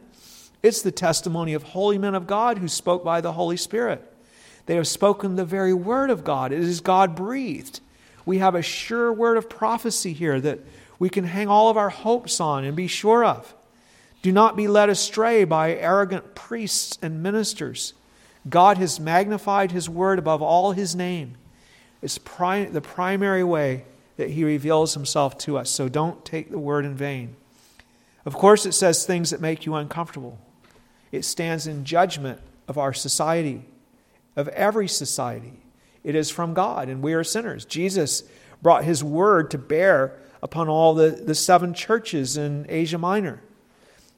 It's 0.62 0.82
the 0.82 0.92
testimony 0.92 1.54
of 1.54 1.62
holy 1.62 1.98
men 1.98 2.14
of 2.14 2.26
God 2.26 2.58
who 2.58 2.68
spoke 2.68 3.04
by 3.04 3.20
the 3.20 3.32
Holy 3.32 3.56
Spirit. 3.56 4.10
They 4.66 4.76
have 4.76 4.88
spoken 4.88 5.36
the 5.36 5.44
very 5.44 5.74
word 5.74 6.10
of 6.10 6.24
God. 6.24 6.52
It 6.52 6.60
is 6.60 6.80
God 6.80 7.14
breathed. 7.14 7.80
We 8.24 8.38
have 8.38 8.54
a 8.54 8.62
sure 8.62 9.12
word 9.12 9.36
of 9.36 9.50
prophecy 9.50 10.12
here 10.12 10.40
that 10.40 10.60
we 10.98 11.08
can 11.08 11.24
hang 11.24 11.48
all 11.48 11.68
of 11.68 11.76
our 11.76 11.90
hopes 11.90 12.40
on 12.40 12.64
and 12.64 12.76
be 12.76 12.86
sure 12.86 13.24
of. 13.24 13.54
Do 14.22 14.32
not 14.32 14.56
be 14.56 14.68
led 14.68 14.88
astray 14.88 15.44
by 15.44 15.74
arrogant 15.74 16.34
priests 16.34 16.98
and 17.02 17.22
ministers. 17.22 17.92
God 18.48 18.78
has 18.78 19.00
magnified 19.00 19.72
his 19.72 19.88
word 19.88 20.18
above 20.18 20.42
all 20.42 20.72
his 20.72 20.94
name. 20.94 21.36
It's 22.00 22.18
pri- 22.18 22.66
the 22.66 22.80
primary 22.80 23.44
way 23.44 23.84
that 24.16 24.30
he 24.30 24.44
reveals 24.44 24.94
himself 24.94 25.36
to 25.38 25.58
us. 25.58 25.70
So 25.70 25.88
don't 25.88 26.24
take 26.24 26.50
the 26.50 26.58
word 26.58 26.84
in 26.84 26.94
vain. 26.94 27.36
Of 28.24 28.34
course, 28.34 28.64
it 28.64 28.72
says 28.72 29.04
things 29.04 29.30
that 29.30 29.40
make 29.40 29.66
you 29.66 29.74
uncomfortable. 29.74 30.38
It 31.12 31.24
stands 31.24 31.66
in 31.66 31.84
judgment 31.84 32.40
of 32.68 32.78
our 32.78 32.92
society, 32.92 33.64
of 34.36 34.48
every 34.48 34.88
society. 34.88 35.52
It 36.02 36.14
is 36.14 36.30
from 36.30 36.54
God, 36.54 36.88
and 36.88 37.02
we 37.02 37.14
are 37.14 37.24
sinners. 37.24 37.64
Jesus 37.64 38.24
brought 38.62 38.84
his 38.84 39.04
word 39.04 39.50
to 39.50 39.58
bear 39.58 40.18
upon 40.44 40.68
all 40.68 40.94
the, 40.94 41.10
the 41.10 41.34
seven 41.34 41.72
churches 41.72 42.36
in 42.36 42.66
Asia 42.68 42.98
Minor. 42.98 43.40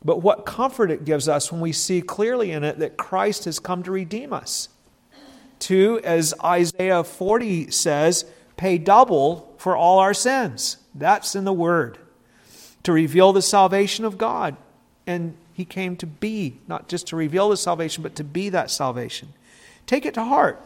But 0.04 0.22
what 0.22 0.44
comfort 0.44 0.90
it 0.90 1.04
gives 1.04 1.28
us 1.28 1.52
when 1.52 1.60
we 1.60 1.72
see 1.72 2.02
clearly 2.02 2.50
in 2.50 2.64
it 2.64 2.80
that 2.80 2.96
Christ 2.96 3.44
has 3.44 3.60
come 3.60 3.84
to 3.84 3.92
redeem 3.92 4.32
us. 4.32 4.68
To, 5.60 6.00
as 6.04 6.34
Isaiah 6.44 7.04
40 7.04 7.70
says, 7.70 8.24
pay 8.56 8.76
double 8.76 9.54
for 9.56 9.76
all 9.76 10.00
our 10.00 10.12
sins. 10.12 10.78
That's 10.94 11.36
in 11.36 11.44
the 11.44 11.52
Word. 11.52 11.96
To 12.82 12.92
reveal 12.92 13.32
the 13.32 13.40
salvation 13.40 14.04
of 14.04 14.18
God. 14.18 14.56
And 15.06 15.36
He 15.54 15.64
came 15.64 15.96
to 15.96 16.06
be, 16.06 16.58
not 16.66 16.88
just 16.88 17.06
to 17.08 17.16
reveal 17.16 17.48
the 17.48 17.56
salvation, 17.56 18.02
but 18.02 18.16
to 18.16 18.24
be 18.24 18.48
that 18.48 18.70
salvation. 18.70 19.32
Take 19.86 20.04
it 20.04 20.14
to 20.14 20.24
heart. 20.24 20.60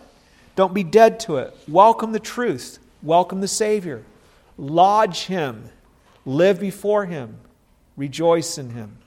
Don't 0.57 0.75
be 0.75 0.85
dead 0.85 1.21
to 1.21 1.37
it. 1.37 1.57
Welcome 1.69 2.13
the 2.13 2.19
truth. 2.19 2.79
Welcome 3.03 3.43
the 3.43 3.49
Savior. 3.49 4.05
Lodge 4.61 5.27
Him. 5.27 5.71
Live 6.25 6.61
before 6.61 7.07
Him. 7.07 7.39
Rejoice 7.97 8.59
in 8.59 8.71
Him. 8.71 8.99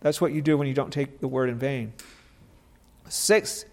That's 0.00 0.20
what 0.20 0.32
you 0.32 0.42
do 0.42 0.56
when 0.56 0.66
you 0.68 0.74
don't 0.74 0.92
take 0.92 1.20
the 1.20 1.28
word 1.28 1.48
in 1.48 1.58
vain. 1.58 1.92
Sixth, 3.08 3.64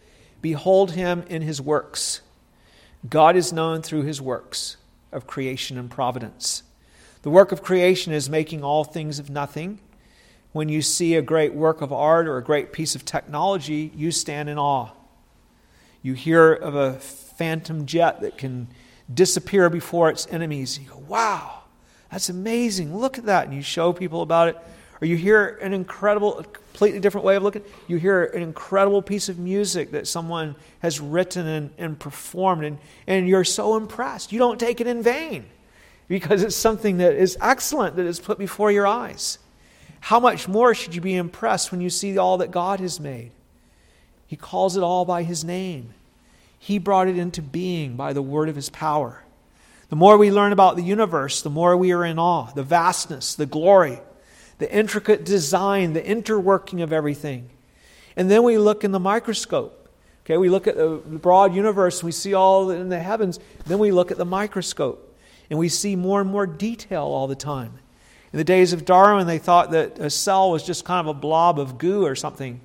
Behold 0.46 0.92
him 0.92 1.24
in 1.28 1.42
his 1.42 1.60
works. 1.60 2.22
God 3.10 3.36
is 3.36 3.52
known 3.52 3.82
through 3.82 4.04
his 4.04 4.22
works 4.22 4.78
of 5.12 5.26
creation 5.26 5.76
and 5.76 5.90
providence. 5.90 6.62
The 7.24 7.32
work 7.32 7.52
of 7.52 7.64
creation 7.64 8.14
is 8.14 8.30
making 8.30 8.64
all 8.64 8.84
things 8.84 9.18
of 9.18 9.28
nothing. 9.28 9.80
When 10.52 10.70
you 10.70 10.84
see 10.84 11.16
a 11.16 11.24
great 11.24 11.56
work 11.56 11.82
of 11.82 11.92
art 11.92 12.28
or 12.28 12.38
a 12.38 12.44
great 12.44 12.72
piece 12.72 12.94
of 12.94 13.06
technology, 13.06 13.92
you 13.96 14.12
stand 14.12 14.48
in 14.48 14.60
awe. 14.60 14.92
You 16.04 16.14
hear 16.14 16.54
of 16.54 16.76
a 16.76 16.94
phantom 16.94 17.88
jet 17.88 18.22
that 18.22 18.38
can 18.38 18.68
disappear 19.14 19.70
before 19.70 20.10
its 20.10 20.28
enemies. 20.30 20.80
You 20.80 20.90
go, 20.90 21.04
wow, 21.08 21.64
that's 22.12 22.30
amazing. 22.30 22.98
Look 22.98 23.18
at 23.18 23.26
that. 23.26 23.46
And 23.46 23.56
you 23.56 23.62
show 23.62 23.94
people 23.94 24.22
about 24.22 24.50
it. 24.50 24.58
Or 25.02 25.08
you 25.08 25.18
hear 25.18 25.60
an 25.62 25.74
incredible, 25.74 26.44
completely 26.44 27.00
different 27.00 27.26
way 27.26 27.36
of 27.36 27.44
looking. 27.44 27.64
You 27.88 27.98
hear 27.98 28.26
an 28.26 28.42
incredible 28.42 29.02
piece 29.02 29.28
of 29.28 29.38
music 29.38 29.92
that 29.92 30.08
someone 30.08 30.56
has 30.80 31.00
written 31.02 31.46
and, 31.46 31.70
and 31.78 32.00
performed, 32.00 32.64
and, 32.64 32.78
and 33.06 33.28
you're 33.28 33.44
so 33.44 33.76
impressed. 33.76 34.32
You 34.32 34.40
don't 34.40 34.60
take 34.60 34.80
it 34.80 34.88
in 34.88 35.04
vain 35.04 35.46
because 36.08 36.44
it's 36.44 36.56
something 36.56 36.98
that 36.98 37.16
is 37.16 37.38
excellent 37.42 37.98
that 37.98 38.06
is 38.06 38.20
put 38.20 38.38
before 38.38 38.72
your 38.72 38.88
eyes. 38.88 39.38
How 40.00 40.20
much 40.20 40.48
more 40.48 40.74
should 40.74 40.96
you 40.96 41.02
be 41.02 41.16
impressed 41.16 41.72
when 41.72 41.82
you 41.82 41.90
see 41.90 42.18
all 42.18 42.38
that 42.38 42.52
God 42.52 42.80
has 42.80 43.00
made? 43.00 43.32
He 44.28 44.36
calls 44.36 44.78
it 44.78 44.84
all 44.84 45.04
by 45.04 45.24
His 45.24 45.44
name. 45.44 45.94
He 46.66 46.80
brought 46.80 47.08
it 47.08 47.18
into 47.18 47.44
being 47.44 47.96
by 47.96 48.14
the 48.14 48.24
word 48.24 48.50
of 48.50 48.56
His 48.56 48.70
power. 48.70 49.24
The 49.90 49.96
more 49.96 50.18
we 50.18 50.32
learn 50.32 50.52
about 50.52 50.76
the 50.76 50.82
universe, 50.82 51.44
the 51.44 51.50
more 51.52 51.78
we 51.78 51.92
are 51.92 52.04
in 52.04 52.18
awe, 52.18 52.52
the 52.54 52.64
vastness, 52.64 53.36
the 53.36 53.46
glory 53.46 54.00
the 54.58 54.74
intricate 54.74 55.26
design, 55.26 55.94
the 55.94 56.02
interworking 56.02 56.82
of 56.82 56.94
everything. 56.94 57.50
And 58.16 58.32
then 58.32 58.44
we 58.44 58.58
look 58.58 58.84
in 58.84 58.92
the 58.92 59.00
microscope. 59.00 59.90
Okay, 60.26 60.38
we 60.38 60.50
look 60.50 60.66
at 60.66 60.76
the 60.76 60.98
broad 60.98 61.54
universe, 61.54 62.04
we 62.04 62.12
see 62.12 62.34
all 62.34 62.72
in 62.72 62.90
the 62.90 63.00
heavens. 63.00 63.40
Then 63.66 63.78
we 63.80 63.92
look 63.92 64.12
at 64.12 64.18
the 64.18 64.26
microscope, 64.26 65.16
and 65.50 65.60
we 65.60 65.70
see 65.70 65.96
more 65.96 66.22
and 66.22 66.30
more 66.30 66.48
detail 66.48 67.04
all 67.04 67.28
the 67.28 67.36
time. 67.36 67.74
In 68.34 68.38
the 68.38 68.44
days 68.44 68.74
of 68.74 68.86
Darwin, 68.86 69.28
they 69.28 69.38
thought 69.38 69.72
that 69.72 70.00
a 70.00 70.10
cell 70.10 70.50
was 70.50 70.64
just 70.64 70.84
kind 70.84 71.08
of 71.08 71.16
a 71.16 71.20
blob 71.20 71.60
of 71.60 71.78
goo 71.78 72.06
or 72.06 72.16
something. 72.16 72.60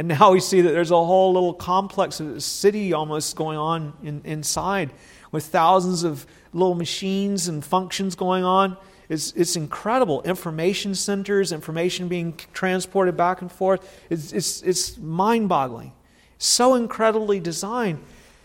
And 0.00 0.08
now 0.08 0.32
we 0.32 0.40
see 0.40 0.62
that 0.62 0.70
there's 0.70 0.92
a 0.92 1.04
whole 1.04 1.34
little 1.34 1.52
complex, 1.52 2.20
a 2.20 2.40
city 2.40 2.94
almost 2.94 3.36
going 3.36 3.58
on 3.58 3.92
in, 4.02 4.22
inside 4.24 4.94
with 5.30 5.44
thousands 5.44 6.04
of 6.04 6.26
little 6.54 6.74
machines 6.74 7.48
and 7.48 7.62
functions 7.62 8.14
going 8.14 8.42
on. 8.42 8.78
It's, 9.10 9.32
it's 9.32 9.56
incredible. 9.56 10.22
Information 10.22 10.94
centers, 10.94 11.52
information 11.52 12.08
being 12.08 12.34
transported 12.54 13.14
back 13.14 13.42
and 13.42 13.52
forth. 13.52 14.02
It's, 14.08 14.32
it's, 14.32 14.62
it's 14.62 14.96
mind 14.96 15.50
boggling. 15.50 15.92
So 16.38 16.76
incredibly 16.76 17.38
designed. 17.38 18.02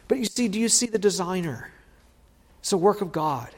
But 0.09 0.17
you 0.17 0.25
see, 0.25 0.49
do 0.49 0.59
you 0.59 0.67
see 0.67 0.87
the 0.87 0.99
designer? 0.99 1.71
It's 2.59 2.73
a 2.73 2.77
work 2.77 2.99
of 2.99 3.13
God. 3.13 3.49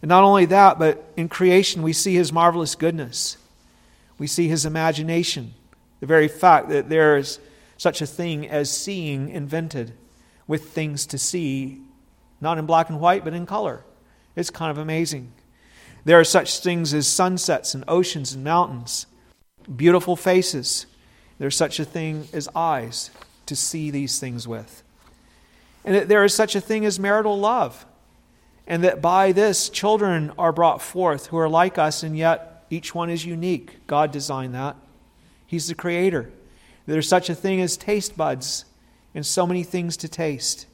And 0.00 0.08
not 0.08 0.22
only 0.22 0.46
that, 0.46 0.78
but 0.78 1.12
in 1.14 1.28
creation, 1.28 1.82
we 1.82 1.92
see 1.92 2.14
his 2.14 2.32
marvelous 2.32 2.74
goodness. 2.74 3.36
We 4.16 4.26
see 4.26 4.48
his 4.48 4.64
imagination. 4.64 5.52
The 6.00 6.06
very 6.06 6.28
fact 6.28 6.70
that 6.70 6.88
there 6.88 7.16
is 7.16 7.38
such 7.76 8.02
a 8.02 8.06
thing 8.06 8.48
as 8.48 8.70
seeing 8.70 9.28
invented 9.28 9.92
with 10.46 10.70
things 10.70 11.06
to 11.06 11.18
see, 11.18 11.80
not 12.40 12.58
in 12.58 12.66
black 12.66 12.88
and 12.88 13.00
white, 13.00 13.24
but 13.24 13.34
in 13.34 13.46
color. 13.46 13.84
It's 14.34 14.50
kind 14.50 14.70
of 14.70 14.78
amazing. 14.78 15.32
There 16.04 16.18
are 16.18 16.24
such 16.24 16.60
things 16.60 16.94
as 16.94 17.06
sunsets 17.06 17.74
and 17.74 17.84
oceans 17.86 18.32
and 18.32 18.42
mountains, 18.42 19.06
beautiful 19.76 20.16
faces. 20.16 20.86
There's 21.38 21.56
such 21.56 21.78
a 21.78 21.84
thing 21.84 22.28
as 22.32 22.48
eyes 22.54 23.10
to 23.46 23.56
see 23.56 23.90
these 23.90 24.18
things 24.18 24.48
with. 24.48 24.82
And 25.84 25.94
that 25.94 26.08
there 26.08 26.24
is 26.24 26.34
such 26.34 26.54
a 26.54 26.60
thing 26.60 26.84
as 26.84 26.98
marital 26.98 27.38
love. 27.38 27.86
And 28.66 28.84
that 28.84 29.02
by 29.02 29.32
this, 29.32 29.68
children 29.68 30.32
are 30.38 30.52
brought 30.52 30.80
forth 30.80 31.26
who 31.26 31.38
are 31.38 31.48
like 31.48 31.78
us, 31.78 32.02
and 32.02 32.16
yet 32.16 32.64
each 32.70 32.94
one 32.94 33.10
is 33.10 33.24
unique. 33.24 33.86
God 33.86 34.12
designed 34.12 34.54
that. 34.54 34.76
He's 35.50 35.66
the 35.66 35.74
creator. 35.74 36.30
There's 36.86 37.08
such 37.08 37.28
a 37.28 37.34
thing 37.34 37.60
as 37.60 37.76
taste 37.76 38.16
buds, 38.16 38.66
and 39.16 39.26
so 39.26 39.48
many 39.48 39.64
things 39.64 39.96
to 39.96 40.08
taste. 40.08 40.68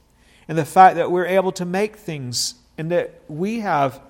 And 0.48 0.58
the 0.58 0.66
fact 0.66 0.96
that 0.96 1.10
we're 1.10 1.24
able 1.24 1.50
to 1.52 1.64
make 1.64 1.96
things, 1.96 2.56
and 2.76 2.90
that 2.90 3.22
we 3.26 3.60
have 3.60 4.02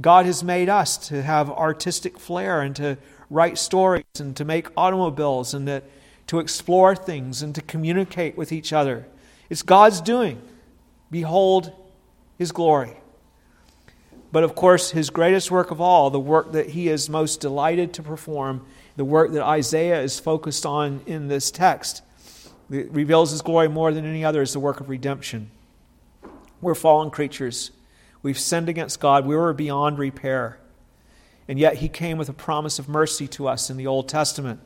God 0.00 0.26
has 0.26 0.42
made 0.42 0.68
us 0.68 0.98
to 1.08 1.22
have 1.22 1.48
artistic 1.50 2.18
flair 2.18 2.62
and 2.62 2.74
to 2.74 2.98
write 3.30 3.58
stories 3.58 4.02
and 4.18 4.36
to 4.36 4.44
make 4.44 4.66
automobiles 4.76 5.54
and 5.54 5.68
that, 5.68 5.84
to 6.26 6.40
explore 6.40 6.96
things 6.96 7.40
and 7.40 7.54
to 7.54 7.62
communicate 7.62 8.36
with 8.36 8.50
each 8.50 8.72
other. 8.72 9.06
It's 9.48 9.62
God's 9.62 10.00
doing. 10.00 10.42
Behold 11.12 11.72
his 12.38 12.50
glory. 12.50 12.96
But 14.32 14.42
of 14.42 14.56
course, 14.56 14.90
his 14.90 15.10
greatest 15.10 15.52
work 15.52 15.70
of 15.70 15.80
all, 15.80 16.10
the 16.10 16.18
work 16.18 16.50
that 16.52 16.70
he 16.70 16.88
is 16.88 17.08
most 17.08 17.40
delighted 17.40 17.94
to 17.94 18.02
perform, 18.02 18.66
the 18.98 19.04
work 19.04 19.30
that 19.30 19.44
Isaiah 19.44 20.02
is 20.02 20.18
focused 20.18 20.66
on 20.66 21.02
in 21.06 21.28
this 21.28 21.52
text, 21.52 22.02
it 22.68 22.90
reveals 22.90 23.30
his 23.30 23.42
glory 23.42 23.68
more 23.68 23.92
than 23.92 24.04
any 24.04 24.24
other, 24.24 24.42
is 24.42 24.52
the 24.52 24.58
work 24.58 24.80
of 24.80 24.88
redemption. 24.88 25.52
We're 26.60 26.74
fallen 26.74 27.10
creatures. 27.10 27.70
We've 28.22 28.38
sinned 28.38 28.68
against 28.68 28.98
God. 28.98 29.24
We 29.24 29.36
were 29.36 29.52
beyond 29.52 30.00
repair. 30.00 30.58
And 31.46 31.60
yet 31.60 31.76
He 31.76 31.88
came 31.88 32.18
with 32.18 32.28
a 32.28 32.32
promise 32.32 32.80
of 32.80 32.88
mercy 32.88 33.28
to 33.28 33.46
us 33.46 33.70
in 33.70 33.76
the 33.76 33.86
Old 33.86 34.08
Testament, 34.08 34.58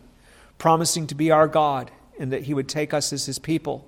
promising 0.57 1.07
to 1.09 1.15
be 1.15 1.31
our 1.31 1.47
God 1.47 1.91
and 2.19 2.33
that 2.33 2.45
He 2.45 2.55
would 2.55 2.71
take 2.71 2.95
us 2.95 3.13
as 3.13 3.27
His 3.27 3.39
people. 3.39 3.87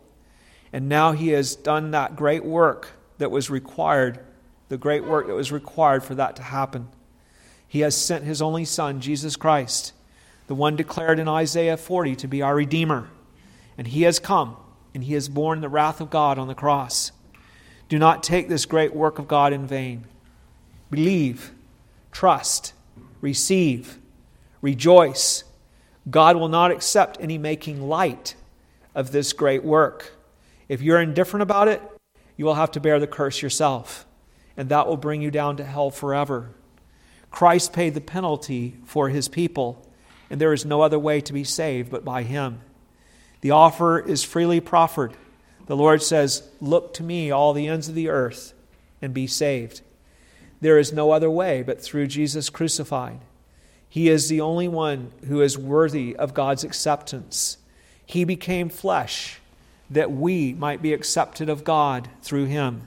And 0.74 0.90
now 0.90 1.12
He 1.12 1.28
has 1.28 1.56
done 1.56 1.92
that 1.92 2.16
great 2.16 2.44
work 2.44 2.90
that 3.16 3.30
was 3.30 3.48
required, 3.48 4.20
the 4.68 4.76
great 4.76 5.04
work 5.04 5.26
that 5.26 5.34
was 5.34 5.50
required 5.50 6.04
for 6.04 6.14
that 6.16 6.36
to 6.36 6.42
happen. 6.42 6.88
He 7.66 7.80
has 7.80 7.96
sent 7.96 8.24
His 8.24 8.42
only 8.42 8.66
Son, 8.66 9.00
Jesus 9.00 9.36
Christ, 9.36 9.93
the 10.46 10.54
one 10.54 10.76
declared 10.76 11.18
in 11.18 11.28
Isaiah 11.28 11.76
40 11.76 12.16
to 12.16 12.28
be 12.28 12.42
our 12.42 12.54
Redeemer. 12.54 13.08
And 13.76 13.86
He 13.86 14.02
has 14.02 14.18
come, 14.18 14.56
and 14.94 15.04
He 15.04 15.14
has 15.14 15.28
borne 15.28 15.60
the 15.60 15.68
wrath 15.68 16.00
of 16.00 16.10
God 16.10 16.38
on 16.38 16.48
the 16.48 16.54
cross. 16.54 17.12
Do 17.88 17.98
not 17.98 18.22
take 18.22 18.48
this 18.48 18.66
great 18.66 18.94
work 18.94 19.18
of 19.18 19.28
God 19.28 19.52
in 19.52 19.66
vain. 19.66 20.04
Believe, 20.90 21.52
trust, 22.12 22.72
receive, 23.20 23.98
rejoice. 24.60 25.44
God 26.10 26.36
will 26.36 26.48
not 26.48 26.70
accept 26.70 27.16
any 27.20 27.38
making 27.38 27.88
light 27.88 28.34
of 28.94 29.12
this 29.12 29.32
great 29.32 29.64
work. 29.64 30.16
If 30.68 30.80
you're 30.82 31.00
indifferent 31.00 31.42
about 31.42 31.68
it, 31.68 31.82
you 32.36 32.44
will 32.44 32.54
have 32.54 32.70
to 32.72 32.80
bear 32.80 32.98
the 32.98 33.06
curse 33.06 33.42
yourself, 33.42 34.06
and 34.56 34.68
that 34.68 34.86
will 34.86 34.96
bring 34.96 35.22
you 35.22 35.30
down 35.30 35.56
to 35.56 35.64
hell 35.64 35.90
forever. 35.90 36.50
Christ 37.30 37.72
paid 37.72 37.94
the 37.94 38.00
penalty 38.00 38.76
for 38.84 39.08
his 39.08 39.28
people, 39.28 39.86
and 40.30 40.40
there 40.40 40.52
is 40.52 40.64
no 40.64 40.82
other 40.82 40.98
way 40.98 41.20
to 41.20 41.32
be 41.32 41.44
saved 41.44 41.90
but 41.90 42.04
by 42.04 42.22
him. 42.22 42.60
The 43.40 43.50
offer 43.50 43.98
is 43.98 44.24
freely 44.24 44.60
proffered. 44.60 45.14
The 45.66 45.76
Lord 45.76 46.02
says, 46.02 46.48
Look 46.60 46.94
to 46.94 47.02
me, 47.02 47.30
all 47.30 47.52
the 47.52 47.68
ends 47.68 47.88
of 47.88 47.94
the 47.94 48.08
earth, 48.08 48.54
and 49.02 49.12
be 49.12 49.26
saved. 49.26 49.82
There 50.60 50.78
is 50.78 50.92
no 50.92 51.10
other 51.10 51.30
way 51.30 51.62
but 51.62 51.82
through 51.82 52.06
Jesus 52.06 52.48
crucified. 52.50 53.20
He 53.88 54.08
is 54.08 54.28
the 54.28 54.40
only 54.40 54.66
one 54.66 55.12
who 55.28 55.40
is 55.40 55.58
worthy 55.58 56.16
of 56.16 56.34
God's 56.34 56.64
acceptance. 56.64 57.58
He 58.06 58.24
became 58.24 58.68
flesh 58.68 59.40
that 59.90 60.10
we 60.10 60.52
might 60.54 60.82
be 60.82 60.92
accepted 60.92 61.48
of 61.48 61.64
God 61.64 62.08
through 62.22 62.46
him. 62.46 62.86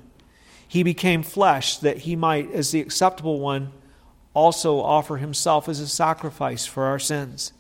He 0.68 0.84
became 0.84 1.24
flesh 1.24 1.78
that 1.78 2.00
he 2.00 2.16
might, 2.16 2.52
as 2.52 2.72
the 2.72 2.82
acceptable 2.82 3.40
one, 3.40 3.72
also 4.38 4.80
offer 4.80 5.18
himself 5.18 5.68
as 5.68 5.80
a 5.80 5.88
sacrifice 5.88 6.68
for 6.68 6.84
our 6.84 7.00
sins. 7.00 7.54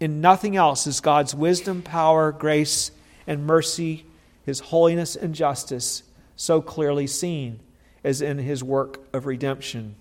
In 0.00 0.22
nothing 0.22 0.56
else 0.56 0.86
is 0.86 1.00
God's 1.00 1.34
wisdom, 1.34 1.82
power, 1.82 2.32
grace, 2.32 2.90
and 3.26 3.46
mercy 3.46 4.06
his 4.44 4.60
holiness 4.60 5.14
and 5.14 5.34
justice 5.34 6.02
so 6.34 6.60
clearly 6.62 7.06
seen 7.06 7.60
as 8.02 8.22
in 8.22 8.38
his 8.38 8.64
work 8.64 9.00
of 9.12 9.26
redemption. 9.26 9.94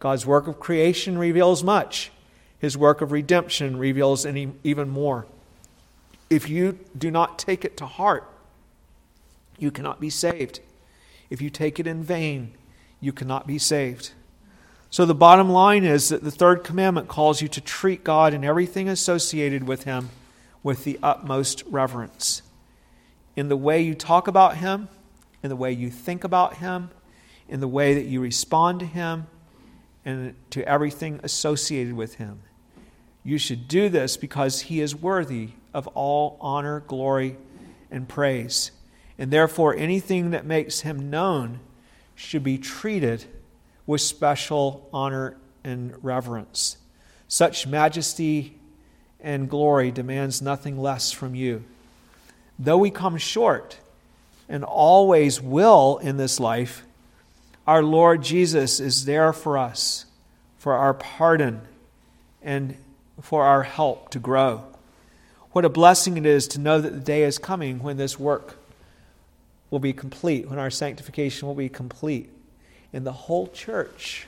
God's 0.00 0.26
work 0.26 0.48
of 0.48 0.58
creation 0.58 1.16
reveals 1.16 1.62
much, 1.62 2.10
his 2.58 2.76
work 2.76 3.00
of 3.00 3.12
redemption 3.12 3.78
reveals 3.78 4.26
any, 4.26 4.52
even 4.64 4.88
more. 4.88 5.26
If 6.28 6.48
you 6.48 6.78
do 6.96 7.10
not 7.10 7.38
take 7.38 7.64
it 7.64 7.76
to 7.78 7.86
heart, 7.86 8.28
you 9.58 9.70
cannot 9.70 10.00
be 10.00 10.10
saved. 10.10 10.60
If 11.30 11.40
you 11.40 11.50
take 11.50 11.78
it 11.78 11.86
in 11.86 12.02
vain, 12.02 12.52
you 13.00 13.12
cannot 13.12 13.46
be 13.46 13.58
saved. 13.58 14.12
So, 14.92 15.06
the 15.06 15.14
bottom 15.14 15.48
line 15.48 15.84
is 15.84 16.08
that 16.08 16.24
the 16.24 16.32
third 16.32 16.64
commandment 16.64 17.06
calls 17.06 17.40
you 17.40 17.46
to 17.48 17.60
treat 17.60 18.02
God 18.02 18.34
and 18.34 18.44
everything 18.44 18.88
associated 18.88 19.64
with 19.64 19.84
Him 19.84 20.10
with 20.64 20.82
the 20.82 20.98
utmost 21.00 21.62
reverence 21.70 22.42
in 23.36 23.48
the 23.48 23.56
way 23.56 23.80
you 23.80 23.94
talk 23.94 24.26
about 24.26 24.56
Him, 24.56 24.88
in 25.44 25.48
the 25.48 25.56
way 25.56 25.70
you 25.70 25.90
think 25.90 26.24
about 26.24 26.56
Him, 26.56 26.90
in 27.48 27.60
the 27.60 27.68
way 27.68 27.94
that 27.94 28.06
you 28.06 28.20
respond 28.20 28.80
to 28.80 28.86
Him, 28.86 29.28
and 30.04 30.34
to 30.50 30.66
everything 30.68 31.20
associated 31.22 31.94
with 31.94 32.16
Him. 32.16 32.40
You 33.22 33.38
should 33.38 33.68
do 33.68 33.88
this 33.88 34.16
because 34.16 34.62
He 34.62 34.80
is 34.80 34.96
worthy 34.96 35.50
of 35.72 35.86
all 35.88 36.36
honor, 36.40 36.80
glory, 36.80 37.36
and 37.92 38.08
praise. 38.08 38.72
And 39.18 39.30
therefore, 39.30 39.76
anything 39.76 40.30
that 40.30 40.46
makes 40.46 40.80
him 40.80 41.10
known 41.10 41.60
should 42.14 42.42
be 42.42 42.58
treated 42.58 43.26
with 43.90 44.00
special 44.00 44.88
honor 44.92 45.36
and 45.64 45.92
reverence. 46.04 46.76
Such 47.26 47.66
majesty 47.66 48.56
and 49.18 49.50
glory 49.50 49.90
demands 49.90 50.40
nothing 50.40 50.78
less 50.78 51.10
from 51.10 51.34
you. 51.34 51.64
Though 52.56 52.78
we 52.78 52.92
come 52.92 53.16
short, 53.16 53.78
and 54.48 54.62
always 54.62 55.40
will 55.40 55.98
in 55.98 56.18
this 56.18 56.38
life, 56.38 56.84
our 57.66 57.82
Lord 57.82 58.22
Jesus 58.22 58.78
is 58.78 59.06
there 59.06 59.32
for 59.32 59.58
us, 59.58 60.06
for 60.56 60.74
our 60.74 60.94
pardon, 60.94 61.60
and 62.42 62.76
for 63.20 63.42
our 63.42 63.64
help 63.64 64.10
to 64.10 64.20
grow. 64.20 64.62
What 65.50 65.64
a 65.64 65.68
blessing 65.68 66.16
it 66.16 66.26
is 66.26 66.46
to 66.48 66.60
know 66.60 66.80
that 66.80 66.92
the 66.92 67.00
day 67.00 67.24
is 67.24 67.38
coming 67.38 67.82
when 67.82 67.96
this 67.96 68.20
work 68.20 68.56
will 69.68 69.80
be 69.80 69.92
complete, 69.92 70.48
when 70.48 70.60
our 70.60 70.70
sanctification 70.70 71.48
will 71.48 71.56
be 71.56 71.68
complete. 71.68 72.30
And 72.92 73.06
the 73.06 73.12
whole 73.12 73.46
church 73.48 74.26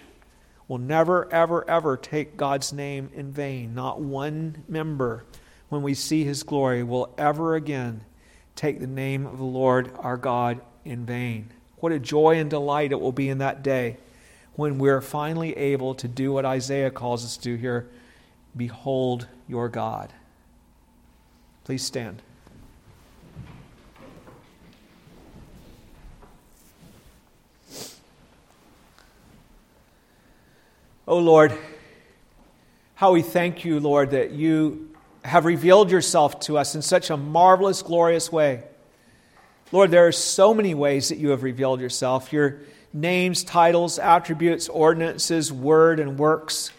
will 0.68 0.78
never, 0.78 1.30
ever, 1.32 1.68
ever 1.68 1.96
take 1.96 2.36
God's 2.36 2.72
name 2.72 3.10
in 3.14 3.32
vain. 3.32 3.74
Not 3.74 4.00
one 4.00 4.64
member, 4.68 5.24
when 5.68 5.82
we 5.82 5.94
see 5.94 6.24
his 6.24 6.42
glory, 6.42 6.82
will 6.82 7.12
ever 7.18 7.54
again 7.54 8.02
take 8.54 8.78
the 8.78 8.86
name 8.86 9.26
of 9.26 9.38
the 9.38 9.44
Lord 9.44 9.90
our 9.98 10.16
God 10.16 10.60
in 10.84 11.04
vain. 11.04 11.50
What 11.78 11.92
a 11.92 11.98
joy 11.98 12.38
and 12.38 12.48
delight 12.48 12.92
it 12.92 13.00
will 13.00 13.12
be 13.12 13.28
in 13.28 13.38
that 13.38 13.62
day 13.62 13.96
when 14.54 14.78
we're 14.78 15.00
finally 15.00 15.56
able 15.56 15.94
to 15.96 16.06
do 16.06 16.32
what 16.32 16.44
Isaiah 16.44 16.90
calls 16.90 17.24
us 17.24 17.36
to 17.38 17.42
do 17.42 17.56
here 17.56 17.88
Behold 18.56 19.28
your 19.48 19.68
God. 19.68 20.12
Please 21.64 21.82
stand. 21.82 22.22
Oh 31.12 31.18
Lord, 31.18 31.52
how 32.94 33.12
we 33.12 33.20
thank 33.20 33.66
you, 33.66 33.80
Lord, 33.80 34.12
that 34.12 34.30
you 34.30 34.94
have 35.22 35.44
revealed 35.44 35.90
yourself 35.90 36.40
to 36.40 36.56
us 36.56 36.74
in 36.74 36.80
such 36.80 37.10
a 37.10 37.18
marvelous, 37.18 37.82
glorious 37.82 38.32
way. 38.32 38.64
Lord, 39.72 39.90
there 39.90 40.06
are 40.06 40.12
so 40.12 40.54
many 40.54 40.72
ways 40.72 41.10
that 41.10 41.18
you 41.18 41.28
have 41.28 41.42
revealed 41.42 41.82
yourself 41.82 42.32
your 42.32 42.60
names, 42.94 43.44
titles, 43.44 43.98
attributes, 43.98 44.70
ordinances, 44.70 45.52
word, 45.52 46.00
and 46.00 46.18
works. 46.18 46.70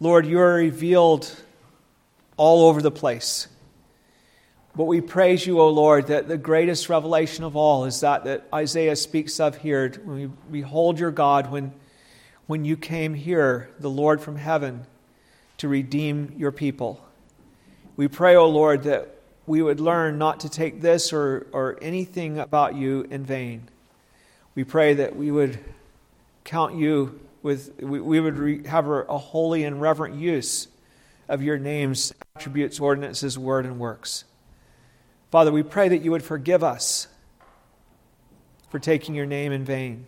Lord, 0.00 0.24
you 0.24 0.40
are 0.40 0.54
revealed 0.54 1.30
all 2.38 2.70
over 2.70 2.80
the 2.80 2.90
place. 2.90 3.48
But 4.74 4.84
we 4.84 5.02
praise 5.02 5.46
you, 5.46 5.60
O 5.60 5.68
Lord, 5.68 6.06
that 6.06 6.26
the 6.26 6.38
greatest 6.38 6.88
revelation 6.88 7.44
of 7.44 7.54
all 7.54 7.84
is 7.84 8.00
that 8.00 8.24
that 8.24 8.48
Isaiah 8.50 8.96
speaks 8.96 9.38
of 9.38 9.58
here. 9.58 9.92
When 10.04 10.16
we 10.16 10.30
behold 10.50 10.98
your 10.98 11.10
God, 11.10 11.50
when, 11.50 11.74
when 12.48 12.64
you 12.64 12.76
came 12.76 13.14
here, 13.14 13.68
the 13.78 13.90
Lord 13.90 14.20
from 14.20 14.36
heaven, 14.36 14.86
to 15.58 15.68
redeem 15.68 16.34
your 16.36 16.50
people. 16.50 17.06
We 17.94 18.08
pray, 18.08 18.36
O 18.36 18.48
Lord, 18.48 18.84
that 18.84 19.14
we 19.46 19.60
would 19.60 19.80
learn 19.80 20.18
not 20.18 20.40
to 20.40 20.48
take 20.48 20.80
this 20.80 21.12
or, 21.12 21.46
or 21.52 21.78
anything 21.82 22.38
about 22.38 22.74
you 22.74 23.06
in 23.10 23.24
vain. 23.24 23.68
We 24.54 24.64
pray 24.64 24.94
that 24.94 25.14
we 25.14 25.30
would 25.30 25.58
count 26.44 26.74
you 26.74 27.20
with, 27.42 27.74
we, 27.80 28.00
we 28.00 28.18
would 28.18 28.38
re, 28.38 28.66
have 28.66 28.88
a 28.88 29.18
holy 29.18 29.64
and 29.64 29.80
reverent 29.80 30.14
use 30.14 30.68
of 31.28 31.42
your 31.42 31.58
names, 31.58 32.14
attributes, 32.34 32.80
ordinances, 32.80 33.38
word, 33.38 33.66
and 33.66 33.78
works. 33.78 34.24
Father, 35.30 35.52
we 35.52 35.62
pray 35.62 35.90
that 35.90 35.98
you 35.98 36.10
would 36.12 36.22
forgive 36.22 36.64
us 36.64 37.08
for 38.70 38.78
taking 38.78 39.14
your 39.14 39.26
name 39.26 39.52
in 39.52 39.66
vain. 39.66 40.06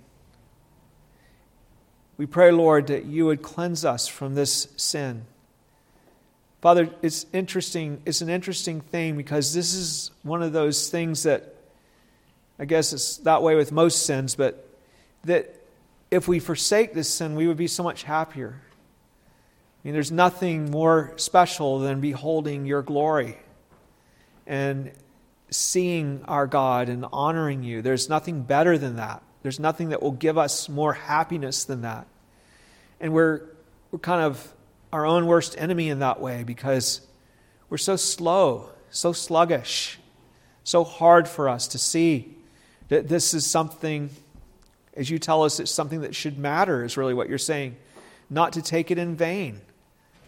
We 2.20 2.26
pray, 2.26 2.52
Lord, 2.52 2.88
that 2.88 3.06
you 3.06 3.24
would 3.24 3.40
cleanse 3.40 3.82
us 3.82 4.06
from 4.06 4.34
this 4.34 4.68
sin. 4.76 5.24
Father, 6.60 6.90
it's 7.00 7.24
interesting. 7.32 8.02
It's 8.04 8.20
an 8.20 8.28
interesting 8.28 8.82
thing 8.82 9.16
because 9.16 9.54
this 9.54 9.72
is 9.72 10.10
one 10.22 10.42
of 10.42 10.52
those 10.52 10.90
things 10.90 11.22
that 11.22 11.54
I 12.58 12.66
guess 12.66 12.92
it's 12.92 13.16
that 13.16 13.42
way 13.42 13.54
with 13.54 13.72
most 13.72 14.04
sins, 14.04 14.34
but 14.34 14.68
that 15.24 15.64
if 16.10 16.28
we 16.28 16.40
forsake 16.40 16.92
this 16.92 17.08
sin, 17.08 17.36
we 17.36 17.46
would 17.46 17.56
be 17.56 17.66
so 17.66 17.82
much 17.82 18.02
happier. 18.02 18.60
I 18.60 19.78
mean, 19.82 19.94
there's 19.94 20.12
nothing 20.12 20.70
more 20.70 21.14
special 21.16 21.78
than 21.78 22.02
beholding 22.02 22.66
your 22.66 22.82
glory 22.82 23.38
and 24.46 24.92
seeing 25.48 26.22
our 26.28 26.46
God 26.46 26.90
and 26.90 27.06
honoring 27.14 27.62
you. 27.62 27.80
There's 27.80 28.10
nothing 28.10 28.42
better 28.42 28.76
than 28.76 28.96
that. 28.96 29.22
There's 29.42 29.58
nothing 29.58 29.90
that 29.90 30.02
will 30.02 30.12
give 30.12 30.36
us 30.36 30.68
more 30.68 30.92
happiness 30.92 31.64
than 31.64 31.82
that. 31.82 32.06
And 33.00 33.12
we're, 33.12 33.42
we're 33.90 33.98
kind 33.98 34.22
of 34.22 34.52
our 34.92 35.06
own 35.06 35.26
worst 35.26 35.54
enemy 35.58 35.88
in 35.88 36.00
that 36.00 36.20
way 36.20 36.42
because 36.44 37.00
we're 37.68 37.78
so 37.78 37.96
slow, 37.96 38.70
so 38.90 39.12
sluggish, 39.12 39.98
so 40.64 40.84
hard 40.84 41.28
for 41.28 41.48
us 41.48 41.68
to 41.68 41.78
see 41.78 42.36
that 42.88 43.08
this 43.08 43.32
is 43.32 43.46
something, 43.46 44.10
as 44.94 45.08
you 45.08 45.18
tell 45.18 45.44
us, 45.44 45.60
it's 45.60 45.70
something 45.70 46.00
that 46.00 46.14
should 46.14 46.38
matter, 46.38 46.84
is 46.84 46.96
really 46.96 47.14
what 47.14 47.28
you're 47.28 47.38
saying. 47.38 47.76
Not 48.28 48.52
to 48.54 48.62
take 48.62 48.90
it 48.90 48.98
in 48.98 49.16
vain, 49.16 49.60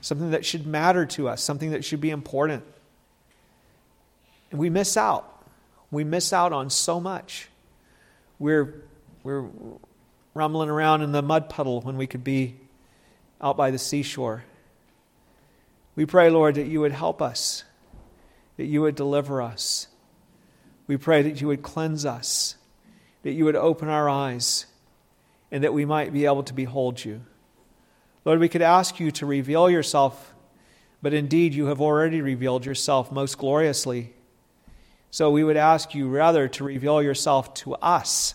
something 0.01 0.31
that 0.31 0.45
should 0.45 0.67
matter 0.67 1.05
to 1.07 1.29
us, 1.29 1.43
something 1.43 1.73
that 1.73 1.85
should 1.85 2.01
be 2.01 2.11
important. 2.11 2.65
And 4.51 4.61
we 4.61 4.71
miss 4.71 4.97
out. 4.97 5.29
We 5.91 6.05
miss 6.05 6.33
out 6.33 6.53
on 6.53 6.71
so 6.71 7.01
much. 7.01 7.49
We're, 8.39 8.83
we're 9.23 9.49
rumbling 10.35 10.69
around 10.69 11.03
in 11.03 11.13
the 11.13 11.23
mud 11.23 11.49
puddle 11.49 11.81
when 11.81 11.97
we 11.97 12.07
could 12.07 12.25
be 12.25 12.57
out 13.41 13.57
by 13.57 13.71
the 13.71 13.79
seashore. 13.79 14.45
We 15.95 16.07
pray, 16.07 16.31
Lord, 16.31 16.55
that 16.55 16.67
you 16.67 16.81
would 16.81 16.93
help 16.93 17.21
us, 17.21 17.65
that 18.57 18.65
you 18.65 18.83
would 18.83 18.95
deliver 18.95 19.43
us. 19.43 19.89
We 20.87 20.97
pray 20.97 21.23
that 21.23 21.41
you 21.41 21.49
would 21.49 21.63
cleanse 21.63 22.05
us, 22.07 22.57
that 23.23 23.33
you 23.33 23.45
would 23.45 23.57
open 23.57 23.89
our 23.89 24.09
eyes, 24.09 24.67
and 25.51 25.65
that 25.65 25.75
we 25.75 25.85
might 25.85 26.13
be 26.13 26.25
able 26.25 26.43
to 26.45 26.55
behold 26.55 27.05
you. 27.05 27.23
Lord, 28.25 28.39
we 28.39 28.49
could 28.49 28.63
ask 28.63 28.99
you 28.99 29.11
to 29.13 29.27
reveal 29.27 29.69
yourself, 29.69 30.33
but 31.03 31.13
indeed 31.13 31.55
you 31.55 31.67
have 31.67 31.81
already 31.81 32.21
revealed 32.21 32.65
yourself 32.65 33.13
most 33.13 33.37
gloriously 33.37 34.15
so 35.13 35.31
we 35.31 35.45
would 35.45 35.59
ask 35.59 35.95
you 35.95 36.09
rather 36.09 36.49
to 36.49 36.65
reveal 36.65 37.03
yourself 37.03 37.53
to 37.53 37.75
us, 37.75 38.35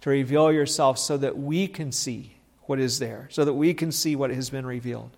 to 0.00 0.10
reveal 0.10 0.52
yourself 0.52 0.98
so 0.98 1.16
that 1.16 1.38
we 1.38 1.68
can 1.68 1.92
see 1.92 2.36
what 2.62 2.78
is 2.78 2.98
there, 2.98 3.28
so 3.30 3.44
that 3.44 3.54
we 3.54 3.74
can 3.74 3.92
see 3.92 4.16
what 4.16 4.30
has 4.30 4.50
been 4.50 4.66
revealed. 4.66 5.10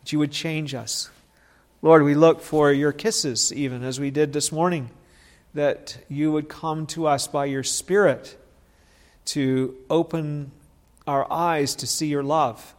That 0.00 0.12
you 0.12 0.18
would 0.18 0.32
change 0.32 0.74
us. 0.74 1.10
Lord, 1.82 2.02
we 2.02 2.14
look 2.14 2.40
for 2.40 2.72
your 2.72 2.92
kisses, 2.92 3.52
even 3.52 3.84
as 3.84 4.00
we 4.00 4.10
did 4.10 4.32
this 4.32 4.50
morning, 4.50 4.90
that 5.54 5.98
you 6.08 6.32
would 6.32 6.48
come 6.48 6.86
to 6.86 7.06
us 7.06 7.28
by 7.28 7.46
your 7.46 7.62
Spirit 7.62 8.36
to 9.26 9.76
open 9.88 10.52
our 11.06 11.30
eyes 11.32 11.74
to 11.76 11.86
see 11.86 12.06
your 12.06 12.22
love, 12.22 12.74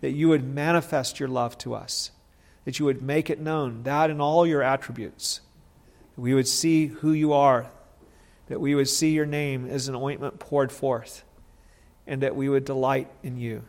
that 0.00 0.12
you 0.12 0.28
would 0.28 0.44
manifest 0.44 1.18
your 1.18 1.28
love 1.28 1.58
to 1.58 1.74
us, 1.74 2.10
that 2.64 2.78
you 2.78 2.84
would 2.84 3.02
make 3.02 3.30
it 3.30 3.40
known, 3.40 3.82
that 3.82 4.10
in 4.10 4.20
all 4.20 4.46
your 4.46 4.62
attributes 4.62 5.40
we 6.16 6.32
would 6.34 6.48
see 6.48 6.86
who 6.86 7.12
you 7.12 7.32
are, 7.32 7.66
that 8.48 8.60
we 8.60 8.74
would 8.74 8.88
see 8.88 9.10
your 9.10 9.26
name 9.26 9.68
as 9.68 9.88
an 9.88 9.94
ointment 9.94 10.38
poured 10.38 10.70
forth, 10.70 11.24
and 12.06 12.22
that 12.22 12.36
we 12.36 12.48
would 12.48 12.64
delight 12.64 13.10
in 13.22 13.36
you. 13.36 13.62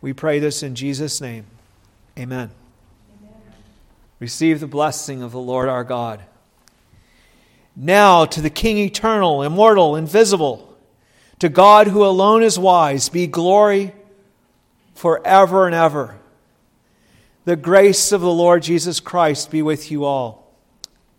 We 0.00 0.12
pray 0.12 0.40
this 0.40 0.62
in 0.62 0.74
Jesus' 0.74 1.20
name. 1.20 1.46
Amen. 2.18 2.50
Amen. 3.20 3.40
Receive 4.18 4.60
the 4.60 4.66
blessing 4.66 5.22
of 5.22 5.32
the 5.32 5.38
Lord 5.38 5.68
our 5.68 5.84
God. 5.84 6.22
Now 7.76 8.24
to 8.26 8.40
the 8.40 8.50
King 8.50 8.78
eternal, 8.78 9.42
immortal, 9.42 9.96
invisible, 9.96 10.76
to 11.38 11.48
God 11.48 11.86
who 11.86 12.04
alone 12.04 12.42
is 12.42 12.58
wise, 12.58 13.08
be 13.08 13.26
glory 13.26 13.92
forever 14.94 15.66
and 15.66 15.74
ever. 15.74 16.18
The 17.44 17.56
grace 17.56 18.12
of 18.12 18.20
the 18.20 18.30
Lord 18.30 18.62
Jesus 18.62 19.00
Christ 19.00 19.50
be 19.50 19.62
with 19.62 19.90
you 19.90 20.04
all. 20.04 20.52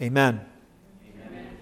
Amen. 0.02 0.46